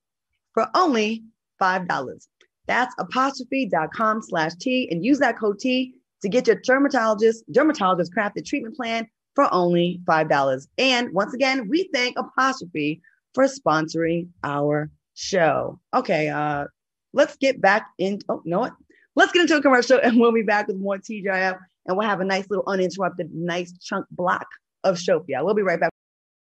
for 0.53 0.67
only 0.75 1.23
$5. 1.62 2.27
That's 2.67 2.95
apostrophe.com 2.97 4.23
slash 4.23 4.55
T 4.55 4.89
and 4.91 5.05
use 5.05 5.19
that 5.19 5.39
code 5.39 5.60
T 5.60 5.93
to 6.21 6.29
get 6.29 6.47
your 6.47 6.58
dermatologist, 6.58 7.43
dermatologist 7.51 8.13
crafted 8.13 8.45
treatment 8.45 8.75
plan 8.75 9.08
for 9.36 9.53
only 9.53 10.01
$5. 10.05 10.67
And 10.77 11.13
once 11.13 11.34
again, 11.34 11.69
we 11.69 11.89
thank 11.93 12.17
Apostrophe 12.17 13.01
for 13.34 13.45
sponsoring 13.45 14.29
our 14.43 14.89
show. 15.13 15.79
Okay, 15.93 16.29
uh, 16.29 16.65
let's 17.13 17.36
get 17.36 17.62
back 17.62 17.88
in. 17.99 18.19
Oh, 18.29 18.41
know 18.45 18.60
what? 18.60 18.73
Let's 19.15 19.34
get 19.34 19.41
into 19.41 19.58
a 19.58 19.62
commercial 19.62 19.99
and 20.03 20.19
we'll 20.19 20.31
be 20.31 20.41
back 20.41 20.67
with 20.67 20.77
more 20.77 20.97
TGIF 20.97 21.60
and 21.86 21.97
we'll 21.97 22.08
have 22.08 22.21
a 22.21 22.25
nice 22.25 22.49
little 22.49 22.65
uninterrupted, 22.65 23.29
nice 23.34 23.77
chunk 23.79 24.05
block 24.10 24.47
of 24.86 25.00
show. 25.00 25.24
We'll 25.28 25.54
be 25.54 25.62
right 25.62 25.80
back. 25.80 25.89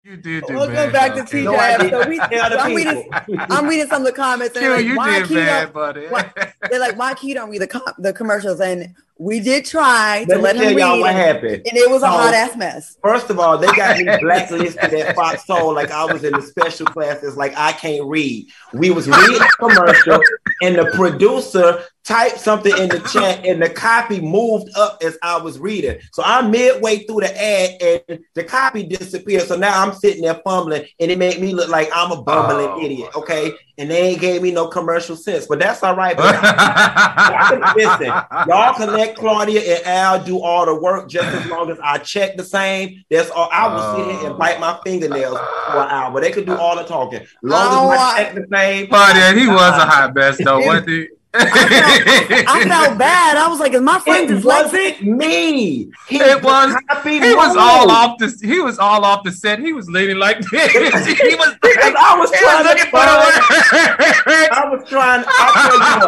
You 0.04 0.16
did 0.16 0.44
do 0.46 0.54
Welcome 0.54 0.74
bad, 0.74 0.92
back 0.92 1.14
to 1.16 1.22
TJ. 1.22 1.44
TGIF. 1.44 1.90
So 1.90 2.08
we, 2.08 2.20
I'm, 2.20 2.74
reading, 2.74 3.10
I'm 3.50 3.66
reading 3.66 3.86
some 3.88 4.02
of 4.02 4.06
the 4.06 4.12
comments. 4.12 4.56
And 4.56 4.64
Q, 4.64 4.72
like, 4.72 4.84
you 4.86 4.96
why 4.96 5.18
did 5.18 5.28
Key 5.28 5.34
bad, 5.34 5.72
buddy. 5.72 6.06
why- 6.06 6.32
they're 6.70 6.80
like, 6.80 6.96
why 6.96 7.12
Key 7.14 7.34
don't 7.34 7.50
read 7.50 7.60
the, 7.60 7.66
com- 7.66 7.82
the 7.98 8.12
commercials? 8.14 8.60
And 8.60 8.94
We 9.20 9.40
did 9.40 9.64
try 9.64 10.24
Let 10.28 10.36
to 10.36 10.40
let 10.42 10.56
tell 10.56 10.64
him 10.70 10.78
y'all 10.78 10.92
read, 10.94 11.00
what 11.00 11.10
and, 11.10 11.18
happened. 11.18 11.54
and 11.66 11.76
it 11.76 11.90
was 11.90 12.02
a 12.02 12.06
hot 12.06 12.34
ass 12.34 12.56
mess. 12.56 12.96
First 13.02 13.30
of 13.30 13.40
all, 13.40 13.58
they 13.58 13.66
got 13.66 13.98
me 13.98 14.04
blacklisted 14.20 14.94
at 14.94 15.16
Fox 15.16 15.44
Soul 15.44 15.74
like 15.74 15.90
I 15.90 16.04
was 16.04 16.22
in 16.22 16.32
the 16.34 16.40
special 16.42 16.86
classes, 16.86 17.36
like 17.36 17.52
I 17.56 17.72
can't 17.72 18.06
read. 18.06 18.46
We 18.72 18.90
was 18.92 19.08
reading 19.08 19.42
a 19.42 19.48
commercial, 19.58 20.20
and 20.62 20.76
the 20.76 20.92
producer 20.94 21.82
typed 22.04 22.38
something 22.38 22.72
in 22.78 22.88
the 22.90 23.00
chat, 23.12 23.44
and 23.44 23.60
the 23.60 23.68
copy 23.68 24.20
moved 24.20 24.70
up 24.76 24.98
as 25.02 25.18
I 25.22 25.36
was 25.38 25.58
reading. 25.58 25.98
So 26.12 26.22
I'm 26.24 26.52
midway 26.52 26.98
through 26.98 27.20
the 27.22 27.42
ad, 27.42 28.02
and 28.08 28.20
the 28.36 28.44
copy 28.44 28.84
disappeared. 28.84 29.42
So 29.48 29.56
now 29.56 29.82
I'm 29.82 29.94
sitting 29.94 30.22
there 30.22 30.40
fumbling, 30.44 30.84
and 31.00 31.10
it 31.10 31.18
made 31.18 31.40
me 31.40 31.52
look 31.52 31.68
like 31.70 31.90
I'm 31.92 32.12
a 32.12 32.22
bumbling 32.22 32.68
Oh. 32.70 32.80
idiot. 32.84 33.10
Okay, 33.16 33.52
and 33.78 33.88
they 33.88 34.08
ain't 34.10 34.20
gave 34.20 34.42
me 34.42 34.50
no 34.50 34.66
commercial 34.66 35.14
sense, 35.14 35.46
but 35.46 35.60
that's 35.60 35.82
all 35.84 35.94
right. 35.94 36.16
But 36.16 36.34
Listen, 37.76 38.08
y'all 38.48 38.74
can 38.74 38.92
let 38.92 39.14
Claudia 39.14 39.76
and 39.76 39.86
Al 39.86 40.22
do 40.22 40.40
all 40.40 40.66
the 40.66 40.74
work 40.74 41.08
just 41.08 41.28
as 41.28 41.46
long 41.46 41.70
as 41.70 41.78
I 41.82 41.98
check 41.98 42.36
the 42.36 42.44
same. 42.44 43.04
That's 43.08 43.30
all. 43.30 43.48
I 43.52 43.72
will 43.72 43.96
sit 43.96 44.16
here 44.16 44.26
and 44.26 44.34
oh. 44.34 44.38
bite 44.38 44.58
my 44.58 44.78
fingernails 44.84 45.38
for 45.38 45.78
an 45.78 45.88
hour. 45.90 46.20
They 46.20 46.32
could 46.32 46.46
do 46.46 46.56
all 46.56 46.76
the 46.76 46.82
talking. 46.84 47.20
Long 47.42 47.68
Oh, 47.70 47.92
as 47.92 47.98
I 47.98 48.02
I- 48.02 48.24
check 48.24 48.34
the 48.34 48.46
same. 48.52 48.86
Claudia, 48.88 49.32
he 49.34 49.46
was 49.46 49.58
a 49.58 49.86
hot 49.86 50.14
mess 50.14 50.38
though, 50.42 50.58
wasn't 50.58 50.88
he? 50.88 51.08
I 51.34 52.64
felt 52.66 52.98
bad. 52.98 53.36
I 53.36 53.48
was 53.48 53.60
like, 53.60 53.74
is 53.74 53.80
my 53.82 53.98
friend 54.00 54.30
It 54.30 54.34
dyslexic? 54.34 54.44
wasn't 54.44 55.02
me. 55.02 55.90
He 56.08 56.16
It 56.16 56.42
was- 56.42 56.74
copy 56.88 57.20
He 57.20 57.34
was 57.34 57.56
all 57.56 57.90
off 57.90 58.18
the. 58.18 58.34
He 58.42 58.60
was 58.60 58.78
all 58.78 59.04
off 59.04 59.24
the 59.24 59.32
set. 59.32 59.58
He 59.58 59.72
was 59.72 59.88
leaning 59.90 60.18
like 60.18 60.40
this. 60.40 60.72
he 60.72 61.34
was. 61.36 61.54
Because 61.78 61.94
I 61.98 62.18
was 62.18 62.30
He 62.30 62.44
was 62.44 62.62
trying 62.64 62.76
to 62.76 62.84
for 62.86 62.98
the 62.98 63.14
word. 63.22 64.48
I 64.50 64.68
was 64.68 64.88
trying. 64.88 65.24
I 65.28 65.38
tell 65.62 65.78
you 65.78 66.06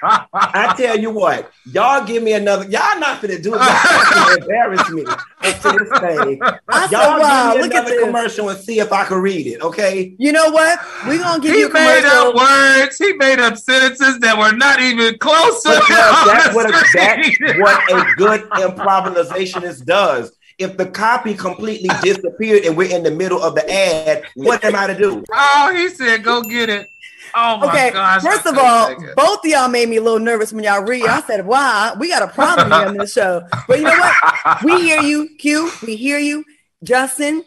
what. 0.00 0.28
I 0.32 0.74
tell 0.76 0.98
you 0.98 1.10
what. 1.10 1.50
Y'all 1.72 2.04
give 2.04 2.22
me 2.22 2.32
another. 2.32 2.64
Y'all 2.64 2.98
not 2.98 3.20
gonna 3.22 3.38
do 3.38 3.54
it. 3.54 3.58
Y'all 3.58 3.66
finna 3.66 4.38
embarrass 4.42 4.90
me 4.90 5.04
to 5.04 5.14
this 5.42 6.00
thing. 6.00 6.40
I 6.68 6.88
Y'all 6.90 7.20
wow, 7.20 7.52
give 7.52 7.62
me 7.62 7.68
look 7.68 7.74
at 7.74 7.86
another 7.86 8.00
commercial 8.04 8.48
and 8.48 8.58
see 8.58 8.80
if 8.80 8.90
I 8.92 9.04
can 9.04 9.18
read 9.18 9.46
it. 9.46 9.60
Okay. 9.62 10.14
You 10.18 10.32
know 10.32 10.50
what? 10.50 10.80
We're 11.06 11.18
gonna 11.18 11.40
give 11.42 11.52
He 11.54 11.60
you 11.60 11.68
a 11.68 11.72
made 11.72 12.02
commercial. 12.02 12.28
up 12.28 12.34
words. 12.34 12.98
He 12.98 13.12
made 13.14 13.38
up 13.38 13.56
sentences 13.58 14.18
that 14.20 14.29
were 14.38 14.52
not 14.52 14.80
even 14.80 15.18
close 15.18 15.62
to 15.62 15.68
that's 15.88 16.54
what 16.54 16.68
a, 16.68 16.72
that's 16.94 17.58
what 17.58 17.92
a 17.92 18.14
good 18.16 18.42
improvisationist 18.60 19.84
does. 19.84 20.36
If 20.58 20.76
the 20.76 20.86
copy 20.86 21.34
completely 21.34 21.88
disappeared 22.02 22.64
and 22.64 22.76
we're 22.76 22.94
in 22.94 23.02
the 23.02 23.10
middle 23.10 23.42
of 23.42 23.54
the 23.54 23.68
ad, 23.72 24.24
what 24.34 24.62
am 24.64 24.76
I 24.76 24.88
to 24.88 24.96
do? 24.96 25.24
Oh, 25.32 25.72
he 25.74 25.88
said, 25.88 26.22
"Go 26.22 26.42
get 26.42 26.68
it." 26.68 26.86
Oh 27.34 27.56
my 27.58 27.68
Okay, 27.68 27.90
gosh! 27.92 28.22
first 28.22 28.44
of 28.44 28.58
all, 28.58 28.94
both 29.16 29.38
of 29.44 29.50
y'all 29.50 29.68
made 29.68 29.88
me 29.88 29.96
a 29.96 30.02
little 30.02 30.18
nervous 30.18 30.52
when 30.52 30.64
y'all 30.64 30.82
read. 30.82 31.06
I 31.06 31.22
said, 31.26 31.46
"Wow, 31.46 31.94
we 31.98 32.08
got 32.08 32.22
a 32.22 32.26
problem 32.28 32.70
here 32.70 32.88
on 32.88 32.96
this 32.98 33.12
show." 33.12 33.42
But 33.68 33.78
you 33.78 33.84
know 33.84 33.98
what? 33.98 34.64
We 34.64 34.82
hear 34.82 35.00
you, 35.00 35.30
Q. 35.38 35.70
We 35.86 35.96
hear 35.96 36.18
you, 36.18 36.44
Justin. 36.82 37.44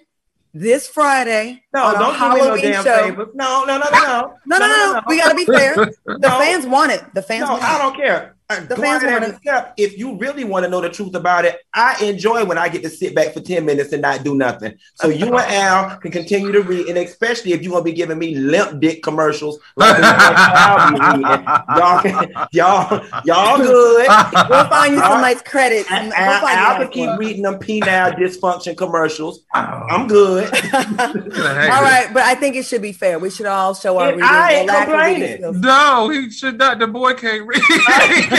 This 0.56 0.88
Friday 0.88 1.64
No, 1.74 1.84
on 1.86 1.94
don't 1.96 2.14
do 2.14 2.36
me 2.36 2.42
no 2.42 2.56
damn 2.74 2.84
show. 2.84 2.96
favors. 3.06 3.28
No, 3.34 3.66
no, 3.66 3.80
no, 3.80 3.86
no, 3.92 4.00
no. 4.04 4.38
No, 4.46 4.58
no, 4.60 4.68
no, 4.68 4.94
no. 4.94 5.02
We 5.08 5.18
gotta 5.18 5.34
be 5.36 5.46
fair. 5.58 5.74
The 5.76 5.94
No. 6.20 6.38
fans 6.40 6.68
want 6.68 6.92
it. 6.92 7.04
The 7.16 7.24
fans 7.24 7.46
No, 7.48 7.54
want 7.54 7.64
I 7.64 7.76
it. 7.76 7.80
don't 7.80 7.96
care. 7.96 8.33
The 8.62 8.76
fans 8.76 9.04
ahead 9.04 9.14
want 9.14 9.24
and 9.26 9.34
it. 9.34 9.38
accept. 9.38 9.80
If 9.80 9.98
you 9.98 10.18
really 10.18 10.44
want 10.44 10.66
to 10.66 10.70
know 10.70 10.82
the 10.82 10.90
truth 10.90 11.16
about 11.16 11.46
it, 11.46 11.60
I 11.74 12.04
enjoy 12.04 12.46
when 12.46 12.58
I 12.58 12.70
get 12.70 12.82
to 12.84 12.90
sit 12.90 13.16
back 13.16 13.34
for 13.34 13.42
10 13.42 13.66
minutes 13.66 13.92
and 13.94 14.02
not 14.02 14.24
do 14.24 14.36
nothing. 14.36 14.78
So 14.96 15.10
you 15.10 15.28
and 15.38 15.54
Al 15.54 15.98
can 15.98 16.12
continue 16.12 16.52
to 16.52 16.62
read, 16.62 16.88
and 16.88 16.98
especially 16.98 17.54
if 17.54 17.62
you're 17.64 17.72
gonna 17.72 17.84
be 17.84 17.94
giving 17.94 18.18
me 18.20 18.36
limp 18.36 18.80
dick 18.80 19.04
commercials 19.04 19.60
like 19.76 19.96
the 19.98 20.02
ones 20.02 20.14
Al 20.20 20.92
be 20.92 21.00
reading. 21.00 21.46
Y'all, 21.78 22.48
y'all, 22.52 23.06
y'all 23.26 23.58
good. 23.58 24.08
We'll 24.50 24.70
find 24.70 24.94
you 24.94 25.00
some 25.00 25.22
nice 25.22 25.42
credits. 25.42 25.90
and 25.92 26.08
we'll 26.08 26.18
Al, 26.18 26.42
find 26.42 26.60
you 26.60 26.66
Al 26.66 26.78
nice 26.80 26.90
can 26.90 26.92
keep 26.92 27.20
reading 27.20 27.42
them 27.44 27.56
penile 27.56 28.16
dysfunction 28.20 28.78
commercials. 28.78 29.44
Oh. 29.56 29.60
I'm 29.90 30.08
good. 30.08 30.46
all 30.54 31.82
right, 31.82 32.10
but 32.14 32.24
I 32.24 32.36
think 32.36 32.56
it 32.56 32.66
should 32.66 32.82
be 32.82 32.92
fair. 32.92 33.20
We 33.20 33.30
should 33.30 33.46
all 33.46 33.74
show 33.74 33.98
our 33.98 34.10
And 34.10 34.18
reading. 34.18 34.30
I 34.32 34.52
ain't 34.54 34.68
lack 34.68 34.88
of 34.88 34.94
reading 34.94 35.42
complaining. 35.42 35.62
No, 35.62 36.10
he 36.10 36.30
should 36.32 36.58
not. 36.58 36.80
The 36.80 36.88
boy 36.88 37.14
can't 37.14 37.46
read. 37.48 37.62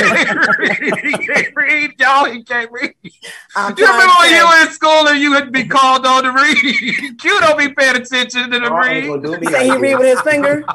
He 0.05 0.25
can't 0.25 0.59
read. 0.59 0.99
He 0.99 1.13
can't 1.13 1.57
read. 1.57 1.91
Y'all, 1.99 2.25
he 2.25 2.43
can't 2.43 2.71
read. 2.71 2.95
I'm 3.57 3.75
You 3.77 3.87
remember 3.87 4.13
when 4.21 4.31
you 4.31 4.47
were 4.47 4.67
in 4.67 4.73
school 4.73 5.09
and 5.09 5.21
you 5.21 5.33
had 5.33 5.47
to 5.47 5.51
be 5.51 5.67
called 5.67 6.07
on 6.07 6.25
to 6.25 6.33
read? 6.33 6.57
Q 7.19 7.41
don't 7.41 7.59
be 7.59 7.69
paying 7.73 7.97
attention 7.97 8.51
to 8.51 8.61
the 8.61 8.67
Y'all 8.67 8.79
read. 8.79 9.07
gonna 9.07 9.23
do 9.23 9.39
me 9.39 9.47
Say 9.47 9.65
he 9.67 9.77
read 9.77 9.97
with 9.97 10.07
his 10.07 10.21
finger. 10.23 10.65
All 10.67 10.75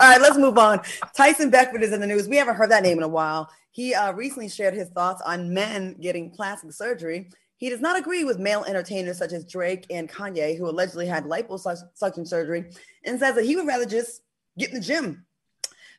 right, 0.00 0.20
let's 0.20 0.38
move 0.38 0.58
on. 0.58 0.80
Tyson 1.16 1.50
Beckford 1.50 1.82
is 1.82 1.92
in 1.92 2.00
the 2.00 2.06
news. 2.06 2.28
We 2.28 2.36
haven't 2.36 2.56
heard 2.56 2.70
that 2.70 2.82
name 2.82 2.98
in 2.98 3.04
a 3.04 3.08
while. 3.08 3.50
He 3.70 3.94
uh, 3.94 4.12
recently 4.12 4.48
shared 4.48 4.74
his 4.74 4.88
thoughts 4.88 5.22
on 5.24 5.52
men 5.52 5.96
getting 6.00 6.30
plastic 6.30 6.72
surgery. 6.72 7.30
He 7.58 7.70
does 7.70 7.80
not 7.80 7.98
agree 7.98 8.24
with 8.24 8.38
male 8.38 8.64
entertainers 8.64 9.18
such 9.18 9.32
as 9.32 9.44
Drake 9.44 9.86
and 9.90 10.08
Kanye, 10.08 10.56
who 10.56 10.68
allegedly 10.68 11.06
had 11.06 11.24
liposuction 11.24 12.26
surgery, 12.26 12.70
and 13.04 13.18
says 13.18 13.34
that 13.34 13.44
he 13.44 13.56
would 13.56 13.66
rather 13.66 13.86
just 13.86 14.22
get 14.56 14.70
in 14.70 14.76
the 14.76 14.80
gym. 14.80 15.24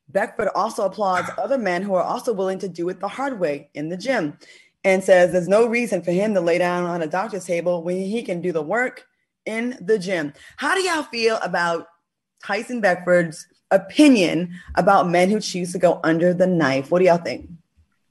Beckford 0.10 0.50
also 0.56 0.86
applauds 0.86 1.30
other 1.38 1.58
men 1.58 1.82
who 1.82 1.94
are 1.94 2.04
also 2.04 2.34
willing 2.34 2.60
to 2.60 2.68
do 2.68 2.90
it 2.90 3.00
the 3.00 3.08
hard 3.08 3.40
way 3.40 3.70
in 3.74 3.90
the 3.90 3.98
gym 3.98 4.38
and 4.84 5.04
says 5.04 5.32
there's 5.32 5.48
no 5.48 5.68
reason 5.68 6.02
for 6.02 6.12
him 6.12 6.34
to 6.34 6.42
lay 6.42 6.58
down 6.58 6.86
on 6.86 7.02
a 7.02 7.08
doctor's 7.08 7.46
table 7.46 7.84
when 7.84 7.98
he 7.98 8.24
can 8.24 8.42
do 8.42 8.52
the 8.52 8.62
work 8.62 9.06
in 9.46 9.78
the 9.82 10.00
gym. 10.00 10.34
How 10.58 10.76
do 10.76 10.82
y'all 10.82 11.04
feel 11.04 11.38
about 11.44 11.88
Tyson 12.44 12.82
Beckford's 12.82 13.46
opinion 13.72 14.54
about 14.76 15.10
men 15.10 15.30
who 15.30 15.40
choose 15.40 15.72
to 15.74 15.80
go 15.80 16.00
under 16.04 16.34
the 16.34 16.48
knife? 16.48 16.92
What 16.92 17.00
do 17.00 17.06
y'all 17.06 17.18
think? 17.18 17.50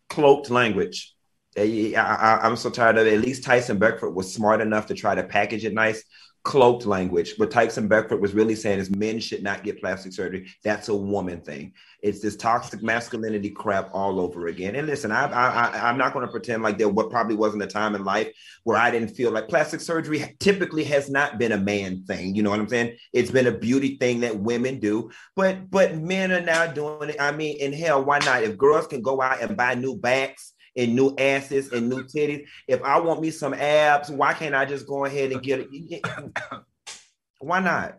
cloaked 0.09 0.51
language. 0.51 1.15
Eh, 1.57 1.95
I, 1.97 2.01
I, 2.01 2.47
I'm 2.47 2.57
so 2.57 2.71
tired 2.71 2.99
of 2.99 3.07
it. 3.07 3.15
At 3.15 3.21
least 3.21 3.45
Tyson 3.45 3.79
Beckford 3.79 4.15
was 4.15 4.33
smart 4.33 4.61
enough 4.61 4.87
to 4.87 4.95
try 4.95 5.15
to 5.15 5.23
package 5.23 5.65
it 5.65 5.75
nice. 5.75 6.03
Cloaked 6.45 6.87
language. 6.87 7.35
What 7.37 7.51
Tyson 7.51 7.89
Beckford 7.89 8.21
was 8.21 8.33
really 8.33 8.55
saying 8.55 8.79
is 8.79 8.91
men 8.91 9.21
should 9.21 9.43
not 9.43 9.65
get 9.65 9.81
plastic 9.81 10.13
surgery. 10.13 10.49
That's 10.65 10.89
a 10.89 10.97
woman 10.97 11.41
thing. 11.41 11.75
It's 12.01 12.21
this 12.21 12.37
toxic 12.37 12.83
masculinity 12.83 13.51
crap 13.51 13.91
all 13.93 14.21
over 14.21 14.47
again. 14.47 14.77
And 14.77 14.87
listen, 14.87 15.11
I, 15.11 15.27
I, 15.27 15.89
I'm 15.89 15.99
not 15.99 16.13
going 16.13 16.25
to 16.25 16.31
pretend 16.31 16.63
like 16.63 16.79
there 16.79 16.93
probably 16.93 17.35
wasn't 17.35 17.65
a 17.65 17.67
time 17.67 17.95
in 17.95 18.05
life 18.05 18.33
where 18.65 18.79
I 18.79 18.91
didn't 18.91 19.09
feel 19.09 19.31
like 19.31 19.49
plastic 19.49 19.81
surgery 19.81 20.37
typically 20.39 20.85
has 20.85 21.11
not 21.11 21.39
been 21.39 21.53
a 21.53 21.59
man 21.59 22.05
thing. 22.05 22.35
You 22.35 22.43
know 22.43 22.51
what 22.51 22.61
I'm 22.61 22.69
saying? 22.69 22.97
It's 23.13 23.31
been 23.31 23.49
a 23.49 23.53
beauty 23.53 23.97
thing 23.97 24.21
that 24.21 24.39
women 24.39 24.79
do, 24.79 25.11
but 25.35 25.71
but 25.71 25.97
men 25.97 26.33
are 26.33 26.41
now 26.41 26.67
doing 26.67 27.11
it. 27.11 27.17
I 27.21 27.33
mean, 27.33 27.59
in 27.59 27.73
hell, 27.73 28.05
why 28.05 28.21
not? 28.21 28.45
If 28.45 28.57
girls 28.57 28.87
can 28.87 29.03
go 29.03 29.21
out 29.21 29.43
and 29.43 29.57
buy 29.57 29.75
new 29.75 29.97
backs 29.97 30.55
and 30.79 30.95
new 30.97 31.15
asses 31.19 31.73
and 31.73 31.89
new 31.91 32.05
titties, 32.05 32.47
if 32.67 32.83
I 32.83 32.99
want 33.01 33.21
me 33.21 33.31
some 33.31 33.53
abs, 33.53 34.09
why 34.11 34.33
can't 34.33 34.55
I 34.55 34.65
just 34.65 34.87
go 34.87 35.05
ahead 35.05 35.33
and 35.33 35.43
get 35.43 35.61
it? 35.71 36.07
Why 37.41 37.61
not? 37.61 37.95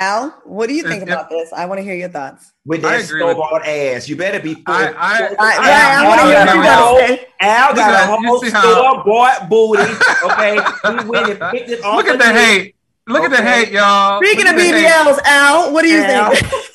Al, 0.00 0.30
what 0.44 0.68
do 0.68 0.74
you 0.74 0.82
think 0.84 1.02
about 1.02 1.28
this? 1.28 1.52
I 1.52 1.66
want 1.66 1.78
to 1.78 1.82
hear 1.82 1.94
your 1.94 2.08
thoughts. 2.08 2.52
With 2.64 2.82
that 2.82 3.04
agree 3.04 3.22
with- 3.24 3.34
snowballed 3.36 3.62
ass, 3.62 4.08
you 4.08 4.16
better 4.16 4.38
be. 4.40 4.54
Full, 4.54 4.62
I- 4.66 4.92
I- 4.96 5.28
All 5.28 5.34
right, 5.36 5.66
yeah, 5.66 5.96
I 5.98 6.08
want 6.08 6.20
to 6.20 6.26
hear 6.26 6.46
what 6.46 6.54
you 6.56 6.62
got 6.62 6.98
to 7.00 7.06
say. 7.16 7.26
Al 7.40 7.74
got 7.74 8.02
a 8.04 8.06
whole 8.28 8.40
see 8.40 8.48
store 8.50 9.04
bought 9.04 9.48
booty. 9.48 9.82
Okay, 10.24 10.54
he 11.02 11.08
went 11.08 11.30
and 11.30 11.52
picked 11.52 11.70
it 11.70 11.84
off. 11.84 11.96
Look 11.96 12.06
at 12.06 12.12
of 12.14 12.18
the 12.20 12.32
hate. 12.32 12.74
Look 13.08 13.24
at 13.24 13.30
the 13.30 13.42
hate, 13.42 13.70
y'all. 13.72 14.20
Speaking 14.22 14.44
Look 14.44 14.54
of 14.54 14.60
at 14.60 14.70
the 14.72 14.78
hate. 14.80 14.86
BBLs, 14.86 15.18
Al, 15.24 15.72
what 15.72 15.82
do 15.82 15.88
you 15.88 16.02
Al. 16.02 16.32
think? 16.34 16.46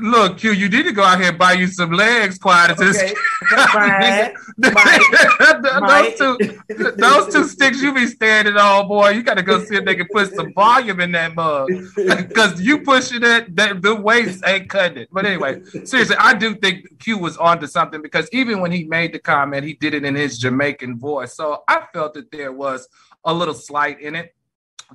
Look, 0.00 0.38
Q, 0.38 0.52
you 0.52 0.68
need 0.68 0.84
to 0.84 0.92
go 0.92 1.02
out 1.02 1.18
here 1.18 1.30
and 1.30 1.38
buy 1.38 1.52
you 1.52 1.66
some 1.66 1.92
legs, 1.92 2.38
quiet 2.38 2.70
as 2.72 2.78
this. 2.78 2.96
Okay, 2.96 3.14
fine. 4.72 5.00
those 5.62 5.80
Mike. 5.80 6.16
two, 6.16 6.92
those 6.96 7.32
two 7.32 7.44
sticks 7.44 7.82
you 7.82 7.94
be 7.94 8.06
standing 8.06 8.56
on, 8.56 8.88
boy. 8.88 9.10
You 9.10 9.22
got 9.22 9.34
to 9.34 9.42
go 9.42 9.62
see 9.64 9.76
if 9.76 9.84
they 9.84 9.94
can 9.94 10.06
put 10.12 10.34
some 10.34 10.52
volume 10.54 11.00
in 11.00 11.12
that 11.12 11.34
mug, 11.34 11.68
because 11.96 12.60
you 12.60 12.80
pushing 12.82 13.22
it, 13.22 13.54
that 13.56 13.82
the 13.82 13.94
weights 13.94 14.40
ain't 14.44 14.68
cutting 14.68 14.98
it. 14.98 15.08
But 15.12 15.26
anyway, 15.26 15.62
seriously, 15.84 16.16
I 16.18 16.34
do 16.34 16.54
think 16.54 16.98
Q 16.98 17.18
was 17.18 17.36
onto 17.36 17.66
something 17.66 18.02
because 18.02 18.28
even 18.32 18.60
when 18.60 18.72
he 18.72 18.84
made 18.84 19.12
the 19.12 19.18
comment, 19.18 19.64
he 19.64 19.74
did 19.74 19.94
it 19.94 20.04
in 20.04 20.14
his 20.14 20.38
Jamaican 20.38 20.98
voice. 20.98 21.34
So 21.34 21.62
I 21.68 21.86
felt 21.92 22.14
that 22.14 22.30
there 22.30 22.52
was 22.52 22.88
a 23.24 23.32
little 23.32 23.54
slight 23.54 24.00
in 24.00 24.14
it. 24.14 24.34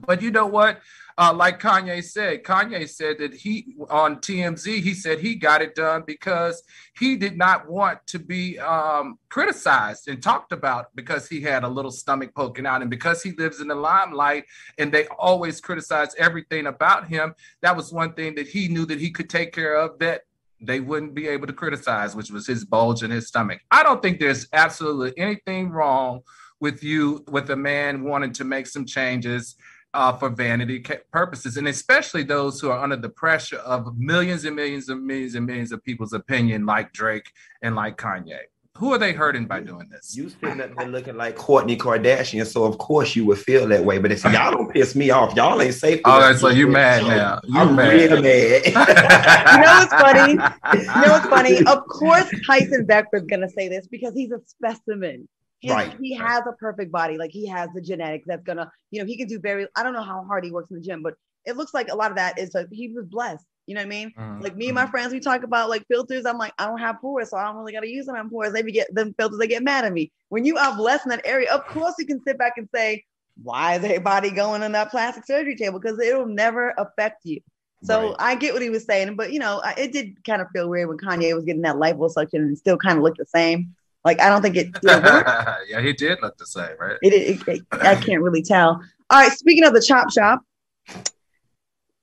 But 0.05 0.21
you 0.21 0.31
know 0.31 0.45
what? 0.45 0.81
Uh, 1.17 1.33
like 1.33 1.61
Kanye 1.61 2.03
said, 2.03 2.43
Kanye 2.43 2.89
said 2.89 3.19
that 3.19 3.33
he 3.33 3.75
on 3.89 4.17
TMZ, 4.17 4.81
he 4.81 4.93
said 4.93 5.19
he 5.19 5.35
got 5.35 5.61
it 5.61 5.73
done 5.73 6.03
because 6.05 6.61
he 6.97 7.15
did 7.15 7.37
not 7.37 7.69
want 7.69 8.05
to 8.07 8.19
be 8.19 8.59
um, 8.59 9.17
criticized 9.29 10.09
and 10.09 10.21
talked 10.21 10.51
about 10.51 10.93
because 10.93 11.29
he 11.29 11.39
had 11.39 11.63
a 11.63 11.67
little 11.69 11.91
stomach 11.91 12.35
poking 12.35 12.65
out 12.65 12.81
and 12.81 12.89
because 12.89 13.23
he 13.23 13.31
lives 13.31 13.61
in 13.61 13.69
the 13.69 13.75
limelight 13.75 14.43
and 14.77 14.91
they 14.91 15.07
always 15.07 15.61
criticize 15.61 16.13
everything 16.17 16.67
about 16.67 17.07
him. 17.07 17.33
That 17.61 17.77
was 17.77 17.93
one 17.93 18.13
thing 18.13 18.35
that 18.35 18.47
he 18.47 18.67
knew 18.67 18.85
that 18.85 18.99
he 18.99 19.09
could 19.09 19.29
take 19.29 19.53
care 19.53 19.75
of 19.75 19.97
that 19.99 20.23
they 20.59 20.81
wouldn't 20.81 21.13
be 21.13 21.27
able 21.29 21.47
to 21.47 21.53
criticize, 21.53 22.15
which 22.15 22.31
was 22.31 22.45
his 22.45 22.65
bulge 22.65 23.03
in 23.03 23.11
his 23.11 23.27
stomach. 23.27 23.61
I 23.71 23.83
don't 23.83 24.01
think 24.01 24.19
there's 24.19 24.47
absolutely 24.51 25.17
anything 25.17 25.69
wrong 25.69 26.21
with 26.59 26.83
you, 26.83 27.23
with 27.27 27.49
a 27.51 27.55
man 27.55 28.03
wanting 28.03 28.31
to 28.33 28.43
make 28.43 28.67
some 28.67 28.85
changes 28.85 29.55
uh, 29.95 30.13
for 30.17 30.29
vanity 30.29 30.79
purposes, 31.11 31.57
and 31.57 31.67
especially 31.67 32.23
those 32.23 32.59
who 32.59 32.69
are 32.69 32.83
under 32.83 32.97
the 32.97 33.09
pressure 33.09 33.57
of 33.57 33.97
millions 33.97 34.45
and 34.45 34.55
millions 34.55 34.89
and 34.89 35.05
millions 35.05 35.35
and 35.35 35.45
millions 35.45 35.71
of 35.71 35.83
people's 35.83 36.13
opinion, 36.13 36.65
like 36.65 36.93
Drake 36.93 37.29
and 37.61 37.75
like 37.75 37.97
Kanye. 37.97 38.39
who 38.77 38.91
are 38.93 38.97
they 38.97 39.13
hurting 39.13 39.45
by 39.45 39.61
doing 39.61 39.87
this? 39.89 40.15
You 40.17 40.27
sitting 40.29 40.59
up 40.59 40.75
there 40.75 40.87
looking 40.87 41.15
like 41.15 41.37
Kourtney 41.37 41.77
Kardashian, 41.77 42.45
so 42.45 42.65
of 42.65 42.77
course 42.77 43.15
you 43.15 43.25
would 43.27 43.39
feel 43.39 43.65
that 43.69 43.85
way. 43.85 43.97
But 43.99 44.11
it's 44.11 44.23
y'all 44.25 44.51
don't 44.51 44.69
piss 44.69 44.95
me 44.95 45.09
off. 45.11 45.33
Y'all 45.35 45.61
ain't 45.61 45.73
safe. 45.73 46.01
Oh, 46.03 46.19
that's 46.19 46.41
so 46.41 46.49
you 46.49 46.67
mad 46.67 47.03
now? 47.07 47.39
You 47.45 47.59
I'm 47.61 47.75
mad? 47.75 47.93
real 47.93 48.21
mad. 48.21 48.61
You 49.55 49.61
know 49.61 49.73
what's 49.79 49.93
funny? 49.93 50.31
You 50.33 51.01
know 51.01 51.11
what's 51.13 51.27
funny? 51.27 51.57
Of 51.65 51.87
course, 51.87 52.29
Tyson 52.45 52.85
Beckford's 52.85 53.27
gonna 53.27 53.49
say 53.49 53.69
this 53.69 53.87
because 53.87 54.13
he's 54.13 54.31
a 54.31 54.41
specimen. 54.45 55.29
He's- 55.59 55.73
Right, 55.75 55.95
He 55.99 56.13
has 56.15 56.43
a 56.47 56.53
perfect 56.53 56.91
body. 56.91 57.17
Like 57.17 57.31
he 57.31 57.47
has 57.47 57.69
the 57.73 57.81
genetics 57.81 58.25
that's 58.27 58.43
gonna, 58.43 58.71
you 58.91 58.99
know, 59.01 59.05
he 59.05 59.17
can 59.17 59.27
do 59.27 59.39
very. 59.39 59.67
I 59.75 59.83
don't 59.83 59.93
know 59.93 60.03
how 60.03 60.23
hard 60.25 60.43
he 60.45 60.51
works 60.51 60.69
in 60.71 60.77
the 60.77 60.81
gym, 60.83 61.01
but 61.01 61.15
it 61.45 61.55
looks 61.57 61.73
like 61.73 61.89
a 61.91 61.95
lot 61.95 62.11
of 62.11 62.17
that 62.17 62.37
is 62.37 62.53
like 62.53 62.67
he 62.71 62.89
was 62.89 63.05
blessed. 63.05 63.45
You 63.67 63.73
know 63.73 63.81
what 63.81 63.85
I 63.85 63.89
mean? 63.89 64.13
Mhm, 64.19 64.43
Like 64.43 64.55
me 64.55 64.67
and 64.67 64.75
my 64.75 64.85
friends, 64.85 65.11
we 65.11 65.19
talk 65.19 65.41
about 65.43 65.69
like 65.69 65.87
filters. 65.87 66.25
I'm 66.25 66.37
like, 66.37 66.53
I 66.59 66.65
don't 66.67 66.77
have 66.79 66.99
pores, 67.01 67.29
so 67.31 67.37
I 67.37 67.45
don't 67.45 67.55
really 67.55 67.73
gotta 67.73 67.89
use 67.89 68.05
them 68.05 68.15
on 68.15 68.29
pores. 68.29 68.53
They 68.53 68.61
get 68.63 68.93
them 68.93 69.13
filters, 69.17 69.39
they 69.39 69.47
get 69.47 69.63
mad 69.63 69.85
at 69.85 69.93
me. 69.93 70.11
When 70.29 70.45
you 70.45 70.57
are 70.57 70.75
blessed 70.75 71.05
in 71.07 71.09
that 71.09 71.21
area, 71.25 71.51
of 71.51 71.65
course 71.65 71.95
you 71.97 72.05
can 72.05 72.21
sit 72.23 72.37
back 72.37 72.53
and 72.57 72.69
say, 72.73 73.03
why 73.41 73.75
is 73.75 73.83
everybody 73.83 74.29
going 74.31 74.61
on 74.63 74.71
that 74.73 74.91
plastic 74.91 75.25
surgery 75.25 75.55
table? 75.55 75.79
Because 75.79 75.99
it'll 75.99 76.27
never 76.27 76.73
affect 76.77 77.25
you. 77.25 77.39
So 77.83 78.09
Right. 78.09 78.15
I 78.19 78.35
get 78.35 78.53
what 78.53 78.61
he 78.61 78.69
was 78.69 78.85
saying, 78.85 79.15
but 79.15 79.33
you 79.33 79.39
know, 79.39 79.61
it 79.77 79.91
did 79.91 80.23
kind 80.23 80.41
of 80.41 80.47
feel 80.53 80.69
weird 80.69 80.87
when 80.89 80.97
Kanye 80.97 81.33
was 81.35 81.43
getting 81.43 81.61
that 81.63 81.75
liposuction 81.75 82.39
and 82.39 82.57
still 82.57 82.77
kind 82.77 82.97
of 82.97 83.03
looked 83.03 83.17
the 83.17 83.25
same. 83.25 83.75
Like 84.05 84.21
I 84.21 84.29
don't 84.29 84.41
think 84.43 84.55
it. 84.55 84.67
it 84.83 85.03
worked. 85.03 85.29
yeah, 85.67 85.81
he 85.81 85.91
did 85.91 86.19
look 86.21 86.37
the 86.37 86.45
same, 86.45 86.77
right? 86.79 86.97
It, 87.01 87.13
it, 87.13 87.47
it- 87.47 87.61
I 87.71 87.95
can't 87.95 88.21
really 88.21 88.43
tell. 88.43 88.79
All 89.09 89.19
right, 89.21 89.31
speaking 89.31 89.63
of 89.65 89.73
the 89.73 89.81
chop 89.81 90.11
shop, 90.11 90.41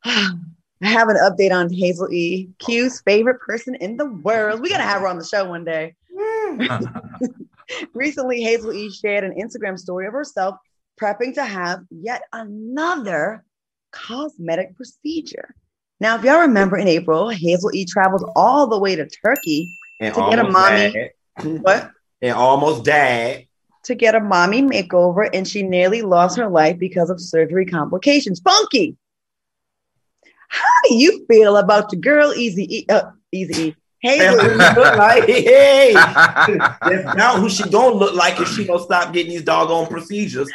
I 0.05 0.33
have 0.83 1.09
an 1.09 1.17
update 1.17 1.53
on 1.53 1.73
Hazel 1.73 2.13
E. 2.13 2.49
Q's 2.59 3.01
favorite 3.07 3.41
person 3.41 3.75
in 3.77 3.97
the 3.97 4.07
world. 4.07 4.61
We 4.61 4.69
gotta 4.69 4.83
have 4.83 5.01
her 5.03 5.07
on 5.09 5.19
the 5.19 5.25
show 5.25 5.49
one 5.49 5.65
day. 5.65 5.95
Recently, 7.95 8.43
Hazel 8.43 8.73
E. 8.73 8.91
shared 8.91 9.25
an 9.25 9.35
Instagram 9.41 9.79
story 9.79 10.07
of 10.07 10.13
herself 10.13 10.57
prepping 11.01 11.35
to 11.35 11.45
have 11.45 11.81
yet 11.91 12.23
another 12.33 13.45
cosmetic 13.93 14.77
procedure. 14.77 15.55
Now, 16.01 16.17
if 16.17 16.25
y'all 16.25 16.41
remember 16.41 16.77
in 16.77 16.89
April, 16.89 17.29
Hazel 17.29 17.71
E. 17.75 17.85
traveled 17.85 18.31
all 18.35 18.67
the 18.67 18.79
way 18.79 18.97
to 18.97 19.09
Turkey 19.25 19.69
and 20.01 20.15
To 20.15 20.21
get 20.31 20.39
a 20.39 20.43
almost 20.43 20.53
mommy. 20.53 20.93
died. 20.93 21.11
What? 21.41 21.91
And 22.21 22.35
almost 22.35 22.85
died. 22.85 23.49
to 23.85 23.95
get 23.95 24.15
a 24.15 24.21
mommy 24.21 24.63
makeover 24.63 25.29
and 25.33 25.47
she 25.47 25.63
nearly 25.63 26.03
lost 26.03 26.37
her 26.39 26.49
life 26.49 26.79
because 26.79 27.11
of 27.11 27.21
surgery 27.21 27.67
complications. 27.67 28.41
Funky. 28.41 28.97
How 30.49 30.89
do 30.89 30.95
you 30.95 31.25
feel 31.29 31.57
about 31.57 31.89
the 31.91 31.97
girl 31.97 32.33
Easy 32.35 32.79
E? 32.79 32.87
Uh, 32.89 33.11
Easy 33.33 33.69
E. 33.69 33.77
Hazel. 34.03 34.37
like. 34.99 35.25
Hey, 35.29 35.93
that's 35.95 37.17
not 37.17 37.39
who 37.41 37.49
she 37.49 37.69
gonna 37.71 37.95
look 37.95 38.15
like 38.15 38.39
if 38.41 38.49
she 38.49 38.65
don't 38.65 38.83
stop 38.83 39.13
getting 39.13 39.33
these 39.33 39.45
doggone 39.45 39.87
procedures. 39.87 40.51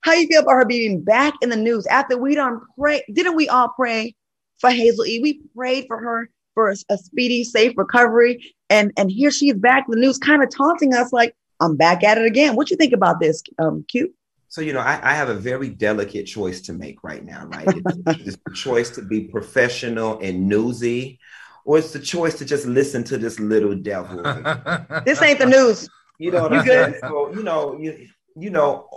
How 0.00 0.12
you 0.14 0.26
feel 0.26 0.42
about 0.42 0.52
her 0.52 0.64
being 0.64 1.02
back 1.02 1.34
in 1.42 1.50
the 1.50 1.56
news 1.56 1.86
after 1.86 2.16
we 2.16 2.34
done 2.34 2.60
pray? 2.78 3.02
Didn't 3.12 3.36
we 3.36 3.48
all 3.48 3.68
pray 3.76 4.14
for 4.58 4.70
Hazel 4.70 5.04
E? 5.06 5.20
We 5.20 5.42
prayed 5.54 5.84
for 5.86 5.98
her 5.98 6.30
for 6.58 6.70
a, 6.70 6.74
a 6.90 6.98
speedy, 6.98 7.44
safe 7.44 7.72
recovery, 7.76 8.52
and 8.68 8.90
and 8.96 9.12
here 9.12 9.30
she 9.30 9.50
is 9.50 9.54
back 9.56 9.84
the 9.88 9.94
news, 9.94 10.18
kind 10.18 10.42
of 10.42 10.50
taunting 10.50 10.92
us 10.92 11.12
like, 11.12 11.36
"I'm 11.60 11.76
back 11.76 12.02
at 12.02 12.18
it 12.18 12.26
again." 12.26 12.56
What 12.56 12.68
you 12.68 12.76
think 12.76 12.92
about 12.92 13.20
this, 13.20 13.44
um, 13.60 13.84
Q? 13.86 14.12
So 14.48 14.60
you 14.60 14.72
know, 14.72 14.80
I, 14.80 14.98
I 15.00 15.14
have 15.14 15.28
a 15.28 15.36
very 15.36 15.68
delicate 15.68 16.24
choice 16.24 16.60
to 16.62 16.72
make 16.72 17.04
right 17.04 17.24
now, 17.24 17.46
right? 17.46 17.68
It's, 17.68 17.98
it's 18.06 18.38
the 18.44 18.52
choice 18.54 18.90
to 18.96 19.02
be 19.02 19.28
professional 19.28 20.18
and 20.18 20.48
newsy, 20.48 21.20
or 21.64 21.78
it's 21.78 21.92
the 21.92 22.00
choice 22.00 22.36
to 22.38 22.44
just 22.44 22.66
listen 22.66 23.04
to 23.04 23.18
this 23.18 23.38
little 23.38 23.76
devil. 23.76 24.20
This 25.06 25.22
ain't 25.22 25.38
the 25.38 25.46
news. 25.46 25.88
You 26.18 26.32
know 26.32 26.42
what 26.42 26.50
You 26.50 26.58
I'm 26.58 26.64
good? 26.64 26.90
saying? 26.94 27.00
So, 27.02 27.32
you 27.34 27.44
know, 27.44 27.78
you 27.78 28.08
you 28.34 28.50
know, 28.50 28.88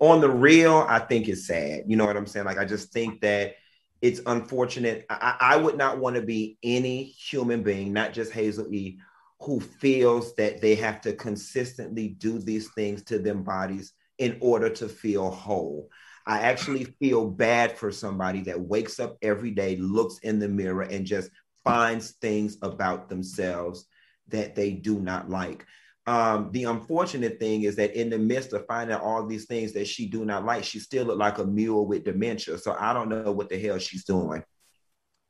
on 0.00 0.20
the 0.20 0.28
real, 0.28 0.84
I 0.86 0.98
think 0.98 1.28
it's 1.28 1.46
sad. 1.46 1.84
You 1.86 1.96
know 1.96 2.04
what 2.04 2.18
I'm 2.18 2.26
saying? 2.26 2.44
Like, 2.44 2.58
I 2.58 2.66
just 2.66 2.92
think 2.92 3.22
that 3.22 3.54
it's 4.02 4.20
unfortunate. 4.26 5.06
I, 5.08 5.36
I 5.40 5.56
would 5.56 5.78
not 5.78 5.98
want 5.98 6.16
to 6.16 6.22
be 6.22 6.58
any 6.62 7.04
human 7.04 7.62
being, 7.62 7.92
not 7.92 8.12
just 8.12 8.32
Hazel 8.32 8.72
E, 8.74 8.98
who 9.40 9.60
feels 9.60 10.34
that 10.34 10.60
they 10.60 10.74
have 10.74 11.00
to 11.02 11.14
consistently 11.14 12.08
do 12.08 12.38
these 12.38 12.68
things 12.74 13.04
to 13.04 13.18
them 13.18 13.44
bodies 13.44 13.92
in 14.18 14.36
order 14.40 14.68
to 14.68 14.88
feel 14.88 15.30
whole. 15.30 15.88
I 16.26 16.40
actually 16.40 16.84
feel 16.84 17.28
bad 17.28 17.78
for 17.78 17.90
somebody 17.90 18.42
that 18.42 18.60
wakes 18.60 19.00
up 19.00 19.16
every 19.22 19.50
day, 19.52 19.76
looks 19.76 20.18
in 20.18 20.38
the 20.38 20.48
mirror, 20.48 20.82
and 20.82 21.06
just 21.06 21.30
finds 21.64 22.12
things 22.12 22.58
about 22.62 23.08
themselves 23.08 23.86
that 24.28 24.54
they 24.54 24.72
do 24.72 25.00
not 25.00 25.30
like. 25.30 25.64
Um, 26.06 26.50
the 26.50 26.64
unfortunate 26.64 27.38
thing 27.38 27.62
is 27.62 27.76
that 27.76 27.98
in 27.98 28.10
the 28.10 28.18
midst 28.18 28.52
of 28.52 28.66
finding 28.66 28.96
all 28.96 29.24
these 29.24 29.44
things 29.44 29.72
that 29.74 29.86
she 29.86 30.06
do 30.06 30.24
not 30.24 30.44
like, 30.44 30.64
she 30.64 30.80
still 30.80 31.06
look 31.06 31.18
like 31.18 31.38
a 31.38 31.44
mule 31.44 31.86
with 31.86 32.04
dementia. 32.04 32.58
So 32.58 32.76
I 32.78 32.92
don't 32.92 33.08
know 33.08 33.30
what 33.30 33.48
the 33.48 33.58
hell 33.58 33.78
she's 33.78 34.04
doing. 34.04 34.42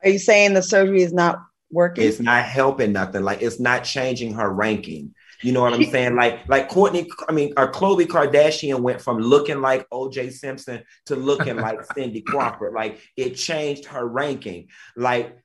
Are 0.02 0.08
you 0.08 0.18
saying 0.18 0.54
the 0.54 0.62
surgery 0.62 1.02
is 1.02 1.12
not 1.12 1.38
working? 1.70 2.04
It's 2.04 2.20
not 2.20 2.44
helping 2.44 2.92
nothing. 2.92 3.22
Like 3.22 3.42
it's 3.42 3.60
not 3.60 3.84
changing 3.84 4.34
her 4.34 4.50
ranking. 4.50 5.14
You 5.42 5.50
know 5.50 5.60
what 5.62 5.74
I'm 5.74 5.84
saying? 5.84 6.14
Like, 6.14 6.48
like 6.48 6.70
Kourtney, 6.70 7.08
I 7.28 7.32
mean, 7.32 7.52
or 7.56 7.70
Khloe 7.72 8.06
Kardashian 8.06 8.80
went 8.80 9.00
from 9.00 9.18
looking 9.18 9.60
like 9.60 9.88
OJ 9.90 10.32
Simpson 10.32 10.84
to 11.06 11.16
looking 11.16 11.56
like 11.56 11.80
Cindy 11.94 12.22
Crawford. 12.22 12.72
Like 12.72 13.00
it 13.16 13.30
changed 13.30 13.86
her 13.86 14.06
ranking. 14.06 14.68
Like 14.96 15.36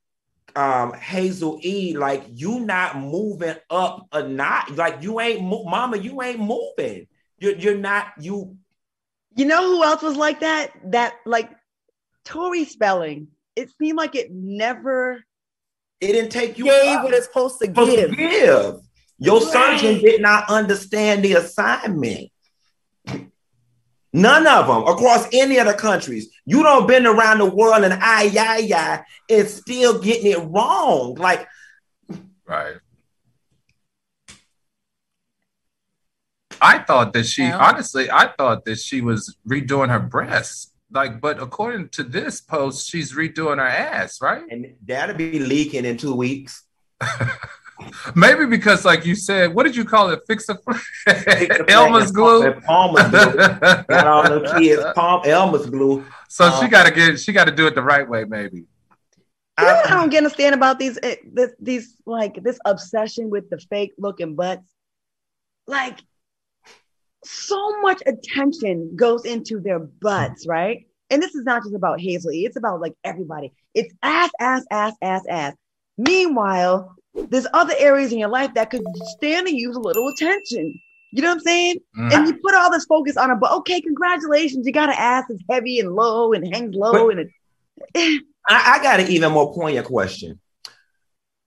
um 0.57 0.91
Hazel 0.93 1.59
E, 1.63 1.95
like 1.95 2.23
you 2.33 2.59
not 2.61 2.97
moving 2.97 3.55
up 3.69 4.07
a 4.11 4.23
notch. 4.27 4.71
Like 4.71 5.03
you 5.03 5.19
ain't 5.19 5.43
mo- 5.43 5.65
mama, 5.65 5.97
you 5.97 6.21
ain't 6.23 6.39
moving. 6.39 7.07
You're 7.39 7.55
you're 7.55 7.77
not 7.77 8.07
you 8.19 8.57
You 9.35 9.45
know 9.45 9.63
who 9.63 9.83
else 9.83 10.01
was 10.01 10.17
like 10.17 10.39
that? 10.39 10.71
That 10.91 11.13
like 11.25 11.51
Tori 12.25 12.65
Spelling. 12.65 13.27
It 13.55 13.69
seemed 13.79 13.97
like 13.97 14.15
it 14.15 14.31
never 14.31 15.23
it 16.01 16.07
didn't 16.13 16.31
take 16.31 16.57
you 16.57 16.65
gave 16.65 16.97
up. 16.97 17.03
what 17.03 17.13
it's 17.13 17.27
supposed 17.27 17.59
to 17.59 17.65
supposed 17.65 17.91
to 17.91 18.07
give. 18.07 18.17
give. 18.17 18.75
Your 19.19 19.39
Right. 19.39 19.79
surgeon 19.79 19.99
did 20.01 20.21
not 20.21 20.49
understand 20.49 21.23
the 21.23 21.33
assignment. 21.33 22.31
None 24.13 24.47
of 24.47 24.67
them 24.67 24.87
across 24.87 25.27
any 25.33 25.57
of 25.57 25.67
the 25.67 25.73
countries. 25.73 26.29
You 26.49 26.63
don't 26.63 26.87
been 26.87 27.05
around 27.05 27.39
the 27.39 27.45
world 27.45 27.83
and 27.83 27.93
I, 27.93 28.23
yeah, 28.23 28.57
yeah, 28.57 29.03
and 29.29 29.47
still 29.49 29.99
getting 29.99 30.31
it 30.31 30.39
wrong. 30.39 31.15
Like, 31.15 31.45
Right. 32.45 32.77
I 36.61 36.79
thought 36.79 37.11
that 37.13 37.25
she 37.25 37.43
Yeah. 37.43 37.57
honestly, 37.57 38.09
I 38.09 38.31
thought 38.37 38.63
that 38.63 38.79
she 38.79 39.01
was 39.01 39.35
redoing 39.47 39.89
her 39.89 39.99
breasts. 39.99 40.71
Like, 40.89 41.19
but 41.19 41.41
according 41.41 41.89
to 41.89 42.03
this 42.03 42.39
post, 42.39 42.89
she's 42.89 43.13
redoing 43.13 43.57
her 43.57 43.67
ass, 43.67 44.21
right? 44.21 44.43
and 44.49 44.73
that'll 44.85 45.17
be 45.17 45.39
leaking 45.39 45.83
in 45.83 45.97
two 45.97 46.15
weeks. 46.15 46.63
Maybe 48.15 48.45
because, 48.45 48.85
like 48.85 49.05
you 49.05 49.15
said, 49.15 49.53
what 49.53 49.63
did 49.63 49.75
you 49.75 49.85
call 49.85 50.09
it? 50.09 50.21
Fix 50.27 50.49
a 50.49 50.57
Elmer's 51.71 52.11
glue. 52.11 52.53
Palmer's 52.61 53.09
glue. 53.09 53.33
Got 53.87 54.07
all 54.07 54.23
the 54.23 54.55
kids, 54.57 54.83
Palm 54.95 55.21
Elmer's 55.25 55.67
glue. 55.67 56.05
so 56.27 56.49
she 56.59 56.67
got 56.67 56.85
to 56.85 56.91
get, 56.91 57.19
she 57.19 57.31
got 57.31 57.45
to 57.45 57.51
do 57.51 57.67
it 57.67 57.75
the 57.75 57.81
right 57.81 58.07
way, 58.07 58.25
maybe. 58.25 58.65
You 59.59 59.65
know 59.65 59.73
what 59.73 59.87
I 59.87 59.95
don't 59.95 60.09
get 60.09 60.17
understand 60.17 60.53
about 60.53 60.77
these 60.77 60.99
eh, 61.01 61.15
this, 61.33 61.51
these 61.59 61.95
like 62.05 62.43
this 62.43 62.59
obsession 62.65 63.31
with 63.31 63.49
the 63.49 63.57
fake 63.57 63.93
looking 63.97 64.35
butts. 64.35 64.71
Like 65.65 65.99
so 67.23 67.81
much 67.81 68.01
attention 68.05 68.95
goes 68.95 69.25
into 69.25 69.59
their 69.59 69.79
butts, 69.79 70.45
right? 70.47 70.85
And 71.09 71.21
this 71.23 71.33
is 71.33 71.43
not 71.43 71.63
just 71.63 71.75
about 71.75 71.99
Hazel 71.99 72.31
E. 72.31 72.45
It's 72.45 72.57
about 72.57 72.81
like 72.81 72.93
everybody. 73.03 73.53
It's 73.73 73.93
ass, 74.03 74.29
ass, 74.39 74.63
ass, 74.69 74.93
ass, 75.01 75.23
ass. 75.27 75.53
Meanwhile, 75.97 76.95
there's 77.29 77.47
other 77.53 77.73
areas 77.77 78.11
in 78.11 78.19
your 78.19 78.29
life 78.29 78.53
that 78.53 78.69
could 78.69 78.83
stand 79.17 79.47
to 79.47 79.55
use 79.55 79.75
a 79.75 79.79
little 79.79 80.07
attention. 80.09 80.79
You 81.11 81.21
know 81.21 81.29
what 81.29 81.35
I'm 81.35 81.39
saying? 81.41 81.79
Mm. 81.97 82.13
And 82.13 82.27
you 82.27 82.39
put 82.43 82.53
all 82.53 82.71
this 82.71 82.85
focus 82.85 83.17
on 83.17 83.31
it, 83.31 83.39
but 83.39 83.51
okay, 83.51 83.81
congratulations. 83.81 84.65
You 84.65 84.73
got 84.73 84.89
an 84.89 84.95
ass 84.97 85.25
that's 85.29 85.41
heavy 85.49 85.79
and 85.79 85.95
low 85.95 86.33
and 86.33 86.53
hangs 86.53 86.75
low 86.75 87.09
and 87.09 87.21
it, 87.21 87.29
I, 88.47 88.79
I 88.79 88.83
got 88.83 88.99
an 88.99 89.07
even 89.07 89.31
more 89.31 89.53
poignant 89.53 89.87
question. 89.87 90.39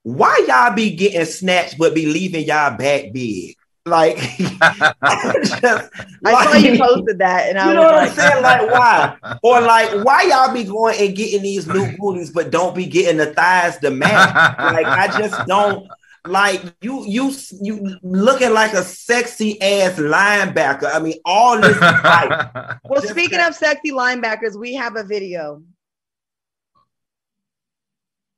Why 0.03 0.45
y'all 0.47 0.75
be 0.75 0.95
getting 0.95 1.25
snatched 1.25 1.77
but 1.77 1.93
be 1.93 2.07
leaving 2.07 2.45
y'all 2.45 2.75
back 2.75 3.13
big? 3.13 3.55
Like, 3.85 4.15
just, 4.37 5.89
I 6.23 6.43
saw 6.45 6.53
you 6.53 6.77
posted 6.77 7.17
that, 7.17 7.49
and 7.49 7.57
I 7.57 7.63
You 7.63 7.67
was 7.69 7.75
know 7.75 7.81
what 7.83 7.95
like, 7.95 8.09
I'm 8.11 8.15
saying? 8.15 8.43
Like, 8.43 8.71
why? 8.71 9.17
Or 9.43 9.59
like, 9.61 10.05
why 10.05 10.21
y'all 10.23 10.53
be 10.53 10.63
going 10.65 10.95
and 10.99 11.15
getting 11.15 11.41
these 11.41 11.65
new 11.67 11.97
booties, 11.97 12.29
but 12.29 12.51
don't 12.51 12.75
be 12.75 12.85
getting 12.85 13.17
the 13.17 13.33
thighs 13.33 13.79
to 13.79 13.89
match? 13.89 14.35
Like, 14.59 14.85
I 14.85 15.07
just 15.17 15.47
don't 15.47 15.87
like 16.27 16.61
you. 16.81 17.03
You 17.07 17.33
you 17.59 17.97
looking 18.03 18.53
like 18.53 18.73
a 18.73 18.83
sexy 18.83 19.59
ass 19.59 19.93
linebacker. 19.97 20.93
I 20.93 20.99
mean, 20.99 21.15
all 21.25 21.59
this 21.59 21.77
hype. 21.79 22.53
well, 22.83 23.01
Just 23.01 23.13
speaking 23.13 23.39
that- 23.39 23.49
of 23.49 23.55
sexy 23.55 23.91
linebackers, 23.91 24.55
we 24.59 24.75
have 24.75 24.95
a 24.95 25.03
video. 25.03 25.63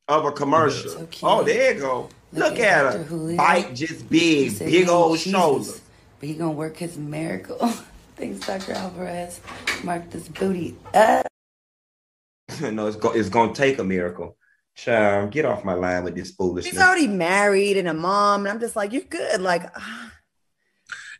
of 0.08 0.24
a 0.26 0.32
commercial. 0.32 0.90
So 0.90 1.08
oh, 1.24 1.44
there 1.44 1.74
you 1.74 1.80
go. 1.82 2.10
Look 2.34 2.60
at 2.60 2.94
her. 2.94 3.36
Bite 3.36 3.74
just 3.76 4.10
big, 4.10 4.58
big 4.60 4.90
old 4.90 5.20
shoulder. 5.20 5.72
But 6.20 6.30
he 6.30 6.36
gonna 6.36 6.52
work 6.52 6.78
his 6.78 6.98
miracle. 6.98 7.58
Thanks, 8.16 8.46
Dr. 8.46 8.74
Alvarez. 8.74 9.42
Mark 9.84 10.10
this 10.10 10.28
booty 10.28 10.76
up. 10.94 11.28
no, 12.62 12.88
it's, 12.88 12.98
go- 12.98 13.12
it's 13.12 13.30
gonna 13.30 13.54
take 13.54 13.80
a 13.80 13.84
miracle. 13.84 14.38
Child, 14.76 15.32
get 15.32 15.46
off 15.46 15.64
my 15.64 15.74
line 15.74 16.04
with 16.04 16.16
this 16.16 16.32
foolishness. 16.32 16.74
She's 16.74 16.82
already 16.82 17.08
married 17.08 17.78
and 17.78 17.88
a 17.88 17.94
mom, 17.94 18.42
and 18.46 18.50
I'm 18.50 18.60
just 18.60 18.76
like, 18.76 18.92
you're 18.92 19.04
good. 19.04 19.42
Like, 19.42 19.64
ah. 19.76 20.12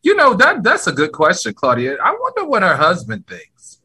You 0.02 0.16
know 0.16 0.34
that 0.34 0.64
that's 0.64 0.88
a 0.88 0.92
good 0.92 1.12
question, 1.12 1.54
Claudia. 1.54 1.98
I 2.04 2.16
wonder 2.20 2.46
what 2.50 2.64
her 2.64 2.76
husband 2.76 3.28
thinks. 3.28 3.80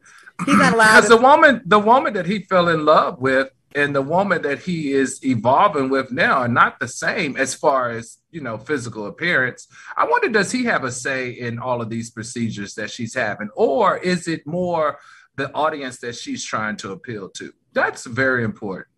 he's 0.47 0.57
not 0.57 0.72
allowed. 0.72 0.87
Because 1.03 1.11
to- 1.11 1.16
the 1.16 1.22
woman, 1.22 1.62
the 1.66 1.79
woman 1.79 2.12
that 2.14 2.26
he 2.26 2.41
fell 2.43 2.68
in 2.68 2.85
love 2.85 3.20
with, 3.20 3.51
and 3.75 3.95
the 3.95 4.03
woman 4.03 4.43
that 4.43 4.61
he 4.61 4.93
is 4.93 5.25
evolving 5.25 5.91
with 5.91 6.11
now 6.11 6.39
are 6.39 6.49
not 6.49 6.81
the 6.81 6.89
same 6.89 7.37
as 7.37 7.55
far 7.55 7.91
as 7.91 8.19
you 8.31 8.41
know 8.41 8.59
physical 8.59 9.07
appearance. 9.07 9.69
I 9.97 10.07
wonder, 10.07 10.29
does 10.29 10.51
he 10.51 10.64
have 10.64 10.85
a 10.85 10.93
say 10.93 11.31
in 11.31 11.59
all 11.59 11.83
of 11.83 11.91
these 11.91 12.11
procedures 12.11 12.75
that 12.75 12.91
she's 12.91 13.14
having, 13.14 13.51
or 13.55 13.99
is 13.99 14.27
it 14.29 14.47
more 14.47 14.99
the 15.37 15.53
audience 15.55 15.99
that 15.99 16.16
she's 16.16 16.45
trying 16.45 16.77
to 16.79 16.93
appeal 16.93 17.29
to? 17.31 17.53
That's 17.73 18.07
very 18.07 18.43
important. 18.45 18.89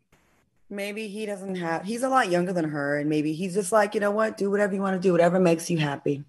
maybe 0.70 1.08
he 1.08 1.26
doesn't 1.26 1.56
have. 1.56 1.84
He's 1.84 2.04
a 2.04 2.08
lot 2.08 2.30
younger 2.30 2.52
than 2.52 2.68
her, 2.70 2.98
and 2.98 3.10
maybe 3.10 3.32
he's 3.32 3.54
just 3.54 3.72
like, 3.72 3.94
you 3.94 4.00
know 4.00 4.12
what? 4.12 4.36
Do 4.36 4.50
whatever 4.50 4.74
you 4.74 4.80
want 4.80 4.94
to 5.00 5.02
do, 5.02 5.12
whatever 5.12 5.40
makes 5.40 5.68
you 5.68 5.78
happy. 5.78 6.24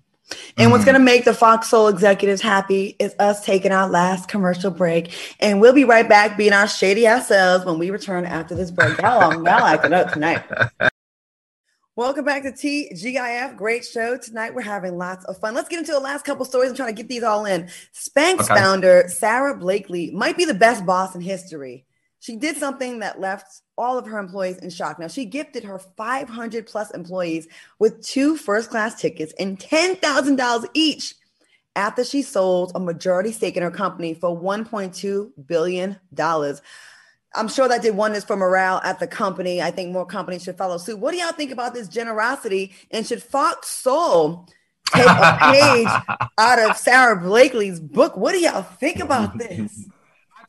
And 0.58 0.72
what's 0.72 0.86
going 0.86 0.94
to 0.94 1.00
mm-hmm. 1.00 1.06
make 1.06 1.26
the 1.26 1.34
Fox 1.34 1.70
Soul 1.70 1.88
executives 1.88 2.42
happy 2.42 2.96
is 3.00 3.16
us 3.20 3.44
taking 3.46 3.72
our 3.72 3.90
last 3.90 4.28
commercial 4.28 4.72
break. 4.72 5.14
And 5.40 5.62
we'll 5.62 5.74
be 5.74 5.86
right 5.86 6.08
back 6.08 6.38
being 6.38 6.54
our 6.54 6.68
shady 6.68 7.06
ass 7.06 7.28
selves 7.28 7.66
when 7.66 7.80
we 7.80 7.90
return 7.90 8.26
after 8.26 8.56
this 8.56 8.72
break. 8.72 9.00
Y'all, 9.02 9.34
y'all 9.34 9.48
acting 9.48 9.94
up 9.94 10.12
tonight. 10.12 10.44
Welcome 11.98 12.24
back 12.24 12.44
to 12.44 12.52
TGIF. 12.52 13.58
Great 13.58 13.84
show. 13.84 14.18
Tonight 14.18 14.56
we're 14.56 14.62
having 14.62 14.98
lots 14.98 15.26
of 15.26 15.38
fun. 15.40 15.54
Let's 15.54 15.68
get 15.68 15.80
into 15.80 15.92
the 15.92 16.00
last 16.00 16.24
couple 16.24 16.46
stories. 16.46 16.70
I'm 16.70 16.76
trying 16.76 16.96
to 16.96 17.00
get 17.00 17.10
these 17.10 17.22
all 17.22 17.46
in. 17.46 17.70
Spanx 17.94 18.42
Okay. 18.42 18.56
founder 18.56 19.04
Sara 19.08 19.58
Blakely 19.58 20.10
might 20.12 20.38
be 20.38 20.46
the 20.46 20.54
best 20.54 20.86
boss 20.86 21.16
in 21.16 21.22
history. 21.22 21.86
She 22.22 22.36
did 22.36 22.56
something 22.56 23.00
that 23.00 23.20
left 23.20 23.62
all 23.80 23.98
of 23.98 24.06
her 24.06 24.20
employees 24.20 24.60
in 24.60 24.70
shock. 24.70 25.00
Now, 25.00 25.08
she 25.08 25.26
gifted 25.26 25.64
her 25.64 25.80
500 25.80 26.68
plus 26.68 26.92
employees 26.92 27.48
with 27.80 28.06
two 28.06 28.38
first 28.38 28.70
class 28.70 29.02
tickets 29.02 29.34
and 29.40 29.58
$10,000 29.58 30.66
each 30.76 31.16
after 31.76 32.04
she 32.04 32.22
sold 32.22 32.74
a 32.76 32.80
majority 32.80 33.32
stake 33.32 33.58
in 33.58 33.64
her 33.64 33.72
company 33.72 34.14
for 34.14 34.40
$1.2 34.40 35.32
billion. 35.48 35.98
I'm 37.34 37.48
sure 37.48 37.68
that 37.68 37.82
did 37.82 37.96
wonders 37.96 38.24
for 38.24 38.36
morale 38.36 38.82
at 38.84 39.00
the 39.00 39.08
company. 39.08 39.60
I 39.60 39.72
think 39.72 39.92
more 39.92 40.06
companies 40.06 40.44
should 40.44 40.58
follow 40.58 40.78
suit. 40.78 41.00
What 41.00 41.14
do 41.14 41.18
y'all 41.18 41.32
think 41.32 41.52
about 41.52 41.74
this 41.74 41.88
generosity? 41.88 42.72
And 42.92 43.04
should 43.04 43.24
Fox 43.24 43.68
Soul 43.68 44.48
take 44.94 45.08
a 45.08 45.38
page 45.40 46.28
out 46.38 46.60
of 46.60 46.78
Sara 46.78 47.20
Blakely's 47.20 47.80
book? 47.80 48.16
What 48.16 48.34
do 48.34 48.40
y'all 48.40 48.62
think 48.62 49.00
about 49.00 49.40
this? 49.40 49.88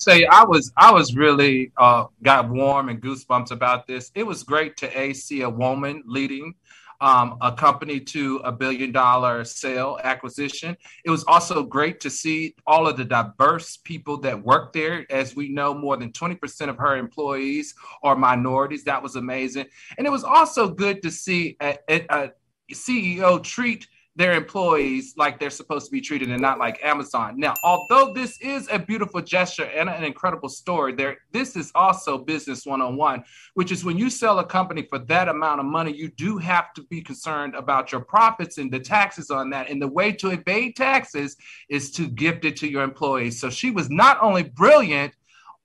Say 0.03 0.24
I 0.26 0.44
was 0.44 0.72
I 0.76 0.92
was 0.92 1.14
really 1.14 1.72
uh, 1.76 2.07
got 2.22 2.48
warm 2.50 2.88
and 2.88 3.00
goosebumps 3.00 3.50
about 3.50 3.86
this. 3.86 4.11
It 4.14 4.24
was 4.24 4.42
great 4.42 4.76
to 4.78 5.00
a 5.00 5.12
see 5.12 5.42
a 5.42 5.50
woman 5.50 6.03
leading 6.07 6.55
um, 7.03 7.36
a 7.40 7.50
company 7.50 7.98
to 7.98 8.36
a 8.44 8.53
billion 8.53 8.92
dollar 8.92 9.44
sale 9.44 9.98
acquisition. 10.05 10.76
It 11.05 11.11
was 11.11 11.24
also 11.24 11.64
great 11.64 11.98
to 12.00 12.11
see 12.11 12.55
all 12.64 12.86
of 12.86 12.96
the 12.96 13.05
diverse 13.05 13.76
people 13.76 14.18
that 14.18 14.40
work 14.40 14.72
there. 14.72 15.05
As 15.11 15.34
we 15.34 15.48
know, 15.48 15.74
more 15.74 15.96
than 15.96 16.12
20% 16.12 16.68
of 16.68 16.78
her 16.78 16.96
employees 16.96 17.74
are 18.05 18.14
minorities. 18.14 18.84
That 18.84 19.03
was 19.03 19.16
amazing. 19.16 19.66
And 19.98 20.07
it 20.07 20.11
was 20.11 20.22
also 20.22 20.68
good 20.68 21.03
to 21.03 21.11
see 21.11 21.57
a, 21.61 21.76
a, 21.90 22.07
a 22.09 22.30
CEO 22.72 23.42
treat 23.42 23.88
their 24.14 24.34
employees 24.34 25.14
like 25.16 25.40
they're 25.40 25.48
supposed 25.48 25.86
to 25.86 25.92
be 25.92 26.00
treated 26.00 26.30
and 26.30 26.42
not 26.42 26.58
like 26.58 26.84
Amazon. 26.84 27.38
Now, 27.38 27.54
although 27.62 28.12
this 28.12 28.38
is 28.40 28.68
a 28.70 28.78
beautiful 28.78 29.22
gesture 29.22 29.64
and 29.64 29.88
an 29.88 30.04
incredible 30.04 30.50
story, 30.50 30.92
there 30.92 31.16
this 31.32 31.56
is 31.56 31.72
also 31.74 32.18
business 32.18 32.66
one-on-one, 32.66 33.24
which 33.54 33.72
is 33.72 33.84
when 33.84 33.96
you 33.96 34.10
sell 34.10 34.38
a 34.38 34.44
company 34.44 34.86
for 34.88 34.98
that 34.98 35.28
amount 35.28 35.60
of 35.60 35.66
money, 35.66 35.96
you 35.96 36.08
do 36.10 36.36
have 36.36 36.74
to 36.74 36.82
be 36.84 37.00
concerned 37.00 37.54
about 37.54 37.90
your 37.90 38.02
profits 38.02 38.58
and 38.58 38.70
the 38.70 38.80
taxes 38.80 39.30
on 39.30 39.48
that. 39.50 39.70
And 39.70 39.80
the 39.80 39.88
way 39.88 40.12
to 40.12 40.30
evade 40.30 40.76
taxes 40.76 41.36
is 41.70 41.90
to 41.92 42.06
gift 42.08 42.44
it 42.44 42.56
to 42.58 42.70
your 42.70 42.82
employees. 42.82 43.40
So 43.40 43.48
she 43.48 43.70
was 43.70 43.88
not 43.88 44.18
only 44.20 44.42
brilliant 44.42 45.14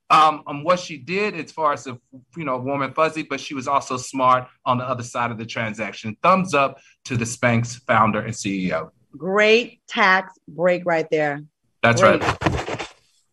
um, 0.09 0.43
on 0.47 0.63
what 0.63 0.79
she 0.79 0.97
did 0.97 1.35
as 1.35 1.51
far 1.51 1.73
as 1.73 1.87
a 1.87 1.99
you 2.35 2.45
know 2.45 2.57
warm 2.57 2.81
and 2.81 2.95
fuzzy, 2.95 3.23
but 3.23 3.39
she 3.39 3.53
was 3.53 3.67
also 3.67 3.97
smart 3.97 4.47
on 4.65 4.77
the 4.77 4.83
other 4.83 5.03
side 5.03 5.31
of 5.31 5.37
the 5.37 5.45
transaction. 5.45 6.15
Thumbs 6.23 6.53
up 6.53 6.79
to 7.05 7.17
the 7.17 7.25
Spanx 7.25 7.81
founder 7.85 8.21
and 8.21 8.33
CEO. 8.33 8.91
Great 9.15 9.81
tax 9.87 10.33
break 10.47 10.85
right 10.85 11.09
there. 11.09 11.41
That's 11.81 12.01
Great. 12.01 12.21
right. 12.21 12.89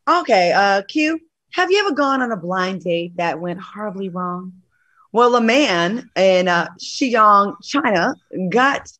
Okay, 0.06 0.52
uh, 0.52 0.82
Q, 0.88 1.18
have 1.52 1.70
you 1.70 1.78
ever 1.78 1.92
gone 1.92 2.20
on 2.20 2.32
a 2.32 2.36
blind 2.36 2.82
date 2.82 3.16
that 3.16 3.40
went 3.40 3.60
horribly 3.60 4.08
wrong? 4.08 4.52
Well, 5.12 5.36
a 5.36 5.40
man 5.40 6.10
in 6.16 6.48
uh, 6.48 6.68
Xiyang, 6.80 7.56
China, 7.62 8.16
got 8.50 8.90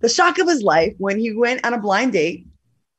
the 0.00 0.08
shock 0.08 0.38
of 0.38 0.48
his 0.48 0.62
life 0.62 0.94
when 0.98 1.18
he 1.18 1.32
went 1.34 1.64
on 1.66 1.74
a 1.74 1.78
blind 1.78 2.14
date 2.14 2.46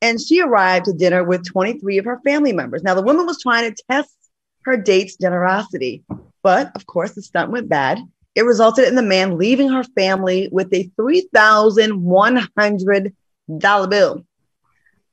and 0.01 0.21
she 0.21 0.41
arrived 0.41 0.85
to 0.85 0.93
dinner 0.93 1.23
with 1.23 1.45
23 1.45 1.97
of 1.97 2.05
her 2.05 2.19
family 2.23 2.53
members. 2.53 2.83
Now, 2.83 2.93
the 2.93 3.01
woman 3.01 3.25
was 3.25 3.41
trying 3.41 3.73
to 3.73 3.83
test 3.89 4.15
her 4.63 4.77
date's 4.77 5.15
generosity, 5.15 6.03
but 6.43 6.71
of 6.75 6.85
course, 6.85 7.13
the 7.13 7.21
stunt 7.21 7.51
went 7.51 7.69
bad. 7.69 7.99
It 8.35 8.43
resulted 8.43 8.87
in 8.87 8.95
the 8.95 9.01
man 9.01 9.37
leaving 9.37 9.69
her 9.69 9.83
family 9.83 10.49
with 10.51 10.73
a 10.73 10.89
$3,100 10.99 13.89
bill. 13.89 14.25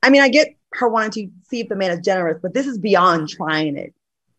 I 0.03 0.11
mean, 0.11 0.23
I 0.23 0.29
get 0.29 0.49
her 0.75 0.89
wanting 0.89 1.29
to 1.29 1.33
see 1.49 1.61
if 1.61 1.69
the 1.69 1.77
man 1.77 1.93
is 1.93 2.05
generous, 2.05 2.39
but 2.43 2.55
this 2.55 2.67
is 2.67 2.79
beyond 2.79 3.29
trying 3.29 3.77
it. 3.77 3.95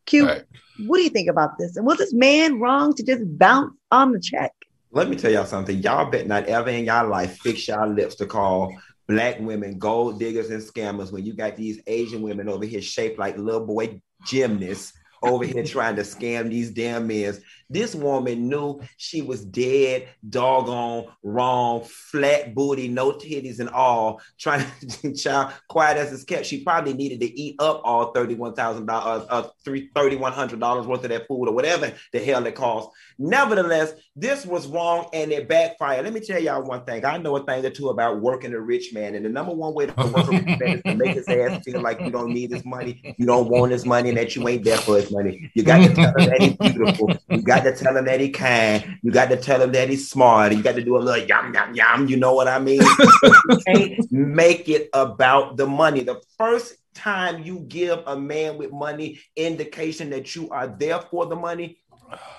Q, 0.06 0.26
Right. 0.26 0.44
what 0.86 0.98
do 0.98 1.04
you 1.04 1.10
think 1.10 1.30
about 1.30 1.58
this? 1.58 1.76
And 1.76 1.86
was 1.86 1.98
this 1.98 2.14
man 2.14 2.60
wrong 2.60 2.94
to 2.96 3.04
just 3.04 3.24
bounce 3.38 3.74
on 3.92 4.12
the 4.12 4.20
check? 4.20 4.54
Let 4.92 5.10
me 5.10 5.18
tell 5.18 5.32
y'all 5.32 5.46
something. 5.46 5.78
Y'all 5.80 6.10
bet 6.10 6.28
not 6.28 6.46
ever 6.46 6.70
in 6.70 6.86
y'all 6.86 7.10
life 7.10 7.38
fix 7.40 7.68
y'all 7.68 7.92
lips 7.92 8.16
to 8.16 8.26
call 8.26 8.74
black 9.08 9.40
women 9.40 9.78
gold 9.78 10.20
diggers 10.20 10.50
and 10.50 10.62
scammers 10.62 11.12
when 11.12 11.26
you 11.26 11.34
got 11.34 11.58
these 11.58 11.82
Asian 11.88 12.22
women 12.22 12.48
over 12.48 12.66
here 12.66 12.82
shaped 12.82 13.20
like 13.20 13.38
little 13.38 13.66
boy 13.66 14.02
gymnasts 14.26 14.94
over 15.22 15.46
here 15.46 15.64
trying 15.64 15.96
to 15.96 16.04
scam 16.04 16.50
these 16.50 16.72
damn 16.72 17.08
men. 17.08 17.38
This 17.70 17.94
woman 17.94 18.48
knew 18.48 18.82
she 18.98 19.22
was 19.22 19.44
dead, 19.44 20.08
doggone, 20.28 21.08
wrong, 21.24 21.84
flat 21.84 22.56
booty, 22.56 22.88
no 22.88 23.12
titties 23.12 23.60
and 23.60 23.70
all, 23.70 24.22
trying 24.40 24.66
to 24.90 25.14
child 25.14 25.54
quiet 25.68 25.98
as 25.98 26.14
it's 26.14 26.24
kept. 26.24 26.46
She 26.46 26.64
probably 26.64 26.94
needed 26.94 27.20
to 27.22 27.40
eat 27.40 27.56
up 27.60 27.82
all 27.84 28.14
$31,000, 28.14 28.88
uh, 29.30 29.50
$3,100 29.66 30.86
worth 30.86 31.04
of 31.04 31.10
that 31.10 31.28
food 31.28 31.48
or 31.48 31.54
whatever 31.54 31.92
the 32.14 32.20
hell 32.20 32.46
it 32.46 32.56
cost. 32.56 32.90
Nevertheless, 33.20 33.94
this 34.16 34.46
was 34.46 34.68
wrong 34.68 35.10
and 35.14 35.32
it 35.32 35.50
backfired. 35.50 36.04
Let 36.04 36.14
me 36.14 36.20
tell 36.20 36.42
y'all 36.42 36.64
one 36.64 36.86
thing. 36.86 37.04
I 37.04 37.18
know 37.18 37.36
a 37.36 37.44
thing 37.44 37.66
or 37.66 37.70
two 37.70 37.90
about 37.90 38.22
working 38.22 38.54
a 38.54 38.60
rich 38.60 38.94
man. 38.94 39.16
And 39.16 39.26
the 39.26 39.30
number 39.30 39.54
one 39.54 39.74
way 39.74 39.88
to 39.88 39.94
work 39.94 40.28
a 40.28 40.32
rich 40.32 40.60
man 40.60 40.62
is 40.62 40.82
to 40.84 40.96
make 40.96 41.16
his 41.16 41.28
ass 41.28 41.64
feel 41.64 41.82
like 41.82 42.00
you 42.00 42.12
don't 42.12 42.32
need 42.32 42.52
his 42.52 42.64
money, 42.64 43.16
you 43.18 43.26
don't 43.26 43.50
want 43.50 43.72
his 43.72 43.86
money, 43.86 44.10
and 44.10 44.18
that 44.18 44.36
you 44.36 44.48
ain't 44.48 44.64
there 44.64 44.78
for 44.78 44.96
his 44.96 45.12
money. 45.12 45.52
You 45.56 45.64
got 45.64 45.80
to 45.80 45.94
tell 45.94 46.14
him 46.18 46.30
that 46.30 46.42
he's 46.42 46.74
beautiful. 46.74 47.14
You 47.30 47.42
got 47.42 47.57
to 47.64 47.76
tell 47.76 47.96
him 47.96 48.06
that 48.06 48.20
he 48.20 48.30
kind. 48.30 48.98
You 49.02 49.12
got 49.12 49.30
to 49.30 49.38
tell 49.38 49.62
him 49.62 49.72
that 49.72 49.90
he's 49.90 50.10
smart. 50.10 50.54
You 50.54 50.64
got 50.64 50.76
to 50.76 50.84
do 50.84 50.98
a 50.98 51.00
little 51.00 51.26
yum, 51.26 51.54
yum, 51.54 51.74
yum. 51.74 52.08
You 52.08 52.18
know 52.18 52.34
what 52.34 52.48
I 52.48 52.60
mean? 52.60 52.82
you 53.24 53.60
can't 53.68 54.12
make 54.12 54.70
it 54.70 54.90
about 54.94 55.58
the 55.58 55.68
money. 55.68 56.02
The 56.02 56.22
first 56.38 56.76
time 56.94 57.44
you 57.44 57.60
give 57.68 58.00
a 58.08 58.20
man 58.20 58.58
with 58.58 58.72
money 58.72 59.20
indication 59.36 60.10
that 60.10 60.36
you 60.36 60.50
are 60.50 60.68
there 60.68 61.00
for 61.00 61.26
the 61.28 61.36
money, 61.36 61.80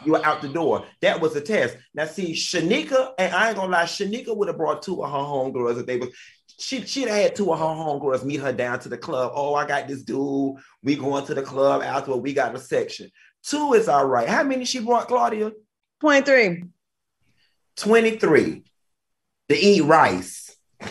you 0.05 0.17
are 0.17 0.25
out 0.25 0.43
the 0.43 0.49
door. 0.49 0.85
That 1.01 1.21
was 1.21 1.37
a 1.37 1.41
test. 1.41 1.77
Now, 1.95 2.07
see, 2.07 2.33
Shanika, 2.33 3.13
and 3.19 3.35
I 3.35 3.49
ain't 3.49 3.57
gonna 3.57 3.73
lie, 3.73 3.85
Shanika 3.85 4.37
would 4.37 4.49
have 4.49 4.57
brought 4.57 4.83
two 4.83 5.03
of 5.03 5.11
her 5.11 5.17
homegirls 5.17 5.81
if 5.81 5.87
they 5.87 5.99
was. 5.99 6.11
She, 6.61 6.85
she'd 6.85 7.07
have 7.09 7.17
had 7.17 7.37
two 7.37 7.53
of 7.53 7.59
her 7.59 7.65
homegirls 7.65 8.25
meet 8.25 8.41
her 8.41 8.53
down 8.53 8.81
to 8.81 8.89
the 8.89 8.99
club. 8.99 9.33
Oh, 9.35 9.55
I 9.55 9.67
got 9.67 9.87
this 9.87 10.03
dude. 10.03 10.57
We 10.83 10.97
going 10.97 11.25
to 11.27 11.35
the 11.35 11.43
club 11.43 11.83
afterward. 11.83 12.23
We 12.23 12.33
got 12.33 12.55
a 12.55 12.59
section. 12.59 13.11
Two 13.49 13.73
is 13.73 13.89
all 13.89 14.05
right. 14.05 14.29
How 14.29 14.43
many 14.43 14.67
she 14.67 14.81
brought, 14.81 15.09
Claudia? 15.09 15.53
23. 16.01 16.65
23 17.77 18.63
to 19.49 19.57
eat 19.57 19.81
rice. 19.83 20.57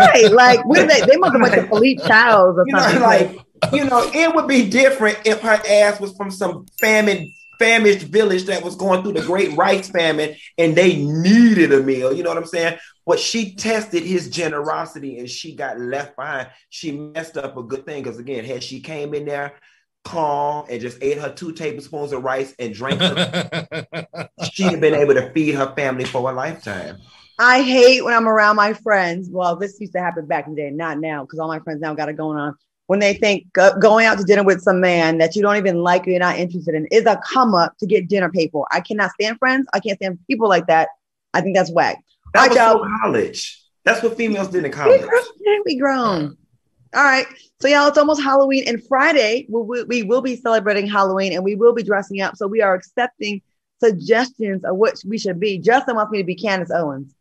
Right. 0.00 0.32
Like, 0.32 0.64
what 0.64 0.78
did 0.78 0.88
they? 0.88 1.00
They 1.06 1.16
must 1.16 1.32
have 1.32 1.42
went 1.42 1.54
to 1.54 1.66
Philippe 1.68 2.02
Childs 2.06 2.58
or 2.58 2.64
You 2.66 2.72
know, 2.74 2.80
something. 2.80 3.02
like, 3.02 3.38
you 3.72 3.84
know, 3.84 4.10
it 4.14 4.34
would 4.34 4.48
be 4.48 4.68
different 4.68 5.18
if 5.26 5.40
her 5.40 5.60
ass 5.68 6.00
was 6.00 6.16
from 6.16 6.30
some 6.30 6.64
famine, 6.80 7.30
famished 7.58 8.06
village 8.06 8.44
that 8.44 8.62
was 8.64 8.76
going 8.76 9.02
through 9.02 9.12
the 9.12 9.22
great 9.22 9.54
rice 9.56 9.90
famine 9.90 10.34
and 10.56 10.74
they 10.74 10.96
needed 10.96 11.72
a 11.72 11.82
meal. 11.82 12.14
You 12.14 12.22
know 12.22 12.30
what 12.30 12.38
I'm 12.38 12.46
saying? 12.46 12.78
But 13.04 13.18
she 13.18 13.54
tested 13.54 14.04
his 14.04 14.30
generosity 14.30 15.18
and 15.18 15.28
she 15.28 15.54
got 15.54 15.78
left 15.78 16.16
behind. 16.16 16.48
She 16.70 16.92
messed 16.92 17.36
up 17.36 17.56
a 17.56 17.62
good 17.62 17.84
thing 17.84 18.02
because 18.02 18.18
again, 18.18 18.44
had 18.44 18.62
she 18.62 18.80
came 18.80 19.12
in 19.12 19.26
there 19.26 19.54
calm, 20.04 20.66
and 20.70 20.80
just 20.80 20.98
ate 21.02 21.18
her 21.18 21.32
two 21.32 21.52
tablespoons 21.52 22.12
of 22.12 22.22
rice 22.22 22.54
and 22.58 22.74
drank, 22.74 23.00
her, 23.00 24.28
she'd 24.52 24.70
have 24.70 24.80
been 24.80 24.94
able 24.94 25.14
to 25.14 25.30
feed 25.32 25.54
her 25.54 25.72
family 25.74 26.04
for 26.04 26.30
a 26.30 26.34
lifetime. 26.34 26.96
I 27.38 27.62
hate 27.62 28.04
when 28.04 28.14
I'm 28.14 28.26
around 28.26 28.56
my 28.56 28.72
friends. 28.72 29.28
Well, 29.30 29.54
this 29.56 29.78
used 29.80 29.92
to 29.92 30.00
happen 30.00 30.26
back 30.26 30.46
in 30.46 30.54
the 30.54 30.62
day, 30.62 30.70
not 30.70 30.98
now, 30.98 31.22
because 31.24 31.38
all 31.38 31.48
my 31.48 31.60
friends 31.60 31.80
now 31.80 31.94
got 31.94 32.08
it 32.08 32.14
going 32.16 32.38
on. 32.38 32.54
When 32.86 33.00
they 33.00 33.14
think 33.14 33.52
go- 33.52 33.78
going 33.78 34.06
out 34.06 34.16
to 34.18 34.24
dinner 34.24 34.42
with 34.42 34.62
some 34.62 34.80
man 34.80 35.18
that 35.18 35.36
you 35.36 35.42
don't 35.42 35.56
even 35.56 35.82
like, 35.82 36.06
or 36.06 36.10
you're 36.10 36.18
not 36.20 36.38
interested 36.38 36.74
in, 36.74 36.86
is 36.86 37.04
a 37.04 37.20
come 37.30 37.54
up 37.54 37.76
to 37.78 37.86
get 37.86 38.08
dinner 38.08 38.30
paid 38.30 38.50
for. 38.50 38.66
I 38.72 38.80
cannot 38.80 39.10
stand 39.12 39.38
friends. 39.38 39.66
I 39.74 39.80
can't 39.80 39.98
stand 39.98 40.18
people 40.26 40.48
like 40.48 40.66
that. 40.68 40.88
I 41.34 41.42
think 41.42 41.54
that's 41.54 41.70
whack. 41.70 42.02
That 42.32 42.44
All 42.44 42.48
was 42.48 42.56
so 42.58 42.64
y'all. 42.84 42.88
college. 43.02 43.62
That's 43.84 44.02
what 44.02 44.16
females 44.16 44.48
did 44.48 44.64
in 44.64 44.70
We 44.70 44.76
college. 44.76 45.00
grown. 45.02 45.62
We 45.66 45.76
grown. 45.78 46.36
All 46.94 47.04
right. 47.04 47.26
So, 47.60 47.68
y'all, 47.68 47.88
it's 47.88 47.98
almost 47.98 48.22
Halloween, 48.22 48.64
and 48.66 48.82
Friday 48.86 49.46
we, 49.48 49.60
we, 49.60 49.82
we 49.84 50.02
will 50.02 50.22
be 50.22 50.36
celebrating 50.36 50.86
Halloween 50.86 51.32
and 51.32 51.44
we 51.44 51.54
will 51.54 51.74
be 51.74 51.82
dressing 51.82 52.20
up. 52.20 52.36
So, 52.36 52.46
we 52.46 52.62
are 52.62 52.74
accepting 52.74 53.42
suggestions 53.80 54.64
of 54.64 54.76
what 54.76 55.00
we 55.06 55.18
should 55.18 55.38
be. 55.38 55.58
Justin 55.58 55.96
wants 55.96 56.12
me 56.12 56.18
to 56.18 56.24
be 56.24 56.34
Candace 56.34 56.70
Owens, 56.70 57.14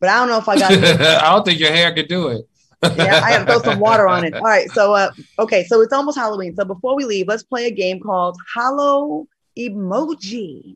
but 0.00 0.08
I 0.08 0.16
don't 0.16 0.28
know 0.28 0.38
if 0.38 0.48
I 0.48 0.58
got 0.58 0.72
it. 0.74 1.00
I 1.00 1.30
don't 1.30 1.44
think 1.44 1.60
your 1.60 1.72
hair 1.72 1.94
could 1.94 2.08
do 2.08 2.28
it. 2.28 2.48
yeah, 2.82 3.20
I 3.24 3.32
have 3.32 3.46
to 3.46 3.52
throw 3.52 3.62
some 3.62 3.80
water 3.80 4.08
on 4.08 4.24
it. 4.24 4.34
All 4.34 4.42
right. 4.42 4.70
So, 4.72 4.94
uh, 4.94 5.10
okay. 5.38 5.64
So, 5.64 5.80
it's 5.82 5.92
almost 5.92 6.18
Halloween. 6.18 6.54
So, 6.56 6.64
before 6.64 6.96
we 6.96 7.04
leave, 7.04 7.28
let's 7.28 7.44
play 7.44 7.66
a 7.66 7.70
game 7.70 8.00
called 8.00 8.36
Hollow 8.54 9.26
Emoji. 9.56 10.74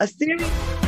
A 0.00 0.06
series. 0.08 0.83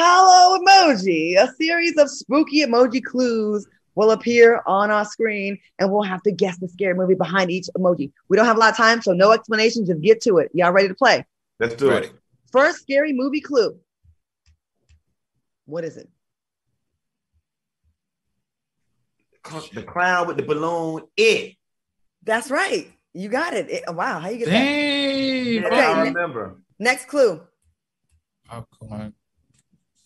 Hello 0.00 0.56
Emoji, 0.60 1.36
a 1.36 1.52
series 1.54 1.96
of 1.96 2.08
spooky 2.08 2.64
emoji 2.64 3.02
clues 3.02 3.66
will 3.96 4.12
appear 4.12 4.62
on 4.64 4.92
our 4.92 5.04
screen 5.04 5.58
and 5.80 5.90
we'll 5.90 6.04
have 6.04 6.22
to 6.22 6.30
guess 6.30 6.56
the 6.58 6.68
scary 6.68 6.94
movie 6.94 7.16
behind 7.16 7.50
each 7.50 7.66
emoji. 7.76 8.12
We 8.28 8.36
don't 8.36 8.46
have 8.46 8.56
a 8.56 8.60
lot 8.60 8.70
of 8.70 8.76
time, 8.76 9.02
so 9.02 9.12
no 9.12 9.32
explanation, 9.32 9.84
just 9.84 10.00
get 10.00 10.20
to 10.22 10.38
it. 10.38 10.52
Y'all 10.54 10.70
ready 10.70 10.86
to 10.86 10.94
play? 10.94 11.26
Let's 11.58 11.74
do 11.74 11.90
Ready. 11.90 12.06
it. 12.06 12.12
First 12.52 12.82
scary 12.82 13.12
movie 13.12 13.40
clue. 13.40 13.76
What 15.64 15.82
is 15.82 15.96
it? 15.96 16.08
The 19.72 19.82
clown 19.82 20.28
with 20.28 20.36
the 20.36 20.44
balloon. 20.44 21.08
It. 21.16 21.56
That's 22.22 22.52
right. 22.52 22.86
You 23.14 23.28
got 23.30 23.52
it. 23.52 23.68
It- 23.68 23.84
wow, 23.88 24.20
how 24.20 24.28
you 24.28 24.38
get 24.38 24.44
that? 24.44 24.52
Dang. 24.52 25.54
Yeah, 25.54 25.66
Okay, 25.66 25.80
I 25.80 26.02
remember. 26.04 26.56
Next 26.78 27.06
clue. 27.08 27.40
Popcorn, 28.46 29.12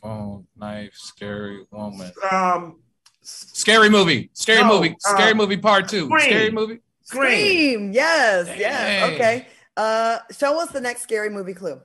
phone, 0.03 0.47
knife, 0.57 0.95
scary 0.95 1.65
woman. 1.71 2.11
Um, 2.31 2.81
Scary 3.25 3.89
movie. 3.89 4.31
Scary 4.33 4.63
No, 4.63 4.69
movie. 4.81 4.97
uh, 5.07 5.11
Scary 5.17 5.35
movie 5.35 5.57
part 5.57 5.89
two. 5.89 6.07
Scream. 6.07 6.21
Scary 6.21 6.51
movie. 6.51 6.81
scream. 7.05 7.31
Scream. 7.31 7.93
Yes, 7.93 8.49
yes. 8.59 9.13
Okay. 9.13 9.47
Uh 9.77 10.19
show 10.37 10.61
us 10.61 10.71
the 10.73 10.81
next 10.81 11.03
scary 11.03 11.31
movie 11.31 11.55
clue. 11.55 11.81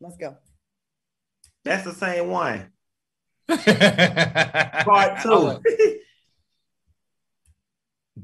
Let's 0.00 0.16
go. 0.16 0.36
That's 1.64 1.82
the 1.84 1.92
same 1.92 2.28
one. 2.30 2.70
part 3.48 3.64
Part 4.84 5.22
two. 5.22 5.60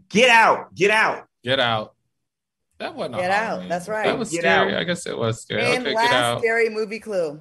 Get 0.09 0.31
out. 0.31 0.75
Get 0.75 0.91
out. 0.91 1.27
Get 1.43 1.59
out. 1.61 1.95
That 2.79 2.95
wasn't 2.95 3.17
a 3.17 3.19
Get 3.19 3.31
out. 3.31 3.47
Halloween. 3.49 3.69
That's 3.69 3.89
right. 3.89 4.07
That 4.07 4.19
was 4.19 4.31
Get 4.31 4.41
scary. 4.41 4.75
out. 4.75 4.81
I 4.81 4.85
guess 4.85 5.07
it 5.07 5.17
was 5.17 5.43
scary. 5.43 5.63
and 5.63 5.87
okay, 5.87 5.95
last 5.95 6.11
get 6.11 6.21
out. 6.21 6.39
scary 6.39 6.69
movie 6.69 6.99
clue. 7.01 7.41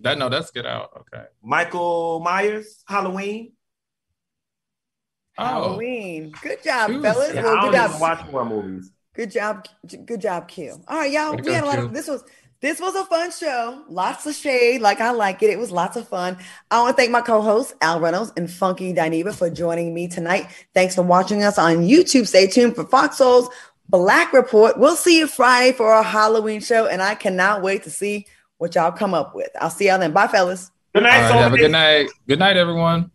That 0.00 0.18
no, 0.18 0.28
that's 0.28 0.50
get 0.50 0.66
out. 0.66 0.90
Okay. 1.12 1.24
Michael 1.42 2.20
Myers, 2.20 2.82
Halloween. 2.86 3.52
Oh, 5.36 5.44
Halloween. 5.44 6.32
Good 6.42 6.62
job, 6.62 6.90
She 6.90 6.96
was- 6.96 7.04
fellas. 7.04 7.34
Yeah, 7.34 7.42
Well, 7.42 7.56
I 7.56 7.64
good 7.64 7.72
job. 7.74 8.00
watch 8.00 8.26
more 8.30 8.44
movies. 8.44 8.90
Good 9.14 9.30
job. 9.30 9.66
Good 10.06 10.20
job, 10.20 10.48
Q. 10.48 10.80
All 10.88 10.98
right, 10.98 11.10
y'all. 11.10 11.30
Way 11.32 11.36
to 11.38 11.42
We 11.42 11.46
go, 11.48 11.54
had 11.54 11.64
a 11.64 11.66
lot 11.66 11.76
Q. 11.76 11.84
of 11.86 11.92
this 11.92 12.08
was 12.08 12.24
this 12.60 12.80
was 12.80 12.94
a 12.94 13.04
fun 13.04 13.30
show. 13.30 13.82
Lots 13.88 14.26
of 14.26 14.34
shade, 14.34 14.80
like 14.80 15.00
I 15.00 15.10
like 15.10 15.42
it. 15.42 15.50
It 15.50 15.58
was 15.58 15.70
lots 15.70 15.96
of 15.96 16.08
fun. 16.08 16.38
I 16.70 16.80
want 16.80 16.96
to 16.96 17.00
thank 17.00 17.10
my 17.12 17.20
co-hosts 17.20 17.74
Al 17.82 18.00
Reynolds 18.00 18.32
and 18.36 18.50
Funky 18.50 18.94
Dineva 18.94 19.34
for 19.34 19.50
joining 19.50 19.92
me 19.92 20.08
tonight. 20.08 20.48
Thanks 20.72 20.94
for 20.94 21.02
watching 21.02 21.42
us 21.42 21.58
on 21.58 21.78
YouTube. 21.78 22.26
Stay 22.26 22.46
tuned 22.46 22.74
for 22.74 22.84
Fox 22.84 23.18
Soul's 23.18 23.50
Black 23.90 24.32
Report. 24.32 24.78
We'll 24.78 24.96
see 24.96 25.18
you 25.18 25.26
Friday 25.26 25.72
for 25.72 25.92
our 25.92 26.02
Halloween 26.02 26.60
show, 26.60 26.86
and 26.86 27.02
I 27.02 27.14
cannot 27.16 27.60
wait 27.60 27.82
to 27.82 27.90
see 27.90 28.26
what 28.58 28.74
y'all 28.74 28.92
come 28.92 29.14
up 29.14 29.34
with. 29.34 29.50
I'll 29.60 29.70
see 29.70 29.88
y'all 29.88 29.98
then. 29.98 30.12
Bye, 30.12 30.28
fellas. 30.28 30.70
Good 30.94 31.02
night, 31.02 31.30
right. 31.30 31.40
Have 31.40 31.52
a 31.52 31.58
good 31.58 31.72
night. 31.72 32.08
Good 32.28 32.38
night, 32.38 32.56
everyone. 32.56 33.10